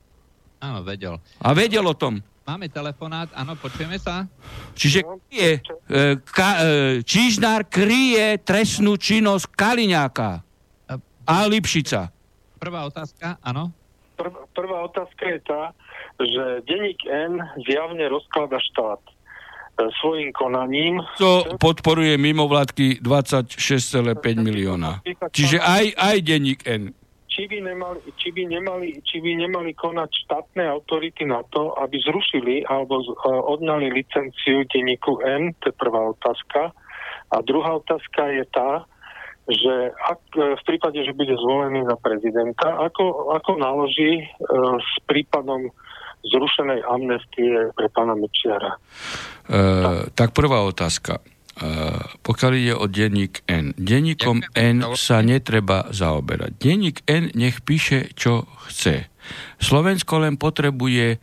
Áno, 0.60 0.84
vedel. 0.84 1.24
A 1.40 1.56
vedel 1.56 1.88
o 1.88 1.96
tom. 1.96 2.20
Máme 2.46 2.70
telefonát, 2.70 3.26
áno, 3.34 3.58
počujeme 3.58 3.98
sa? 3.98 4.30
Čiže 4.78 5.02
kryje, 5.02 5.66
e, 5.90 6.22
ka, 6.22 6.50
e, 6.62 7.02
Čižnár 7.02 7.66
kryje 7.66 8.38
trestnú 8.46 9.02
činnosť 9.02 9.50
Kaliňáka 9.50 10.46
a 11.26 11.36
Lipšica. 11.50 12.14
Prvá 12.62 12.86
otázka, 12.86 13.42
áno? 13.42 13.74
Prv, 14.14 14.46
prvá 14.54 14.78
otázka 14.86 15.26
je 15.26 15.40
tá, 15.42 15.74
že 16.22 16.62
denník 16.70 17.02
N 17.10 17.42
zjavne 17.66 18.06
rozklada 18.14 18.62
štát 18.62 19.02
e, 19.02 19.12
svojim 19.98 20.30
konaním. 20.30 21.02
To 21.18 21.58
podporuje 21.58 22.14
mimovládky 22.22 23.02
26,5 23.02 24.22
milióna. 24.38 25.02
Čiže 25.34 25.66
aj, 25.66 25.98
aj 25.98 26.18
denník 26.22 26.62
N 26.70 26.94
či 27.36 27.52
by, 27.52 27.60
nemali, 27.60 28.00
či, 28.16 28.32
by 28.32 28.44
nemali, 28.48 28.88
či 29.04 29.20
by 29.20 29.32
nemali 29.44 29.76
konať 29.76 30.10
štátne 30.24 30.64
autority 30.72 31.28
na 31.28 31.44
to, 31.52 31.76
aby 31.84 32.00
zrušili 32.00 32.64
alebo 32.64 33.04
uh, 33.04 33.12
odnali 33.52 33.92
licenciu 33.92 34.64
denníku 34.72 35.20
N, 35.20 35.52
to 35.60 35.68
je 35.68 35.76
prvá 35.76 36.16
otázka. 36.16 36.72
A 37.36 37.36
druhá 37.44 37.76
otázka 37.76 38.32
je 38.32 38.48
tá, 38.48 38.88
že 39.46 39.94
ak, 39.94 40.22
e, 40.34 40.58
v 40.58 40.64
prípade, 40.66 40.98
že 41.06 41.14
bude 41.14 41.38
zvolený 41.38 41.86
za 41.86 41.98
prezidenta, 42.02 42.82
ako, 42.82 43.30
ako 43.36 43.52
naloží 43.62 44.24
uh, 44.24 44.80
s 44.80 44.94
prípadom 45.06 45.70
zrušenej 46.26 46.82
amnestie 46.88 47.70
pre 47.78 47.92
pána 47.94 48.18
Mečiara? 48.18 48.80
Uh, 49.46 50.10
tak 50.18 50.34
prvá 50.34 50.66
otázka 50.66 51.22
pokiaľ 52.20 52.52
ide 52.60 52.74
o 52.76 52.86
denník 52.92 53.48
N. 53.48 53.72
Denníkom 53.80 54.44
N 54.52 54.84
sa 55.00 55.24
netreba 55.24 55.88
zaoberať. 55.88 56.52
Denník 56.60 57.08
N 57.08 57.32
nech 57.32 57.64
píše, 57.64 58.12
čo 58.12 58.44
chce. 58.68 59.08
Slovensko 59.58 60.22
len 60.22 60.38
potrebuje 60.38 61.16
e, 61.16 61.18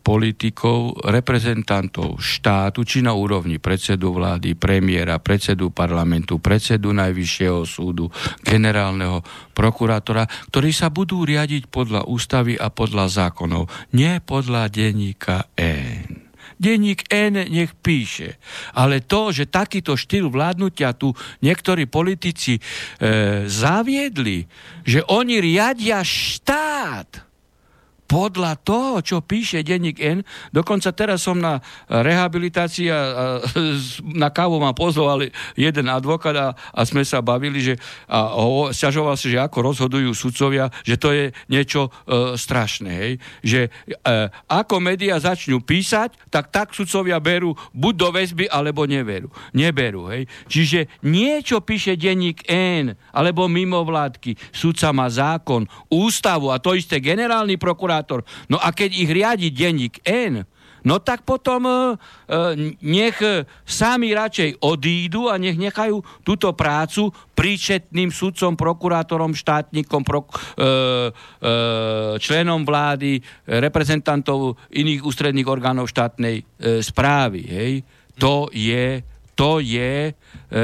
politikov, 0.00 1.04
reprezentantov 1.04 2.16
štátu, 2.16 2.80
či 2.86 3.04
na 3.04 3.12
úrovni 3.12 3.60
predsedu 3.60 4.16
vlády, 4.16 4.56
premiéra, 4.56 5.20
predsedu 5.20 5.68
parlamentu, 5.68 6.40
predsedu 6.40 6.96
Najvyššieho 6.96 7.60
súdu, 7.68 8.08
generálneho 8.40 9.20
prokurátora, 9.52 10.24
ktorí 10.48 10.72
sa 10.72 10.88
budú 10.88 11.28
riadiť 11.28 11.68
podľa 11.68 12.08
ústavy 12.08 12.56
a 12.56 12.72
podľa 12.72 13.10
zákonov, 13.12 13.68
nie 13.92 14.16
podľa 14.24 14.72
denníka 14.72 15.52
N 15.60 16.17
denník 16.58 17.06
N 17.08 17.46
nech 17.46 17.72
píše. 17.78 18.36
Ale 18.74 19.00
to, 19.06 19.30
že 19.30 19.48
takýto 19.48 19.94
štýl 19.94 20.28
vládnutia 20.28 20.92
tu 20.92 21.14
niektorí 21.40 21.86
politici 21.86 22.58
e, 22.58 22.62
zaviedli, 23.46 24.44
že 24.82 25.06
oni 25.06 25.38
riadia 25.38 26.02
štát, 26.02 27.27
podľa 28.08 28.56
toho, 28.64 29.04
čo 29.04 29.20
píše 29.20 29.60
denník 29.60 30.00
N. 30.00 30.24
Dokonca 30.48 30.96
teraz 30.96 31.28
som 31.28 31.36
na 31.36 31.60
rehabilitácii 31.92 32.88
a, 32.88 32.96
a 32.96 33.00
na 34.16 34.32
kávu 34.32 34.56
ma 34.56 34.72
pozval 34.72 35.28
jeden 35.52 35.86
advokát 35.92 36.32
a, 36.32 36.48
a 36.56 36.80
sme 36.88 37.04
sa 37.04 37.20
bavili, 37.20 37.60
že 37.60 37.74
a 38.08 38.32
ho, 38.32 38.72
sťažoval 38.72 39.12
si, 39.20 39.36
že 39.36 39.44
ako 39.44 39.60
rozhodujú 39.60 40.16
sudcovia, 40.16 40.72
že 40.88 40.96
to 40.96 41.12
je 41.12 41.36
niečo 41.52 41.92
e, 42.08 42.40
strašné. 42.40 42.90
Hej? 42.96 43.12
Že 43.44 43.60
e, 43.68 43.70
ako 44.48 44.80
médiá 44.80 45.20
začnú 45.20 45.60
písať, 45.60 46.32
tak 46.32 46.48
tak 46.48 46.72
sudcovia 46.72 47.20
berú 47.20 47.52
buď 47.76 47.94
do 47.94 48.08
väzby, 48.08 48.44
alebo 48.48 48.88
neberú. 48.88 49.28
neberú 49.52 50.08
hej? 50.08 50.24
Čiže 50.48 51.04
niečo 51.04 51.60
píše 51.60 51.92
denník 52.00 52.48
N, 52.48 52.96
alebo 53.12 53.52
mimovládky. 53.52 54.32
Sudca 54.48 54.96
má 54.96 55.12
zákon, 55.12 55.68
ústavu 55.92 56.48
a 56.48 56.56
to 56.56 56.72
isté 56.72 57.04
generálny 57.04 57.60
prokurátor 57.60 57.97
prokurátor. 57.98 58.24
No 58.48 58.58
a 58.60 58.70
keď 58.70 58.90
ich 58.94 59.10
riadi 59.10 59.48
denník 59.50 60.00
N, 60.06 60.46
no 60.86 61.02
tak 61.02 61.26
potom 61.26 61.66
e, 61.66 61.74
e, 61.74 61.78
nech 62.86 63.18
sami 63.66 64.14
radšej 64.14 64.62
odídu 64.62 65.26
a 65.26 65.36
nech 65.36 65.58
nechajú 65.58 66.00
túto 66.22 66.54
prácu 66.54 67.10
príčetným 67.34 68.14
sudcom, 68.14 68.54
prokurátorom, 68.54 69.34
štátnikom, 69.34 70.02
pro, 70.06 70.24
e, 70.24 70.30
e, 70.62 70.72
členom 72.22 72.62
vlády, 72.62 73.18
reprezentantov 73.46 74.56
iných 74.70 75.02
ústredných 75.02 75.48
orgánov 75.50 75.90
štátnej 75.90 76.42
e, 76.42 76.44
správy. 76.80 77.40
Hej. 77.42 77.72
To 78.18 78.50
je 78.50 79.02
to 79.38 79.62
je 79.62 80.10
e, 80.10 80.12
e, 80.50 80.62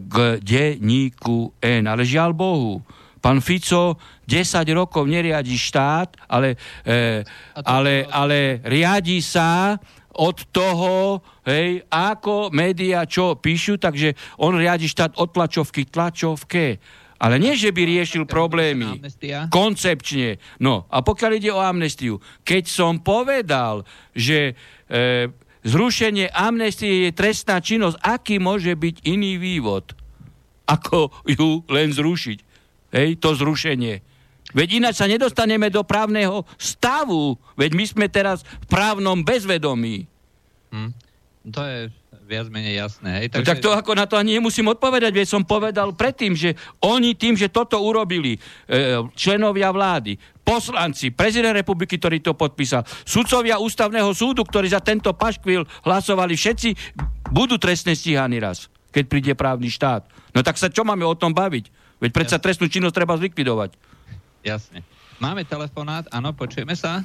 k 0.00 0.16
denníku 0.40 1.52
N. 1.60 1.92
Ale 1.92 2.08
žiaľ 2.08 2.32
Bohu, 2.32 2.80
pán 3.20 3.44
Fico 3.44 4.00
10 4.24 4.64
rokov 4.72 5.04
neriadi 5.04 5.54
štát, 5.54 6.16
ale, 6.26 6.56
e, 6.82 7.22
ale, 7.62 8.08
ale 8.08 8.64
riadi 8.64 9.20
sa 9.20 9.76
od 10.16 10.36
toho, 10.50 11.22
hej, 11.46 11.86
ako 11.88 12.50
médiá 12.50 13.06
čo 13.06 13.38
píšu, 13.38 13.78
takže 13.78 14.16
on 14.42 14.58
riadi 14.58 14.90
štát 14.90 15.16
od 15.20 15.30
tlačovky 15.30 15.86
tlačovke. 15.86 16.82
Ale 17.20 17.36
nie, 17.36 17.52
že 17.52 17.68
by 17.68 17.84
riešil 17.84 18.24
problémy. 18.24 18.96
Koncepčne. 19.52 20.40
No, 20.56 20.88
a 20.88 21.04
pokiaľ 21.04 21.30
ide 21.36 21.52
o 21.52 21.60
amnestiu, 21.60 22.16
keď 22.48 22.64
som 22.64 22.96
povedal, 22.96 23.84
že 24.16 24.56
e, 24.88 25.28
zrušenie 25.64 26.32
amnestie 26.32 27.08
je 27.08 27.10
trestná 27.12 27.60
činnosť. 27.60 28.00
Aký 28.00 28.40
môže 28.40 28.72
byť 28.72 29.04
iný 29.04 29.36
vývod, 29.36 29.92
ako 30.64 31.12
ju 31.28 31.64
len 31.68 31.92
zrušiť? 31.92 32.49
Hej, 32.90 33.18
to 33.22 33.34
zrušenie. 33.38 34.02
Veď 34.50 34.82
ináč 34.82 34.98
sa 34.98 35.06
nedostaneme 35.06 35.70
do 35.70 35.86
právneho 35.86 36.42
stavu. 36.58 37.38
Veď 37.54 37.70
my 37.78 37.84
sme 37.86 38.06
teraz 38.10 38.42
v 38.42 38.66
právnom 38.66 39.22
bezvedomí. 39.22 40.10
Hm. 40.74 40.90
To 41.54 41.62
je 41.62 41.78
viac 42.30 42.46
menej 42.46 42.78
jasné. 42.78 43.10
Hej? 43.18 43.26
Takže... 43.34 43.42
No, 43.42 43.50
tak 43.50 43.58
to 43.58 43.70
ako 43.74 43.92
na 43.98 44.06
to 44.06 44.14
ani 44.14 44.38
nemusím 44.38 44.70
odpovedať, 44.70 45.10
veď 45.10 45.26
som 45.26 45.42
povedal 45.42 45.90
predtým, 45.98 46.38
že 46.38 46.54
oni 46.78 47.18
tým, 47.18 47.34
že 47.34 47.50
toto 47.50 47.82
urobili, 47.82 48.38
e, 48.38 49.02
členovia 49.18 49.74
vlády, 49.74 50.14
poslanci, 50.46 51.10
prezident 51.10 51.58
republiky, 51.58 51.98
ktorý 51.98 52.22
to 52.22 52.38
podpísal, 52.38 52.86
sudcovia 53.02 53.58
ústavného 53.58 54.14
súdu, 54.14 54.46
ktorí 54.46 54.70
za 54.70 54.78
tento 54.78 55.10
paškvil 55.10 55.66
hlasovali, 55.82 56.38
všetci 56.38 56.68
budú 57.34 57.58
trestne 57.58 57.98
stíhaní 57.98 58.38
raz, 58.38 58.70
keď 58.94 59.04
príde 59.10 59.32
právny 59.34 59.66
štát. 59.66 60.06
No 60.30 60.46
tak 60.46 60.54
sa 60.54 60.70
čo 60.70 60.86
máme 60.86 61.02
o 61.02 61.18
tom 61.18 61.34
baviť? 61.34 61.79
Veď 62.00 62.10
predsa 62.10 62.36
trestnú 62.36 62.66
činnosť 62.66 62.94
treba 62.94 63.14
zlikvidovať. 63.14 63.76
Jasne. 64.40 64.80
Máme 65.20 65.44
telefonát, 65.44 66.08
áno, 66.08 66.32
počujeme 66.32 66.72
sa? 66.72 67.04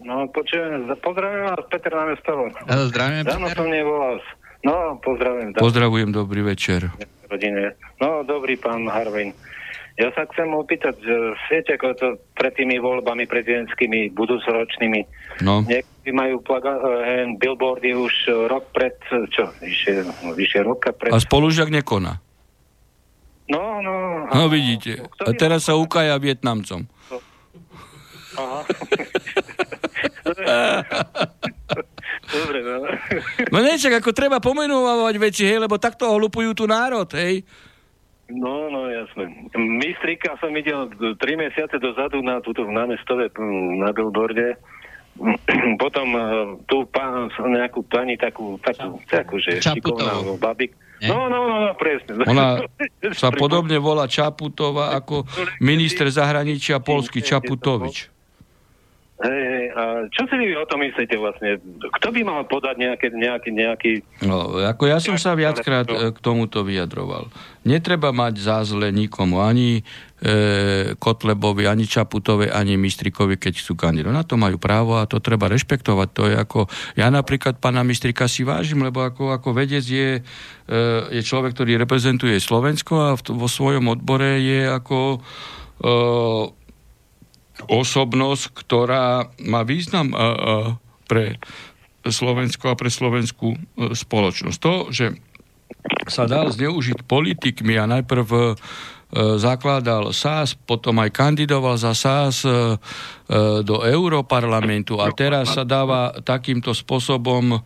No, 0.00 0.24
počujem, 0.26 0.88
pozdravím 0.98 1.44
vás, 1.46 1.60
Peter 1.68 1.92
na 1.92 2.04
mestovo. 2.06 2.48
Zdravím, 2.88 3.22
Dávno 3.22 3.46
Peter. 3.46 3.56
som 3.56 3.68
nevolal. 3.68 4.16
No, 4.60 4.74
pozdravujem. 4.98 5.48
dá- 5.52 5.60
Pozdravujem, 5.60 6.08
dobrý 6.10 6.40
večer. 6.42 6.88
rodine. 7.26 7.76
No, 8.00 8.20
dobrý 8.22 8.56
pán 8.56 8.84
Harvin. 8.86 9.36
Ja 9.94 10.10
sa 10.10 10.26
chcem 10.26 10.50
opýtať, 10.50 10.98
že 10.98 11.14
viete, 11.48 11.70
ako 11.72 11.86
to 11.94 12.06
pred 12.34 12.50
tými 12.50 12.78
voľbami 12.78 13.24
prezidentskými 13.24 14.10
budúcoročnými, 14.10 15.00
No, 15.40 15.62
niektorí 15.62 16.10
majú 16.10 16.40
plaga, 16.40 16.74
eh, 16.74 17.30
billboardy 17.32 17.92
už 17.92 18.14
rok 18.48 18.72
pred, 18.72 18.96
čo, 19.30 19.52
vyššie, 19.54 19.94
vyššie 20.32 20.60
roka 20.62 20.90
pred... 20.90 21.10
a 21.10 21.18
spolužiak 21.18 21.68
nekoná. 21.68 22.18
No, 23.44 23.84
no. 23.84 24.24
No 24.32 24.48
vidíte. 24.48 25.04
A 25.20 25.28
Ktorý- 25.28 25.36
teraz 25.36 25.68
sa 25.68 25.76
ukája 25.76 26.16
Vietnamcom. 26.16 26.88
Aha. 28.34 28.60
Dobre, 32.24 32.58
no. 32.64 32.88
No 33.52 33.58
nie, 33.60 33.76
však 33.76 34.00
ako 34.02 34.10
treba 34.16 34.40
pomenovať 34.40 35.14
veci, 35.20 35.44
hej, 35.44 35.60
lebo 35.60 35.76
takto 35.78 36.08
ohlupujú 36.08 36.56
tu 36.56 36.64
národ, 36.64 37.06
hej. 37.14 37.44
No, 38.32 38.72
no, 38.72 38.88
jasné. 38.88 39.28
Mistrika 39.54 40.40
som 40.40 40.48
videl 40.56 40.88
3 40.88 41.20
mesiace 41.36 41.76
dozadu 41.76 42.24
na 42.24 42.40
túto 42.40 42.64
v 42.64 42.72
námestove 42.72 43.28
mm, 43.28 43.84
na 43.84 43.92
billboarde. 43.92 44.56
Potom 45.82 46.08
eh, 46.16 46.24
tu 46.64 46.88
pán, 46.88 47.28
nejakú 47.38 47.84
pani 47.84 48.16
takú, 48.16 48.56
takú, 48.64 48.96
takú 49.06 49.36
že 49.38 49.60
Čaputovú. 49.60 50.00
šikovná 50.00 50.40
babik. 50.40 50.72
Nie? 51.02 51.10
No, 51.10 51.26
no, 51.26 51.50
no, 51.50 51.56
no, 51.66 51.70
presne. 51.74 52.22
Ona 52.30 52.64
sa 53.12 53.34
podobne 53.34 53.82
volá 53.82 54.06
Čaputová 54.06 54.94
ako 54.94 55.26
minister 55.58 56.06
zahraničia 56.06 56.78
Polsky 56.78 57.18
Čaputovič. 57.18 58.13
Hej, 59.14 59.42
hej, 59.46 59.66
a 59.78 59.82
čo 60.10 60.26
si 60.26 60.34
vy 60.34 60.58
o 60.58 60.66
tom 60.66 60.82
myslíte 60.82 61.14
vlastne? 61.14 61.62
Kto 61.78 62.10
by 62.10 62.20
mal 62.26 62.42
podať 62.50 62.82
nejaké, 62.82 63.14
nejaký, 63.14 63.50
nejaký... 63.54 63.92
No, 64.26 64.58
ako 64.58 64.90
ja 64.90 64.98
som 64.98 65.14
sa 65.14 65.38
viackrát 65.38 65.86
e, 65.86 66.10
k 66.10 66.18
tomuto 66.18 66.66
vyjadroval. 66.66 67.30
Netreba 67.62 68.10
mať 68.10 68.42
zázle 68.42 68.90
nikomu, 68.90 69.38
ani 69.38 69.86
e, 70.18 70.98
Kotlebovi, 70.98 71.62
ani 71.62 71.86
Čaputovi, 71.86 72.50
ani 72.50 72.74
Mistrikovi, 72.74 73.38
keď 73.38 73.62
chcú 73.62 73.78
kandidovať. 73.78 74.18
Na 74.18 74.26
to 74.26 74.34
majú 74.34 74.58
právo 74.58 74.98
a 74.98 75.06
to 75.06 75.22
treba 75.22 75.46
rešpektovať. 75.46 76.08
To 76.10 76.22
je 76.26 76.34
ako, 76.34 76.60
ja 76.98 77.06
napríklad 77.06 77.62
pána 77.62 77.86
Mistrika 77.86 78.26
si 78.26 78.42
vážim, 78.42 78.82
lebo 78.82 78.98
ako, 78.98 79.30
ako 79.30 79.54
vedec 79.54 79.86
je, 79.86 80.26
e, 80.66 80.80
je 81.14 81.22
človek, 81.22 81.54
ktorý 81.54 81.78
reprezentuje 81.78 82.34
Slovensko 82.42 82.94
a 82.98 83.08
v, 83.14 83.22
vo 83.30 83.46
svojom 83.46 83.94
odbore 83.94 84.42
je 84.42 84.66
ako 84.66 85.22
e, 85.22 86.63
osobnosť, 87.70 88.44
ktorá 88.54 89.30
má 89.42 89.62
význam 89.62 90.12
a, 90.12 90.18
a, 90.18 90.26
pre 91.06 91.38
Slovensko 92.04 92.74
a 92.74 92.78
pre 92.78 92.90
slovenskú 92.92 93.54
e, 93.54 93.58
spoločnosť. 93.96 94.58
To, 94.60 94.74
že 94.92 95.16
sa 96.08 96.28
dal 96.28 96.52
zneužiť 96.52 97.04
politikmi 97.04 97.76
a 97.80 97.88
najprv 97.88 98.26
e, 98.28 98.40
zakladal 99.14 100.10
SAS, 100.10 100.58
potom 100.58 100.98
aj 100.98 101.14
kandidoval 101.14 101.78
za 101.78 101.94
SAS 101.94 102.42
e, 102.42 102.50
e, 102.50 102.54
do 103.62 103.86
Európarlamentu 103.86 104.98
a 104.98 105.14
teraz 105.14 105.54
sa 105.54 105.62
dáva 105.62 106.18
takýmto 106.18 106.74
spôsobom 106.74 107.54
e, 107.54 107.58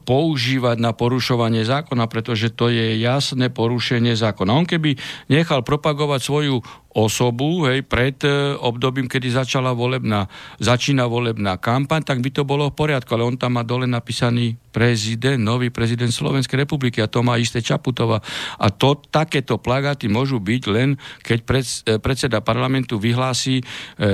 používať 0.00 0.76
na 0.80 0.96
porušovanie 0.96 1.68
zákona, 1.68 2.08
pretože 2.08 2.48
to 2.48 2.72
je 2.72 2.96
jasné 2.96 3.52
porušenie 3.52 4.16
zákona. 4.16 4.56
On 4.56 4.64
keby 4.64 4.96
nechal 5.28 5.60
propagovať 5.60 6.20
svoju 6.24 6.64
osobu 6.92 7.64
hej, 7.68 7.84
pred 7.88 8.20
e, 8.24 8.56
obdobím, 8.56 9.08
kedy 9.08 9.32
začala 9.32 9.72
volebná, 9.72 10.28
začína 10.60 11.08
volebná 11.08 11.56
kampaň, 11.56 12.04
tak 12.04 12.20
by 12.20 12.30
to 12.30 12.44
bolo 12.44 12.68
v 12.68 12.76
poriadku, 12.76 13.08
ale 13.16 13.24
on 13.24 13.36
tam 13.40 13.56
má 13.56 13.64
dole 13.64 13.88
napísaný 13.88 14.60
prezident, 14.72 15.36
nový 15.36 15.68
prezident 15.68 16.08
Slovenskej 16.08 16.64
republiky 16.64 17.00
a 17.04 17.08
to 17.08 17.24
má 17.24 17.36
isté 17.36 17.60
Čaputova. 17.60 18.20
A 18.60 18.72
to, 18.72 18.96
takéto 19.08 19.60
plagáty 19.60 20.08
môžu 20.08 20.40
byť 20.40 20.62
len, 20.68 20.96
keď 21.24 21.38
pred, 21.44 21.64
e, 21.64 21.96
predseda 21.96 22.44
parlamentu 22.44 23.00
vyhlási 23.00 23.60
e, 23.60 23.64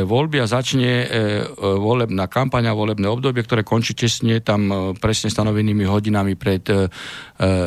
voľby 0.07 0.39
a 0.43 0.47
začne 0.51 0.93
e, 1.03 1.07
e, 1.07 1.43
volebná 1.59 2.31
a 2.31 2.72
volebné 2.74 3.07
obdobie, 3.11 3.43
ktoré 3.43 3.66
končí 3.66 3.99
tesne 3.99 4.39
tam 4.39 4.95
presne 5.03 5.31
stanovenými 5.31 5.83
hodinami 5.83 6.39
pred 6.39 6.62
e, 6.70 6.87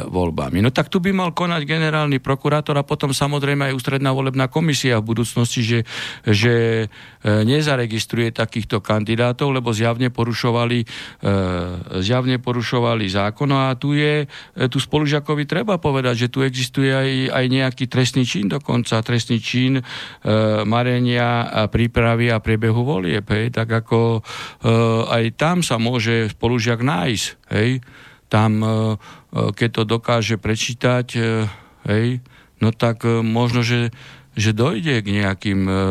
voľbami. 0.08 0.64
No 0.64 0.72
tak 0.72 0.88
tu 0.88 1.04
by 1.04 1.12
mal 1.12 1.36
konať 1.36 1.68
generálny 1.68 2.24
prokurátor 2.24 2.76
a 2.80 2.88
potom 2.88 3.12
samozrejme 3.12 3.72
aj 3.72 3.76
ústredná 3.76 4.16
volebná 4.16 4.48
komisia 4.48 5.01
v 5.02 5.10
budúcnosti, 5.18 5.66
že, 5.66 5.80
že 6.24 6.86
e, 6.86 6.88
nezaregistruje 7.26 8.32
takýchto 8.32 8.80
kandidátov, 8.80 9.52
lebo 9.52 9.74
zjavne 9.74 10.14
porušovali, 10.14 10.80
e, 10.82 10.88
zjavne 12.00 12.38
porušovali 12.38 13.10
zákon. 13.10 13.50
A 13.52 13.74
tu 13.76 13.98
je, 13.98 14.26
e, 14.26 14.66
tu 14.70 14.78
spolužiakovi 14.78 15.50
treba 15.50 15.82
povedať, 15.82 16.28
že 16.28 16.32
tu 16.32 16.46
existuje 16.46 16.94
aj, 16.94 17.34
aj 17.34 17.46
nejaký 17.50 17.86
trestný 17.90 18.24
čin 18.24 18.48
dokonca, 18.48 19.02
trestný 19.02 19.42
čin 19.42 19.82
e, 19.82 19.84
marenia 20.64 21.50
a 21.50 21.62
prípravy 21.68 22.30
a 22.30 22.38
priebehu 22.38 22.86
volieb, 22.86 23.26
hej, 23.28 23.50
tak 23.50 23.68
ako 23.68 24.20
e, 24.20 24.72
aj 25.10 25.24
tam 25.36 25.66
sa 25.66 25.82
môže 25.82 26.30
spolužiak 26.32 26.86
nájsť, 26.86 27.26
hej, 27.58 27.82
tam, 28.32 28.52
e, 28.64 28.70
keď 29.34 29.70
to 29.76 29.84
dokáže 29.84 30.36
prečítať, 30.40 31.08
e, 31.16 31.22
hej, 31.92 32.08
no 32.64 32.72
tak 32.72 33.04
e, 33.04 33.20
možno, 33.20 33.60
že 33.60 33.92
že 34.36 34.56
dojde 34.56 35.04
k 35.04 35.08
nejakým 35.22 35.62
e, 35.68 35.74
e, 35.74 35.84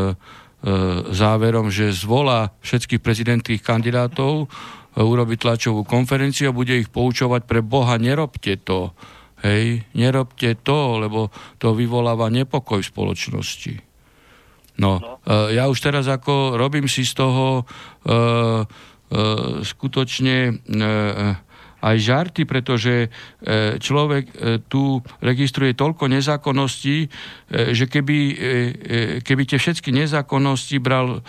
záverom, 1.13 1.69
že 1.69 1.93
zvolá 1.93 2.53
všetkých 2.65 3.01
prezidentských 3.01 3.61
kandidátov, 3.61 4.47
e, 4.47 5.01
urobi 5.01 5.37
tlačovú 5.37 5.85
konferenciu 5.85 6.51
a 6.51 6.57
bude 6.57 6.77
ich 6.81 6.89
poučovať 6.89 7.45
pre 7.45 7.61
Boha, 7.61 8.01
nerobte 8.01 8.57
to. 8.61 8.97
Hej, 9.41 9.89
nerobte 9.97 10.53
to, 10.61 11.01
lebo 11.01 11.33
to 11.57 11.73
vyvoláva 11.73 12.29
nepokoj 12.29 12.85
v 12.85 12.91
spoločnosti. 12.93 13.75
No, 14.81 15.21
e, 15.25 15.57
ja 15.57 15.69
už 15.69 15.81
teraz 15.81 16.09
ako 16.09 16.57
robím 16.57 16.89
si 16.89 17.05
z 17.05 17.13
toho 17.21 17.61
e, 17.61 17.63
e, 18.09 18.17
skutočne 19.65 20.37
e, 20.49 20.53
aj 21.81 21.97
žarty, 21.97 22.43
pretože 22.45 23.09
e, 23.09 23.09
človek 23.81 24.25
e, 24.29 24.35
tu 24.69 25.01
registruje 25.25 25.73
toľko 25.73 26.13
nezákonností, 26.13 26.97
e, 27.05 27.09
že 27.73 27.89
keby, 27.89 28.19
keby 29.25 29.43
tie 29.49 29.59
všetky 29.59 29.91
nezákonnosti 29.91 30.77
bral 30.79 31.25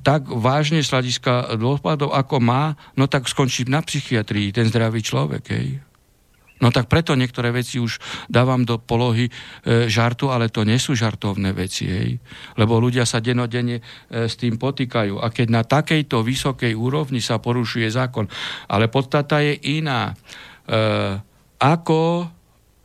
tak 0.00 0.26
vážne 0.32 0.80
z 0.80 0.88
hľadiska 0.88 1.60
dôpadov, 1.60 2.16
ako 2.16 2.40
má, 2.40 2.74
no 2.96 3.04
tak 3.04 3.28
skončí 3.28 3.68
na 3.68 3.84
psychiatrii 3.84 4.52
ten 4.52 4.64
zdravý 4.68 5.04
človek. 5.04 5.44
Hej. 5.52 5.89
No 6.60 6.68
tak 6.68 6.92
preto 6.92 7.16
niektoré 7.16 7.50
veci 7.50 7.80
už 7.80 7.96
dávam 8.28 8.68
do 8.68 8.76
polohy 8.76 9.28
e, 9.28 9.32
žartu, 9.88 10.28
ale 10.28 10.52
to 10.52 10.68
nie 10.68 10.76
sú 10.76 10.92
žartovné 10.92 11.56
veci, 11.56 11.88
hej. 11.88 12.10
Lebo 12.60 12.76
ľudia 12.76 13.08
sa 13.08 13.24
denodenne 13.24 13.80
e, 13.80 13.82
s 14.28 14.36
tým 14.36 14.60
potýkajú. 14.60 15.16
A 15.24 15.32
keď 15.32 15.48
na 15.48 15.62
takejto 15.64 16.20
vysokej 16.20 16.76
úrovni 16.76 17.24
sa 17.24 17.40
porušuje 17.40 17.88
zákon, 17.88 18.28
ale 18.68 18.92
podstata 18.92 19.40
je 19.40 19.56
iná. 19.80 20.12
E, 20.12 20.14
ako 21.60 22.28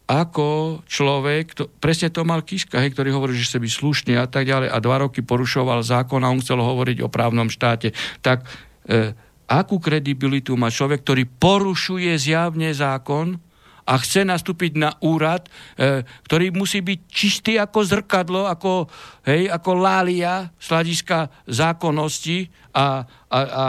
ako 0.05 0.81
človek, 0.85 1.57
to, 1.57 1.63
presne 1.81 2.13
to 2.13 2.21
mal 2.21 2.45
Kiška, 2.45 2.77
hej, 2.77 2.93
ktorý 2.93 3.09
hovorí, 3.09 3.33
že 3.33 3.49
chce 3.49 3.57
byť 3.57 3.71
slušný 3.73 4.13
a 4.21 4.29
tak 4.29 4.45
ďalej 4.45 4.69
a 4.69 4.77
dva 4.77 5.01
roky 5.01 5.25
porušoval 5.25 5.81
zákon 5.81 6.21
a 6.21 6.29
on 6.29 6.45
chcel 6.45 6.61
hovoriť 6.61 7.01
o 7.01 7.09
právnom 7.09 7.49
štáte, 7.49 7.89
tak 8.21 8.45
e, 8.85 9.17
akú 9.49 9.81
kredibilitu 9.81 10.53
má 10.53 10.69
človek, 10.69 11.01
ktorý 11.01 11.25
porušuje 11.25 12.13
zjavne 12.21 12.69
zákon, 12.69 13.41
a 13.85 13.93
chce 14.01 14.25
nastúpiť 14.25 14.81
na 14.81 14.97
úrad, 15.05 15.45
e, 15.77 16.01
ktorý 16.25 16.49
musí 16.49 16.81
byť 16.81 16.99
čistý 17.05 17.53
ako 17.61 17.79
zrkadlo, 17.85 18.49
ako, 18.49 18.89
hej, 19.29 19.45
ako 19.45 19.71
lália 19.77 20.49
z 20.57 20.65
hľadiska 20.73 21.17
zákonnosti 21.45 22.49
a, 22.73 23.05
a, 23.29 23.39
a, 23.39 23.65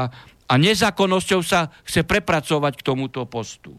a 0.49 0.55
nezákonnosťou 0.57 1.41
sa 1.45 1.69
chce 1.85 2.09
prepracovať 2.09 2.73
k 2.81 2.87
tomuto 2.87 3.29
postu. 3.29 3.77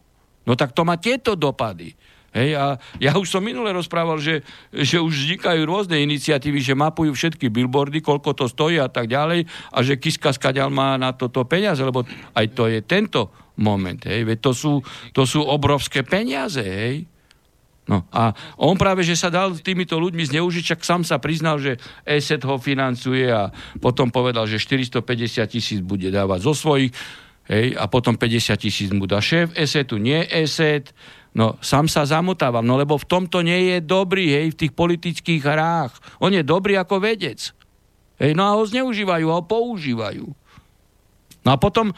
No 0.48 0.54
tak 0.56 0.72
to 0.72 0.86
má 0.88 0.96
tieto 1.02 1.34
dopady. 1.34 1.92
Hej, 2.36 2.59
a 2.59 2.75
ja 2.99 3.15
už 3.15 3.32
som 3.32 3.41
minule 3.41 3.71
rozprával, 3.71 4.19
že, 4.19 4.43
že 4.69 4.99
už 4.99 5.15
vznikajú 5.15 5.63
rôzne 5.63 5.97
iniciatívy, 6.03 6.59
že 6.59 6.78
mapujú 6.78 7.15
všetky 7.15 7.47
billboardy, 7.47 8.03
koľko 8.03 8.36
to 8.36 8.45
stojí 8.51 8.78
a 8.78 8.91
tak 8.91 9.07
ďalej 9.07 9.47
a 9.71 9.78
že 9.82 9.95
Kiska 9.97 10.36
skaďal 10.36 10.67
má 10.67 10.99
na 10.99 11.15
toto 11.15 11.47
peniaze, 11.47 11.80
lebo 11.82 12.03
aj 12.36 12.45
to 12.51 12.67
je 12.67 12.84
tento 12.84 13.32
moment. 13.57 13.97
Hej, 14.03 14.28
veď 14.28 14.38
to 14.43 14.51
sú, 14.53 14.73
to 15.15 15.23
sú 15.23 15.41
obrovské 15.41 16.03
peniaze. 16.03 16.61
Hej. 16.61 17.07
No 17.88 18.03
a 18.11 18.36
on 18.59 18.75
práve, 18.75 19.07
že 19.07 19.15
sa 19.15 19.32
dal 19.32 19.55
týmito 19.55 19.95
ľuďmi 19.95 20.28
zneužiť, 20.28 20.75
čak 20.75 20.84
sám 20.84 21.07
sa 21.07 21.23
priznal, 21.23 21.55
že 21.63 21.80
ESET 22.03 22.43
ho 22.43 22.59
financuje 22.59 23.32
a 23.32 23.47
potom 23.80 24.11
povedal, 24.11 24.43
že 24.43 24.59
450 24.59 25.47
tisíc 25.47 25.80
bude 25.80 26.11
dávať 26.11 26.43
zo 26.43 26.53
svojich, 26.53 26.91
hej, 27.48 27.76
a 27.76 27.88
potom 27.88 28.16
50 28.16 28.56
tisíc 28.60 28.89
mu 28.91 29.08
dá 29.08 29.20
šéf 29.24 29.52
ESETu, 29.56 29.98
nie 29.98 30.24
ESET, 30.28 30.91
no 31.34 31.56
sám 31.64 31.88
sa 31.88 32.04
zamotával, 32.04 32.64
no 32.64 32.76
lebo 32.76 33.00
v 33.00 33.08
tomto 33.08 33.43
nie 33.43 33.76
je 33.76 33.78
dobrý, 33.84 34.32
hej, 34.32 34.45
v 34.54 34.60
tých 34.68 34.74
politických 34.76 35.41
hrách. 35.43 35.93
On 36.20 36.32
je 36.32 36.43
dobrý 36.43 36.76
ako 36.78 37.02
vedec. 37.02 37.56
Hej, 38.18 38.34
no 38.34 38.43
a 38.50 38.58
ho 38.58 38.64
zneužívajú, 38.66 39.26
ho 39.30 39.41
používajú. 39.45 40.26
No 41.45 41.50
a 41.54 41.58
potom 41.62 41.93
e, 41.93 41.95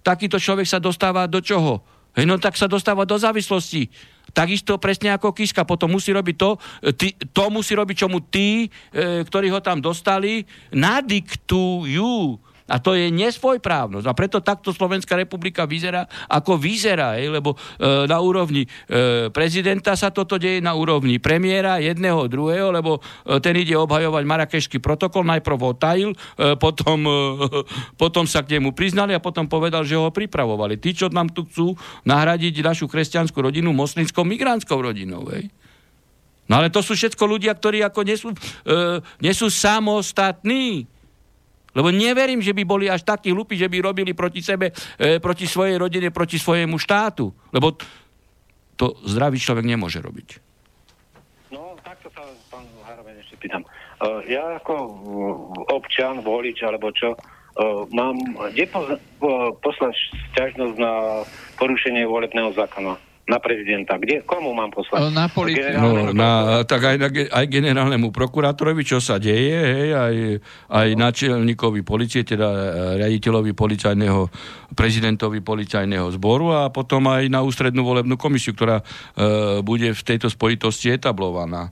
takýto 0.00 0.40
človek 0.40 0.64
sa 0.64 0.80
dostáva 0.80 1.28
do 1.28 1.42
čoho? 1.42 1.82
Hej, 2.16 2.24
no 2.24 2.40
tak 2.40 2.56
sa 2.56 2.64
dostáva 2.70 3.04
do 3.04 3.18
závislosti. 3.18 3.92
Takisto 4.30 4.78
presne 4.78 5.10
ako 5.10 5.34
Kiska. 5.34 5.66
Potom 5.66 5.90
musí 5.90 6.14
robiť 6.14 6.36
to, 6.38 6.50
e, 6.86 6.90
ty, 6.94 7.06
to 7.12 7.50
musí 7.50 7.74
robiť, 7.74 7.96
čo 8.06 8.08
mu 8.08 8.22
tí, 8.22 8.70
e, 8.94 9.26
ktorí 9.26 9.50
ho 9.50 9.60
tam 9.60 9.82
dostali, 9.82 10.46
nadiktujú. 10.70 12.38
A 12.70 12.78
to 12.78 12.94
je 12.94 13.10
nesvojprávnosť. 13.10 14.06
A 14.06 14.14
preto 14.14 14.38
takto 14.38 14.70
Slovenská 14.70 15.18
republika 15.18 15.66
vyzerá, 15.66 16.06
ako 16.30 16.54
vyzerá. 16.54 17.18
Hej, 17.18 17.34
lebo 17.34 17.58
e, 17.58 18.06
na 18.06 18.22
úrovni 18.22 18.64
e, 18.64 19.28
prezidenta 19.34 19.98
sa 19.98 20.14
toto 20.14 20.38
deje, 20.38 20.62
na 20.62 20.78
úrovni 20.78 21.18
premiéra, 21.18 21.82
jedného, 21.82 22.30
druhého, 22.30 22.70
lebo 22.70 23.02
e, 23.26 23.42
ten 23.42 23.58
ide 23.58 23.74
obhajovať 23.74 24.22
marakešský 24.22 24.78
protokol, 24.78 25.26
najprv 25.26 25.58
ho 25.58 25.72
tajil, 25.74 26.10
e, 26.14 26.54
potom, 26.54 26.98
e, 27.02 27.18
potom 28.02 28.24
sa 28.30 28.46
k 28.46 28.62
nemu 28.62 28.70
priznali 28.70 29.18
a 29.18 29.20
potom 29.20 29.50
povedal, 29.50 29.82
že 29.82 29.98
ho 29.98 30.14
pripravovali. 30.14 30.78
Tí, 30.78 30.94
čo 30.94 31.10
nám 31.10 31.34
tu 31.34 31.42
chcú 31.50 31.74
nahradiť 32.06 32.62
našu 32.62 32.86
kresťanskú 32.86 33.42
rodinu 33.42 33.74
moslimskou 33.74 34.22
migrantskou 34.22 34.78
rodinou. 34.78 35.26
Hej. 35.34 35.50
No 36.50 36.58
ale 36.58 36.66
to 36.66 36.82
sú 36.82 36.98
všetko 36.98 37.24
ľudia, 37.30 37.54
ktorí 37.54 37.78
ako 37.86 38.00
nesú, 38.02 38.34
e, 38.66 38.98
nesú 39.22 39.46
samostatní. 39.46 40.90
Lebo 41.70 41.94
neverím, 41.94 42.42
že 42.42 42.50
by 42.50 42.62
boli 42.66 42.86
až 42.90 43.06
takí 43.06 43.30
hlupí, 43.30 43.54
že 43.54 43.70
by 43.70 43.78
robili 43.78 44.10
proti 44.10 44.42
sebe, 44.42 44.74
e, 44.98 45.22
proti 45.22 45.46
svojej 45.46 45.78
rodine, 45.78 46.10
proti 46.10 46.38
svojemu 46.38 46.74
štátu. 46.74 47.30
Lebo 47.54 47.78
to 48.74 48.96
zdravý 49.04 49.36
človek 49.36 49.68
nemôže 49.68 50.00
robiť. 50.00 50.40
No, 51.52 51.76
takto 51.84 52.08
sa 52.16 52.24
pán 52.48 52.64
Haroven 52.88 53.18
ešte 53.20 53.36
pýtam. 53.36 53.60
Uh, 54.00 54.24
ja 54.24 54.56
ako 54.56 54.72
uh, 54.72 54.94
občan, 55.76 56.24
volič 56.24 56.64
alebo 56.64 56.88
čo, 56.96 57.12
uh, 57.12 57.84
mám 57.92 58.16
kde 58.56 58.64
po, 58.72 58.80
poslať 59.60 59.92
sťažnosť 60.32 60.76
na 60.80 61.20
porušenie 61.60 62.08
volebného 62.08 62.56
zákona? 62.56 63.09
Na 63.30 63.38
prezidenta. 63.38 63.94
Kde, 63.94 64.26
komu 64.26 64.50
mám 64.50 64.74
poslať? 64.74 65.14
Na 65.14 65.30
policiu. 65.30 65.78
No, 65.78 66.10
na, 66.10 66.60
tak 66.66 66.82
aj, 66.82 66.96
na, 66.98 67.08
aj 67.14 67.46
generálnemu 67.46 68.10
prokurátorovi, 68.10 68.82
čo 68.82 68.98
sa 68.98 69.22
deje, 69.22 69.54
hej, 69.54 69.88
aj, 69.94 70.14
aj 70.66 70.88
načelníkovi 70.98 71.86
policie, 71.86 72.26
teda 72.26 72.48
e, 72.50 72.58
riaditeľovi 73.06 73.54
policajného, 73.54 74.26
prezidentovi 74.74 75.38
policajného 75.38 76.10
zboru 76.18 76.50
a 76.50 76.74
potom 76.74 77.06
aj 77.06 77.30
na 77.30 77.46
ústrednú 77.46 77.86
volebnú 77.86 78.18
komisiu, 78.18 78.50
ktorá 78.58 78.82
e, 78.82 78.84
bude 79.62 79.94
v 79.94 80.02
tejto 80.02 80.26
spojitosti 80.26 80.90
etablovaná. 80.90 81.70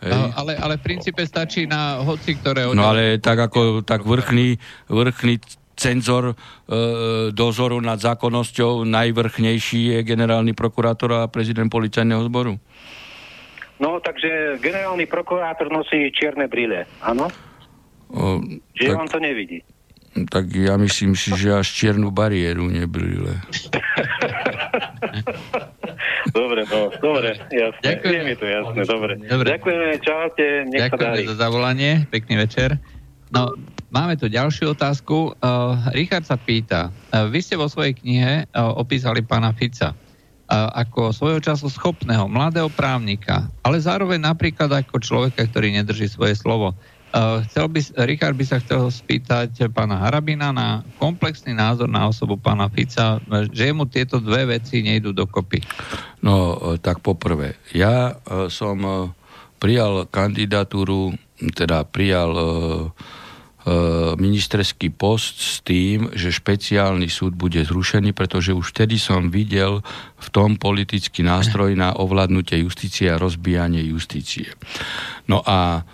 Hej. 0.00 0.32
Ale, 0.32 0.52
ale 0.56 0.74
v 0.80 0.82
princípe 0.82 1.20
stačí 1.28 1.68
na 1.68 2.00
hoci 2.00 2.32
ktoré... 2.40 2.64
No 2.72 2.88
ale 2.88 3.20
tak 3.20 3.36
ako 3.36 3.84
tak 3.84 4.00
vrchný, 4.08 4.56
vrchný 4.88 5.36
cenzor 5.80 6.24
e, 6.30 6.34
dozoru 7.32 7.80
nad 7.80 7.96
zákonnosťou, 7.96 8.84
najvrchnejší 8.84 9.96
je 9.96 9.98
generálny 10.04 10.52
prokurátor 10.52 11.24
a 11.24 11.30
prezident 11.32 11.72
policajného 11.72 12.20
zboru. 12.28 12.60
No, 13.80 13.96
takže 14.04 14.60
generálny 14.60 15.08
prokurátor 15.08 15.72
nosí 15.72 16.12
čierne 16.12 16.44
brýle, 16.52 16.84
áno? 17.00 17.32
O, 18.12 18.44
Že 18.76 18.92
tak, 18.92 19.00
on 19.00 19.08
to 19.08 19.18
nevidí. 19.24 19.64
tak 20.28 20.52
ja 20.52 20.76
myslím 20.76 21.16
si, 21.16 21.32
že 21.32 21.56
až 21.56 21.72
čiernu 21.72 22.12
bariéru 22.12 22.68
nebrýle. 22.68 23.40
dobre, 26.36 26.68
no, 26.68 26.92
dobre, 27.00 27.40
jasné. 27.48 27.80
Ďakujem. 27.80 28.12
Je 28.12 28.22
mi 28.28 28.34
to 28.36 28.44
jasné, 28.44 28.80
dobre. 28.84 29.12
Dobre. 29.16 29.46
Ďakujeme, 29.56 29.88
čaute, 30.04 30.46
nech 30.68 30.92
sa 30.92 30.98
Ďakujeme 31.00 31.20
za 31.32 31.36
zavolanie, 31.40 31.90
pekný 32.12 32.36
večer. 32.36 32.76
No, 33.30 33.54
máme 33.94 34.18
tu 34.18 34.26
ďalšiu 34.26 34.74
otázku. 34.74 35.38
Uh, 35.38 35.78
Richard 35.94 36.26
sa 36.26 36.34
pýta, 36.34 36.90
uh, 36.90 37.30
vy 37.30 37.38
ste 37.38 37.54
vo 37.54 37.70
svojej 37.70 37.94
knihe 37.94 38.50
uh, 38.50 38.74
opísali 38.74 39.22
pána 39.22 39.54
Fica 39.54 39.94
uh, 39.94 40.70
ako 40.74 41.14
svojho 41.14 41.38
času 41.38 41.70
schopného 41.70 42.26
mladého 42.26 42.66
právnika, 42.74 43.46
ale 43.62 43.78
zároveň 43.78 44.18
napríklad 44.26 44.70
ako 44.74 44.98
človeka, 44.98 45.46
ktorý 45.46 45.70
nedrží 45.70 46.10
svoje 46.10 46.34
slovo. 46.34 46.74
Uh, 47.10 47.42
chcel 47.50 47.66
by, 47.66 48.06
Richard 48.06 48.38
by 48.38 48.46
sa 48.46 48.62
chcel 48.62 48.86
spýtať 48.86 49.66
pána 49.74 49.98
Harabina 49.98 50.54
na 50.54 50.86
komplexný 50.98 51.54
názor 51.54 51.90
na 51.90 52.06
osobu 52.06 52.38
pána 52.38 52.70
Fica, 52.70 53.18
že 53.50 53.70
mu 53.70 53.86
tieto 53.86 54.22
dve 54.22 54.58
veci 54.58 54.82
nejdú 54.82 55.10
dokopy. 55.10 55.58
No, 56.22 56.58
tak 56.78 57.02
poprvé, 57.02 57.58
ja 57.74 58.14
som 58.46 59.10
prijal 59.60 60.08
kandidatúru, 60.08 61.12
teda 61.52 61.84
prijal 61.84 62.32
e, 62.32 62.44
ministerský 64.18 64.90
post 64.90 65.36
s 65.40 65.54
tým, 65.62 66.10
že 66.16 66.34
špeciálny 66.34 67.06
súd 67.06 67.36
bude 67.38 67.62
zrušený, 67.62 68.16
pretože 68.16 68.50
už 68.50 68.74
vtedy 68.74 68.98
som 68.98 69.30
videl 69.30 69.84
v 70.20 70.28
tom 70.32 70.58
politický 70.58 71.22
nástroj 71.22 71.74
na 71.78 71.94
ovládnutie 71.94 72.60
justície 72.62 73.08
a 73.12 73.20
rozbijanie 73.20 73.84
justície. 73.86 74.50
No 75.30 75.44
a 75.46 75.86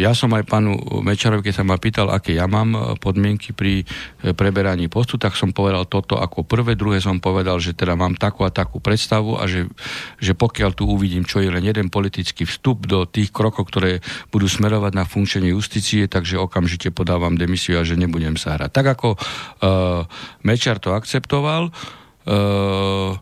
ja 0.00 0.16
som 0.16 0.32
aj 0.32 0.48
pánu 0.48 0.76
Mečarovi, 1.04 1.44
keď 1.44 1.54
sa 1.60 1.64
ma 1.66 1.76
pýtal, 1.76 2.08
aké 2.08 2.32
ja 2.32 2.48
mám 2.48 2.72
uh, 2.72 2.80
podmienky 2.96 3.52
pri 3.52 3.84
uh, 3.84 4.32
preberaní 4.32 4.88
postu, 4.88 5.20
tak 5.20 5.36
som 5.36 5.52
povedal 5.52 5.84
toto 5.84 6.16
ako 6.16 6.40
prvé, 6.48 6.72
druhé 6.72 7.04
som 7.04 7.20
povedal, 7.20 7.60
že 7.60 7.76
teda 7.76 8.00
mám 8.00 8.16
takú 8.16 8.48
a 8.48 8.50
takú 8.50 8.80
predstavu 8.80 9.36
a 9.36 9.44
že, 9.44 9.68
že 10.16 10.32
pokiaľ 10.32 10.70
tu 10.72 10.88
uvidím, 10.88 11.28
čo 11.28 11.44
je 11.44 11.52
len 11.52 11.60
jeden 11.60 11.92
politický 11.92 12.48
vstup 12.48 12.88
do 12.88 13.04
tých 13.04 13.28
krokov, 13.28 13.68
ktoré 13.68 14.00
budú 14.32 14.48
smerovať 14.48 14.92
na 14.96 15.04
funkčenie 15.04 15.52
justície, 15.52 16.08
takže 16.08 16.40
okamžite 16.40 16.88
podávam 16.88 17.36
demisiu 17.36 17.76
a 17.76 17.84
že 17.84 18.00
nebudem 18.00 18.40
sa 18.40 18.56
hrať. 18.56 18.70
Tak 18.72 18.86
ako 18.96 19.08
uh, 19.20 20.08
Mečar 20.48 20.80
to 20.80 20.96
akceptoval, 20.96 21.68
uh, 21.68 23.12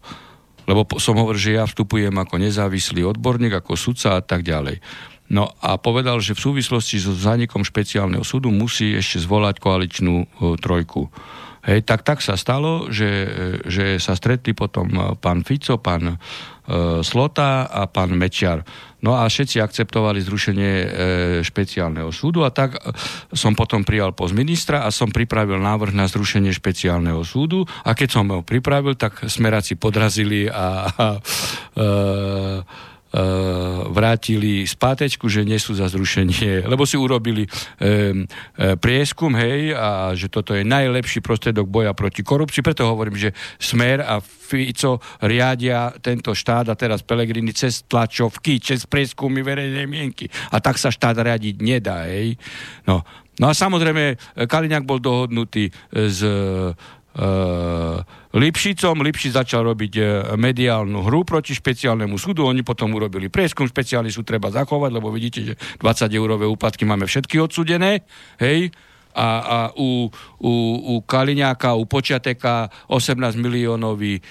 lebo 0.65 0.81
som 0.97 1.19
hovoril, 1.19 1.41
že 1.41 1.57
ja 1.59 1.69
vstupujem 1.69 2.15
ako 2.15 2.41
nezávislý 2.41 3.05
odborník, 3.05 3.53
ako 3.61 3.77
sudca 3.77 4.17
a 4.17 4.23
tak 4.25 4.47
ďalej. 4.47 4.81
No 5.33 5.57
a 5.65 5.81
povedal, 5.81 6.21
že 6.21 6.37
v 6.37 6.45
súvislosti 6.53 7.01
so 7.01 7.17
zánikom 7.17 7.65
špeciálneho 7.65 8.21
súdu 8.21 8.53
musí 8.53 8.93
ešte 8.93 9.25
zvolať 9.25 9.57
koaličnú 9.57 10.15
e, 10.21 10.27
trojku. 10.61 11.09
Hej, 11.65 11.89
tak 11.89 12.05
tak 12.05 12.21
sa 12.21 12.37
stalo, 12.37 12.93
že, 12.93 13.09
e, 13.09 13.29
že 13.65 13.97
sa 13.97 14.13
stretli 14.13 14.53
potom 14.53 14.85
e, 14.93 15.01
pán 15.17 15.41
Fico, 15.49 15.81
pán 15.81 16.05
e, 16.13 16.15
Slota 17.01 17.65
a 17.65 17.89
pán 17.89 18.13
Mečiar. 18.13 18.69
No 19.01 19.17
a 19.17 19.25
všetci 19.25 19.65
akceptovali 19.65 20.21
zrušenie 20.21 20.73
e, 20.73 20.87
špeciálneho 21.41 22.13
súdu 22.13 22.45
a 22.45 22.53
tak 22.53 22.77
som 23.33 23.57
potom 23.57 23.81
prijal 23.81 24.13
post 24.13 24.37
ministra 24.37 24.85
a 24.85 24.93
som 24.93 25.09
pripravil 25.09 25.57
návrh 25.57 25.97
na 25.97 26.05
zrušenie 26.05 26.53
špeciálneho 26.53 27.25
súdu 27.25 27.65
a 27.85 27.97
keď 27.97 28.09
som 28.13 28.29
ho 28.29 28.45
pripravil, 28.45 28.93
tak 28.97 29.25
smeráci 29.25 29.81
podrazili 29.81 30.53
a, 30.53 30.89
a 30.89 31.07
e, 31.77 31.87
vrátili 33.95 34.67
spátečku, 34.67 35.31
že 35.31 35.47
nie 35.47 35.59
sú 35.63 35.79
za 35.79 35.87
zrušenie, 35.87 36.63
lebo 36.73 36.83
si 36.83 36.99
urobili 36.99 37.47
e, 37.47 37.49
prieskum, 38.75 39.39
hej, 39.39 39.71
a 39.71 40.11
že 40.19 40.27
toto 40.27 40.51
je 40.51 40.67
najlepší 40.67 41.23
prostredok 41.23 41.71
boja 41.71 41.95
proti 41.95 42.27
korupcii, 42.27 42.67
preto 42.67 42.91
hovorím, 42.91 43.15
že 43.15 43.31
Smer 43.63 44.03
a 44.03 44.19
Fico 44.19 44.99
riadia 45.23 45.95
tento 46.03 46.35
štát 46.35 46.67
a 46.69 46.75
teraz 46.75 47.07
Pelegrini 47.07 47.55
cez 47.55 47.87
tlačovky, 47.87 48.59
cez 48.59 48.83
prieskumy 48.85 49.47
verejnej 49.47 49.87
mienky. 49.87 50.27
A 50.51 50.59
tak 50.59 50.77
sa 50.77 50.91
štát 50.91 51.15
riadiť 51.15 51.55
nedá, 51.63 52.11
hej. 52.11 52.35
No, 52.85 53.07
no 53.39 53.47
a 53.47 53.55
samozrejme, 53.55 54.19
Kaliňák 54.51 54.85
bol 54.85 54.99
dohodnutý 54.99 55.71
s 55.95 56.21
Lipšicom. 58.35 58.97
Lipšic 58.99 59.33
začal 59.39 59.63
robiť 59.63 59.93
uh, 59.99 60.07
mediálnu 60.35 61.07
hru 61.07 61.23
proti 61.23 61.55
špeciálnemu 61.55 62.19
súdu. 62.19 62.43
Oni 62.47 62.67
potom 62.67 62.91
urobili 62.95 63.31
prieskum. 63.31 63.71
Špeciálny 63.71 64.11
súd 64.11 64.27
treba 64.27 64.51
zachovať, 64.51 64.91
lebo 64.91 65.15
vidíte, 65.15 65.41
že 65.47 65.55
20 65.79 66.11
eurové 66.11 66.45
úplatky 66.51 66.83
máme 66.83 67.07
všetky 67.07 67.39
odsudené. 67.39 68.03
Hej. 68.43 68.75
a, 69.15 69.29
a 69.39 69.59
u, 69.79 70.11
u, 70.43 70.53
u 70.91 70.95
Kaliňáka, 71.07 71.79
u 71.79 71.87
Počiateka 71.87 72.69
18 72.91 73.39
miliónový 73.39 74.19
e, 74.19 74.23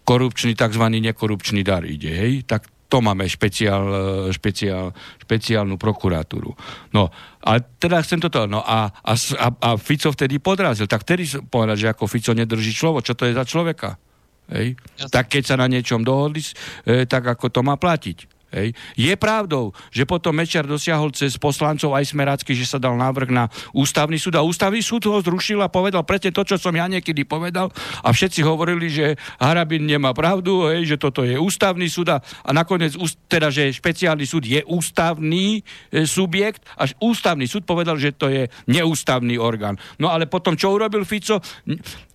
korupčný, 0.00 0.56
tzv. 0.56 0.84
nekorupčný 0.88 1.60
dar 1.60 1.84
ide, 1.84 2.08
hej? 2.08 2.48
Tak 2.48 2.73
to 2.94 3.02
máme 3.02 3.26
špeciál, 3.26 3.82
špeciál, 4.30 4.94
špeciálnu 5.18 5.74
prokuratúru. 5.74 6.54
No, 6.94 7.10
a 7.42 7.58
teda 7.58 7.98
chcem 8.06 8.22
toto, 8.22 8.46
no 8.46 8.62
a, 8.62 8.86
a, 8.86 9.14
a, 9.50 9.68
Fico 9.74 10.14
vtedy 10.14 10.38
podrazil, 10.38 10.86
tak 10.86 11.02
vtedy 11.02 11.26
povedal, 11.50 11.74
že 11.74 11.90
ako 11.90 12.06
Fico 12.06 12.30
nedrží 12.30 12.70
slovo, 12.70 13.02
čo 13.02 13.18
to 13.18 13.26
je 13.26 13.34
za 13.34 13.42
človeka? 13.42 13.98
Hej? 14.46 14.78
Tak 15.10 15.26
keď 15.26 15.42
sa 15.42 15.56
na 15.58 15.66
niečom 15.66 16.06
dohodli, 16.06 16.38
e, 16.86 17.02
tak 17.10 17.34
ako 17.34 17.50
to 17.50 17.66
má 17.66 17.74
platiť. 17.74 18.33
Hej. 18.54 18.70
Je 18.94 19.10
pravdou, 19.18 19.74
že 19.90 20.06
potom 20.06 20.30
Mečer 20.30 20.62
dosiahol 20.62 21.10
cez 21.10 21.34
poslancov 21.34 21.90
aj 21.90 22.14
Smerácky, 22.14 22.54
že 22.54 22.70
sa 22.70 22.78
dal 22.78 22.94
návrh 22.94 23.34
na 23.34 23.50
ústavný 23.74 24.14
súd 24.14 24.38
a 24.38 24.46
ústavný 24.46 24.78
súd 24.78 25.10
ho 25.10 25.18
zrušil 25.18 25.58
a 25.58 25.66
povedal 25.66 26.06
presne 26.06 26.30
to, 26.30 26.46
čo 26.46 26.54
som 26.54 26.70
ja 26.70 26.86
niekedy 26.86 27.26
povedal 27.26 27.74
a 28.06 28.08
všetci 28.14 28.46
hovorili, 28.46 28.86
že 28.86 29.18
Harabin 29.42 29.82
nemá 29.82 30.14
pravdu, 30.14 30.70
hej, 30.70 30.94
že 30.94 30.96
toto 31.02 31.26
je 31.26 31.34
ústavný 31.34 31.90
súd 31.90 32.14
a, 32.14 32.22
a 32.22 32.50
nakoniec, 32.54 32.94
teda, 33.26 33.50
že 33.50 33.74
špeciálny 33.74 34.22
súd 34.22 34.46
je 34.46 34.62
ústavný 34.70 35.58
e, 35.90 36.06
subjekt 36.06 36.62
až 36.78 36.94
ústavný 37.02 37.50
súd 37.50 37.66
povedal, 37.66 37.98
že 37.98 38.14
to 38.14 38.30
je 38.30 38.46
neústavný 38.70 39.34
orgán. 39.34 39.74
No 39.98 40.14
ale 40.14 40.30
potom, 40.30 40.54
čo 40.54 40.78
urobil 40.78 41.02
Fico? 41.02 41.42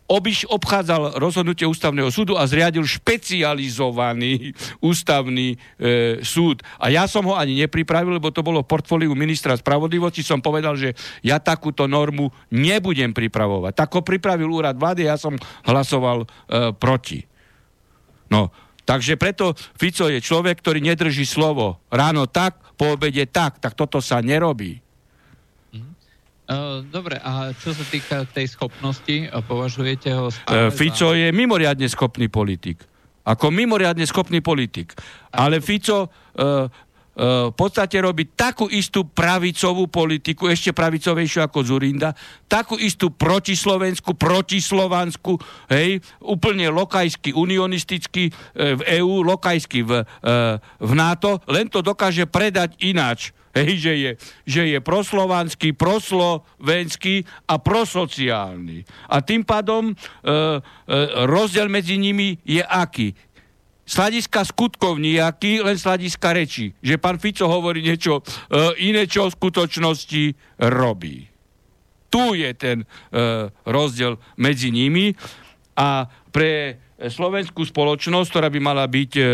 Obiš, 0.10 0.49
obchádzal 0.49 1.22
rozhodnutie 1.22 1.70
ústavného 1.70 2.10
súdu 2.10 2.34
a 2.34 2.49
zriadil 2.49 2.82
špecializovaný 2.82 4.57
ústavný 4.82 5.53
e, 5.53 6.20
súd. 6.26 6.66
A 6.82 6.89
ja 6.89 7.05
som 7.05 7.22
ho 7.30 7.38
ani 7.38 7.62
nepripravil, 7.62 8.18
lebo 8.18 8.34
to 8.34 8.41
bolo 8.41 8.66
v 8.66 8.72
portfóliu 8.74 9.14
ministra 9.14 9.53
spravodlivosti. 9.53 10.26
Som 10.26 10.41
povedal, 10.41 10.74
že 10.74 10.97
ja 11.22 11.38
takúto 11.38 11.86
normu 11.86 12.34
nebudem 12.49 13.14
pripravovať. 13.14 13.78
Tak 13.78 13.89
ho 13.93 14.01
pripravil 14.01 14.49
úrad 14.49 14.76
vlády, 14.82 15.05
ja 15.05 15.16
som 15.16 15.38
hlasoval 15.70 16.26
e, 16.26 16.28
proti. 16.74 17.22
No, 18.34 18.49
takže 18.89 19.14
preto 19.14 19.53
Fico 19.78 20.10
je 20.10 20.18
človek, 20.18 20.57
ktorý 20.57 20.82
nedrží 20.82 21.26
slovo. 21.30 21.86
Ráno 21.93 22.26
tak, 22.26 22.57
po 22.74 22.97
obede 22.97 23.30
tak. 23.30 23.62
Tak 23.62 23.78
toto 23.78 24.01
sa 24.01 24.22
nerobí. 24.26 24.89
Uh, 26.50 26.82
dobre, 26.82 27.22
a 27.22 27.54
čo 27.54 27.78
sa 27.78 27.86
týka 27.86 28.26
tej 28.26 28.50
schopnosti, 28.50 29.30
považujete 29.45 30.10
ho 30.18 30.34
uh, 30.34 30.74
Fico 30.74 31.14
za... 31.14 31.18
je 31.18 31.30
mimoriadne 31.30 31.86
schopný 31.86 32.26
politik. 32.26 32.82
Ako 33.22 33.54
mimoriadne 33.54 34.02
schopný 34.10 34.41
politik. 34.41 34.97
Ale 35.30 35.62
Fico 35.62 36.10
uh, 36.10 36.66
v 37.20 37.54
podstate 37.54 38.02
robí 38.02 38.34
takú 38.34 38.66
istú 38.66 39.06
pravicovú 39.06 39.91
politiku, 39.93 40.50
ešte 40.50 40.74
pravicovejšiu 40.74 41.45
ako 41.45 41.60
Zurinda, 41.62 42.16
takú 42.50 42.80
istú 42.80 43.12
protislovenskú, 43.12 44.16
protislovanskú, 44.16 45.36
hej, 45.68 46.00
úplne 46.24 46.72
lokajsky, 46.72 47.36
unionisticky 47.36 48.32
v 48.56 48.82
EÚ, 49.04 49.20
lokajsky 49.28 49.84
v, 49.84 50.00
v 50.80 50.91
NATO, 50.95 51.43
len 51.52 51.68
to 51.68 51.84
dokáže 51.84 52.24
predať 52.24 52.80
ináč 52.88 53.36
Hej, 53.60 53.76
že, 53.80 53.93
je, 53.95 54.12
že 54.47 54.62
je 54.72 54.80
proslovanský, 54.80 55.76
proslovenský 55.76 57.28
a 57.49 57.60
prosociálny. 57.60 58.86
A 59.12 59.20
tým 59.20 59.43
pádom 59.43 59.91
e, 59.91 59.93
e, 59.93 60.32
rozdiel 61.28 61.68
medzi 61.68 61.99
nimi 61.99 62.39
je 62.47 62.64
aký? 62.64 63.12
Z 63.89 63.93
hľadiska 63.97 64.45
skutkov 64.45 65.01
nejaký, 65.01 65.66
len 65.66 65.74
z 65.74 65.84
hľadiska 65.89 66.30
reči. 66.30 66.78
Že 66.78 67.01
pán 67.01 67.18
Fico 67.18 67.49
hovorí 67.49 67.82
niečo 67.82 68.22
e, 68.22 68.86
iné, 68.86 69.10
čo 69.10 69.28
v 69.28 69.36
skutočnosti 69.36 70.24
robí. 70.62 71.26
Tu 72.10 72.24
je 72.38 72.49
ten 72.53 72.78
e, 72.82 72.86
rozdiel 73.66 74.22
medzi 74.38 74.70
nimi 74.70 75.14
a 75.74 76.05
pre 76.30 76.78
slovenskú 77.08 77.64
spoločnosť, 77.64 78.28
ktorá 78.28 78.52
by 78.52 78.60
mala 78.60 78.84
byť 78.84 79.12
e, 79.16 79.24
e, 79.24 79.28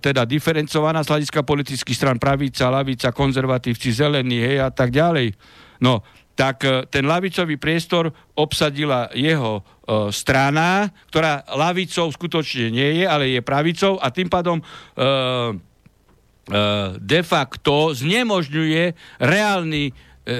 teda 0.00 0.24
diferencovaná 0.24 1.04
z 1.04 1.12
hľadiska 1.12 1.44
politických 1.44 1.98
stran 1.98 2.16
pravica, 2.16 2.72
lavica, 2.72 3.12
konzervatívci, 3.12 3.92
zelení 3.92 4.40
hej, 4.40 4.64
a 4.64 4.72
tak 4.72 4.88
ďalej. 4.88 5.36
No, 5.84 6.00
tak 6.32 6.64
e, 6.64 6.88
ten 6.88 7.04
lavicový 7.04 7.60
priestor 7.60 8.08
obsadila 8.32 9.12
jeho 9.12 9.60
e, 9.60 9.62
strana, 10.08 10.88
ktorá 11.12 11.44
lavicou 11.52 12.08
skutočne 12.08 12.72
nie 12.72 12.90
je, 13.00 13.04
ale 13.04 13.36
je 13.36 13.44
pravicou 13.44 14.00
a 14.00 14.08
tým 14.08 14.32
pádom 14.32 14.56
e, 14.56 14.64
e, 14.64 15.04
de 16.96 17.20
facto 17.20 17.92
znemožňuje 17.92 18.84
reálny 19.20 19.84
e, 19.84 19.92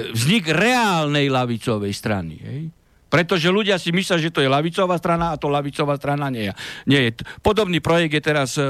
vznik 0.09 0.49
reálnej 0.49 1.29
lavicovej 1.29 1.93
strany. 1.93 2.35
Hej? 2.41 2.80
Pretože 3.11 3.51
ľudia 3.51 3.75
si 3.75 3.91
myslia, 3.91 4.15
že 4.15 4.31
to 4.31 4.39
je 4.39 4.47
lavicová 4.47 4.95
strana 4.95 5.35
a 5.35 5.39
to 5.39 5.51
lavicová 5.51 5.99
strana 5.99 6.31
nie 6.31 6.47
je. 6.47 6.53
Nie 6.87 7.01
je. 7.11 7.27
Podobný 7.43 7.83
projekt 7.83 8.15
je 8.15 8.23
teraz 8.23 8.55
e, 8.55 8.63
e, 8.63 8.65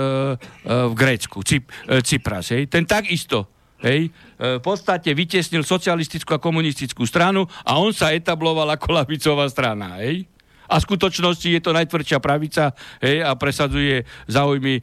v 0.66 0.94
Grécku, 0.98 1.46
Cip, 1.46 1.70
e, 1.86 2.02
Cypras. 2.02 2.50
Hej. 2.50 2.66
Ten 2.74 2.90
takisto 2.90 3.62
hej, 3.86 4.10
e, 4.10 4.58
v 4.58 4.62
podstate 4.64 5.14
vytesnil 5.14 5.66
socialistickú 5.66 6.38
a 6.38 6.42
komunistickú 6.42 7.06
stranu 7.06 7.46
a 7.66 7.78
on 7.78 7.94
sa 7.94 8.14
etabloval 8.14 8.70
ako 8.74 8.98
lavicová 8.98 9.46
strana. 9.50 10.02
Hej. 10.02 10.26
A 10.72 10.80
v 10.80 10.86
skutočnosti 10.88 11.48
je 11.52 11.60
to 11.60 11.76
najtvrdšia 11.76 12.24
pravica 12.24 12.72
hej, 13.04 13.20
a 13.22 13.36
presadzuje 13.36 14.08
záujmy 14.26 14.80
e, 14.80 14.82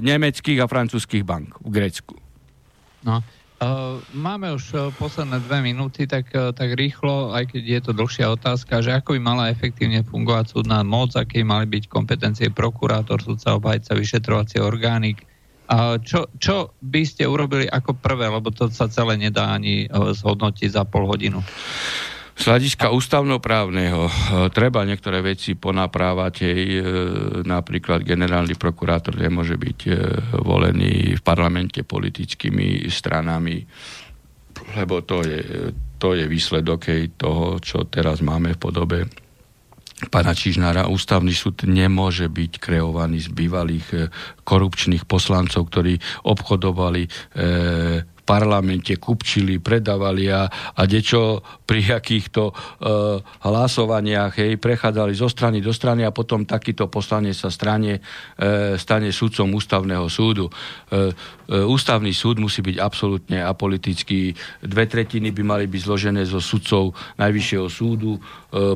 nemeckých 0.00 0.58
a 0.64 0.66
francúzských 0.66 1.22
bank 1.26 1.60
v 1.60 1.70
Grécku. 1.70 2.16
No. 3.04 3.20
Uh, 3.56 4.04
máme 4.12 4.52
už 4.52 4.64
uh, 4.76 4.92
posledné 5.00 5.40
dve 5.40 5.64
minúty, 5.64 6.04
tak, 6.04 6.28
uh, 6.36 6.52
tak 6.52 6.76
rýchlo, 6.76 7.32
aj 7.32 7.56
keď 7.56 7.62
je 7.64 7.80
to 7.88 7.92
dlhšia 7.96 8.28
otázka, 8.36 8.84
že 8.84 8.92
ako 8.92 9.16
by 9.16 9.20
mala 9.24 9.44
efektívne 9.48 10.04
fungovať 10.04 10.52
súdna 10.52 10.84
moc, 10.84 11.16
aké 11.16 11.40
mali 11.40 11.64
byť 11.64 11.88
kompetencie 11.88 12.52
prokurátor, 12.52 13.24
súdca, 13.24 13.56
obhajca, 13.56 13.96
vyšetrovacie 13.96 14.60
orgány. 14.60 15.16
Čo, 16.06 16.30
čo 16.38 16.78
by 16.78 17.02
ste 17.02 17.26
urobili 17.26 17.66
ako 17.66 17.98
prvé, 17.98 18.30
lebo 18.30 18.54
to 18.54 18.70
sa 18.70 18.86
celé 18.86 19.18
nedá 19.18 19.50
ani 19.50 19.90
zhodnotiť 19.90 20.70
za 20.70 20.86
pol 20.86 21.10
hodinu? 21.10 21.42
Z 22.36 22.52
hľadiska 22.52 22.92
ústavnoprávneho 22.92 24.02
e, 24.04 24.12
treba 24.52 24.84
niektoré 24.84 25.24
veci 25.24 25.56
ponaprávať. 25.56 26.34
Hej, 26.44 26.62
e, 26.68 26.82
napríklad 27.48 28.04
generálny 28.04 28.60
prokurátor 28.60 29.16
nemôže 29.16 29.56
byť 29.56 29.78
e, 29.88 29.92
volený 30.44 31.16
v 31.16 31.22
parlamente 31.24 31.80
politickými 31.80 32.92
stranami, 32.92 33.64
lebo 34.76 35.00
to 35.00 35.24
je, 35.24 35.72
to 35.96 36.12
je 36.12 36.28
výsledok 36.28 36.92
hej, 36.92 37.16
toho, 37.16 37.56
čo 37.56 37.88
teraz 37.88 38.20
máme 38.20 38.52
v 38.52 38.60
podobe 38.60 38.98
pána 40.12 40.36
Čižnára, 40.36 40.92
ústavný 40.92 41.32
súd 41.32 41.64
nemôže 41.64 42.28
byť 42.28 42.60
kreovaný 42.60 43.24
z 43.24 43.32
bývalých 43.32 44.12
korupčných 44.44 45.08
poslancov, 45.08 45.72
ktorí 45.72 45.96
obchodovali 46.28 47.02
e, 47.08 47.10
parlamente 48.26 48.98
kupčili, 48.98 49.62
predávali 49.62 50.26
a, 50.34 50.50
a 50.50 50.82
dečo 50.90 51.46
pri 51.66 51.98
akýchto 51.98 52.42
e, 52.48 52.52
hlasovaniach 53.42 54.38
hej, 54.38 54.56
prechádzali 54.62 55.12
zo 55.18 55.26
strany 55.26 55.58
do 55.58 55.74
strany 55.74 56.06
a 56.06 56.14
potom 56.14 56.46
takýto 56.46 56.86
poslanec 56.86 57.34
sa 57.34 57.50
strane, 57.50 57.98
e, 58.38 58.78
stane 58.78 59.10
sudcom 59.10 59.50
ústavného 59.50 60.06
súdu. 60.06 60.46
E, 60.46 61.10
e, 61.50 61.62
ústavný 61.66 62.14
súd 62.14 62.38
musí 62.38 62.62
byť 62.62 62.78
absolútne 62.78 63.42
apolitický. 63.42 64.30
Dve 64.62 64.86
tretiny 64.86 65.34
by 65.34 65.42
mali 65.42 65.64
byť 65.66 65.80
zložené 65.82 66.22
zo 66.22 66.38
sudcov 66.38 66.94
Najvyššieho 67.18 67.66
súdu, 67.66 68.14
e, 68.14 68.20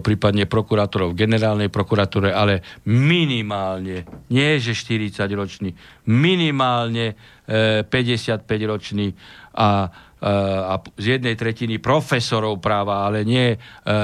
prípadne 0.03 0.51
prokurátorov 0.51 1.15
generálnej 1.15 1.71
prokuratúre, 1.71 2.35
ale 2.35 2.83
minimálne, 2.91 4.03
nie 4.35 4.59
že 4.59 4.75
40 4.75 5.31
ročný, 5.31 5.71
minimálne 6.11 7.15
55 7.47 8.43
e, 8.51 8.67
ročný 8.67 9.07
a, 9.55 9.91
a 10.29 10.77
z 11.01 11.17
jednej 11.17 11.33
tretiny 11.33 11.81
profesorov 11.81 12.61
práva, 12.61 13.09
ale 13.09 13.25
nie 13.25 13.57
e, 13.57 13.59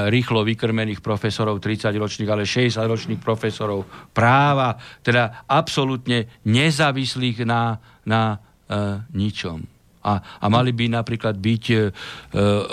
rýchlo 0.09 0.41
vykrmených 0.41 1.05
profesorov 1.05 1.61
30 1.61 1.93
ročných, 1.93 2.29
ale 2.29 2.41
60 2.41 2.81
ročných 2.81 3.21
profesorov 3.21 3.85
práva, 4.17 4.73
teda 5.05 5.45
absolútne 5.45 6.41
nezávislých 6.41 7.45
na, 7.45 7.77
na 8.01 8.33
uh, 8.33 9.05
ničom. 9.13 9.61
A, 10.07 10.39
a 10.39 10.45
mali 10.47 10.71
by 10.71 10.87
napríklad 10.87 11.35
byť 11.35 11.63
e, 11.67 11.77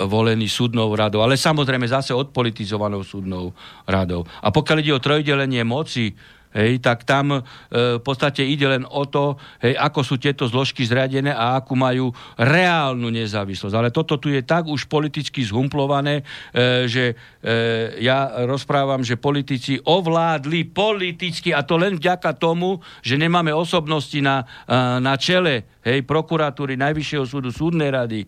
volení 0.07 0.47
súdnou 0.47 0.87
radou, 0.95 1.19
ale 1.19 1.35
samozrejme 1.35 1.83
zase 1.83 2.15
odpolitizovanou 2.15 3.03
súdnou 3.03 3.51
radou. 3.83 4.23
A 4.39 4.55
pokiaľ 4.55 4.77
ide 4.79 4.95
o 4.95 5.03
trojdelenie 5.03 5.67
moci, 5.67 6.15
hej, 6.55 6.79
tak 6.79 7.03
tam 7.03 7.37
e, 7.37 7.39
v 7.99 8.01
podstate 8.01 8.47
ide 8.47 8.71
len 8.71 8.87
o 8.87 9.03
to, 9.03 9.35
hej, 9.59 9.75
ako 9.75 9.99
sú 10.01 10.15
tieto 10.15 10.47
zložky 10.47 10.87
zriadené 10.87 11.35
a 11.35 11.59
akú 11.59 11.75
majú 11.75 12.15
reálnu 12.39 13.11
nezávislosť. 13.11 13.75
Ale 13.75 13.91
toto 13.91 14.15
tu 14.15 14.31
je 14.31 14.39
tak 14.39 14.71
už 14.71 14.87
politicky 14.87 15.43
zhumplované, 15.43 16.23
e, 16.55 16.87
že 16.87 17.03
e, 17.11 17.15
ja 17.99 18.47
rozprávam, 18.47 19.03
že 19.03 19.19
politici 19.19 19.75
ovládli 19.83 20.71
politicky 20.71 21.51
a 21.51 21.61
to 21.67 21.75
len 21.75 21.99
vďaka 21.99 22.31
tomu, 22.39 22.79
že 23.03 23.19
nemáme 23.19 23.51
osobnosti 23.51 24.17
na, 24.23 24.47
e, 24.63 24.73
na 25.03 25.19
čele 25.19 25.67
hej, 25.83 26.01
prokuratúry, 26.07 26.79
Najvyššieho 26.79 27.25
súdu, 27.27 27.51
súdnej 27.51 27.91
rady, 27.91 28.23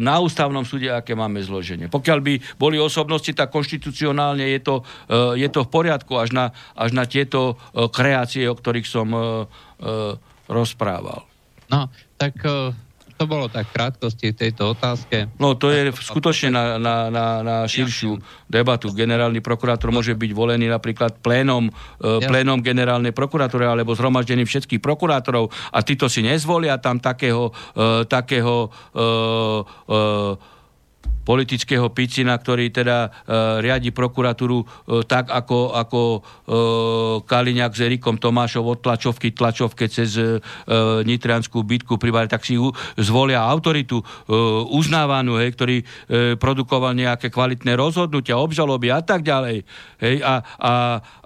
na 0.00 0.14
ústavnom 0.24 0.64
súde, 0.64 0.88
aké 0.88 1.12
máme 1.12 1.44
zloženie. 1.44 1.92
Pokiaľ 1.92 2.18
by 2.24 2.34
boli 2.56 2.80
osobnosti, 2.80 3.28
tak 3.36 3.52
konštitucionálne 3.52 4.44
je 4.56 4.60
to, 4.64 4.74
e, 5.08 5.40
je 5.40 5.48
to 5.52 5.68
v 5.68 5.72
poriadku 5.72 6.16
až 6.16 6.32
na, 6.32 6.44
až 6.72 6.96
na 6.96 7.04
tieto 7.04 7.54
e, 7.54 7.86
kreácie, 7.92 8.48
o 8.48 8.56
ktorých 8.56 8.88
som 8.88 9.08
e, 9.12 9.18
e, 9.18 9.24
rozprával. 10.48 11.28
No, 11.68 11.90
tak 12.16 12.40
e, 12.46 12.72
to 13.16 13.24
bolo 13.24 13.48
tak 13.48 13.72
v 13.72 13.74
krátkosti 13.80 14.32
v 14.32 14.36
tejto 14.36 14.76
otázke. 14.76 15.32
No 15.40 15.56
to 15.56 15.72
je 15.72 15.88
skutočne 15.88 16.52
na, 16.52 16.76
na, 16.76 17.08
na, 17.08 17.26
na 17.40 17.56
širšiu 17.64 18.20
debatu. 18.44 18.92
Generálny 18.92 19.40
prokurátor 19.40 19.88
môže 19.88 20.12
byť 20.12 20.30
volený 20.36 20.68
napríklad 20.68 21.16
plénom, 21.24 21.72
e, 21.96 22.20
plénom 22.20 22.60
generálnej 22.60 23.16
prokuratúry 23.16 23.64
alebo 23.64 23.96
zhromaždením 23.96 24.44
všetkých 24.44 24.84
prokurátorov 24.84 25.48
a 25.72 25.78
títo 25.80 26.12
si 26.12 26.20
nezvolia 26.20 26.76
tam 26.76 27.00
takého, 27.00 27.56
e, 27.72 28.04
takého 28.04 28.68
e, 28.68 29.04
e, 29.88 30.54
politického 31.26 31.90
picina, 31.90 32.38
ktorý 32.38 32.70
teda 32.70 32.96
e, 33.06 33.08
riadi 33.66 33.90
prokuratúru 33.90 34.62
e, 34.62 34.66
tak, 35.02 35.26
ako, 35.26 35.74
ako 35.74 36.00
e, 36.14 36.20
Kaliňák 37.26 37.72
s 37.74 37.80
Erikom 37.82 38.22
Tomášov 38.22 38.62
od 38.62 38.78
tlačovky 38.78 39.34
tlačovke 39.34 39.90
cez 39.90 40.14
e, 40.14 40.38
Nitrianskú 41.02 41.66
bitku 41.66 41.98
pribali, 41.98 42.30
tak 42.30 42.46
si 42.46 42.54
ju 42.54 42.70
zvolia 42.94 43.42
autoritu 43.42 43.98
e, 43.98 44.04
uznávanú, 44.70 45.42
hej, 45.42 45.50
ktorý 45.58 45.76
e, 45.82 45.84
produkoval 46.38 46.94
nejaké 46.94 47.26
kvalitné 47.34 47.74
rozhodnutia, 47.74 48.38
obžaloby 48.38 48.94
a 48.94 49.02
tak 49.02 49.26
ďalej. 49.26 49.66
Hej, 49.98 50.16
a, 50.22 50.34
a, 50.62 50.72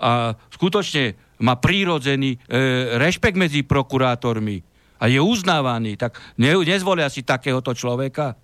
a 0.00 0.10
skutočne 0.48 1.12
má 1.44 1.60
prírodzený 1.60 2.36
e, 2.36 2.96
rešpekt 2.96 3.36
medzi 3.36 3.60
prokurátormi 3.68 4.64
a 5.00 5.08
je 5.08 5.20
uznávaný, 5.20 5.96
tak 5.96 6.20
ne, 6.36 6.56
nezvolia 6.60 7.08
si 7.08 7.24
takéhoto 7.24 7.72
človeka? 7.72 8.36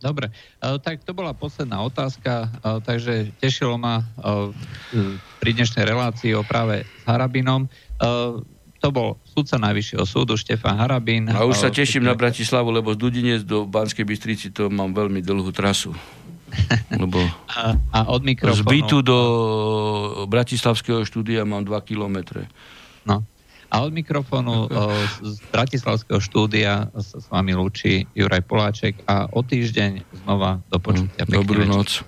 Dobre, 0.00 0.32
uh, 0.64 0.80
tak 0.80 1.04
to 1.04 1.12
bola 1.12 1.36
posledná 1.36 1.84
otázka, 1.84 2.48
uh, 2.48 2.80
takže 2.80 3.36
tešilo 3.36 3.76
ma 3.76 4.00
uh, 4.00 4.48
pri 5.38 5.50
dnešnej 5.52 5.84
relácii 5.84 6.32
o 6.32 6.42
práve 6.42 6.88
s 6.88 7.04
Harabinom. 7.04 7.68
To 8.80 8.88
bol 8.88 9.20
sudca 9.28 9.60
Najvyššieho 9.60 10.04
súdu 10.08 10.40
Štefan 10.40 10.80
Harabín. 10.80 11.28
A 11.28 11.44
už 11.44 11.60
sa 11.60 11.68
teším 11.68 12.00
na 12.00 12.16
Bratislavu, 12.16 12.72
lebo 12.72 12.96
z 12.96 12.98
Dudinec 12.98 13.44
do 13.44 13.68
Banskej 13.68 14.08
Bystrici 14.08 14.48
to 14.48 14.72
mám 14.72 14.96
veľmi 14.96 15.20
dlhú 15.20 15.52
trasu. 15.52 15.92
Lebo 16.90 17.22
a, 17.46 17.78
a 17.94 17.98
od 18.10 18.26
mikrofónu... 18.26 18.58
Z 18.58 18.66
bytu 18.66 18.96
do 19.06 19.18
Bratislavského 20.26 21.06
štúdia 21.06 21.46
mám 21.46 21.62
2 21.62 21.70
kilometre. 21.86 22.50
No, 23.06 23.22
a 23.70 23.86
od 23.86 23.94
mikrofónu 23.94 24.66
z 25.22 25.38
Bratislavského 25.54 26.18
štúdia 26.18 26.90
sa 26.98 27.22
s 27.22 27.30
vami 27.30 27.54
lúči 27.54 28.10
Juraj 28.18 28.42
Poláček 28.44 28.98
a 29.06 29.30
o 29.30 29.46
týždeň 29.46 30.02
znova 30.26 30.58
do 30.66 30.82
počutia. 30.82 31.22
Hm, 31.24 31.32
dobrú 31.32 31.64
noc. 31.64 32.02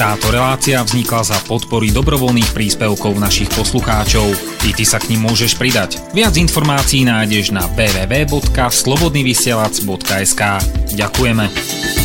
Táto 0.00 0.32
relácia 0.32 0.80
vznikla 0.80 1.28
za 1.28 1.36
podpory 1.44 1.92
dobrovoľných 1.92 2.56
príspevkov 2.56 3.20
našich 3.20 3.52
poslucháčov. 3.52 4.32
I 4.64 4.72
ty 4.72 4.88
sa 4.88 4.96
k 4.96 5.12
ním 5.12 5.28
môžeš 5.28 5.60
pridať. 5.60 6.00
Viac 6.16 6.40
informácií 6.40 7.04
nájdeš 7.04 7.52
na 7.52 7.68
www.slobodnyvysielac.sk 7.76 10.42
Ďakujeme. 10.96 11.99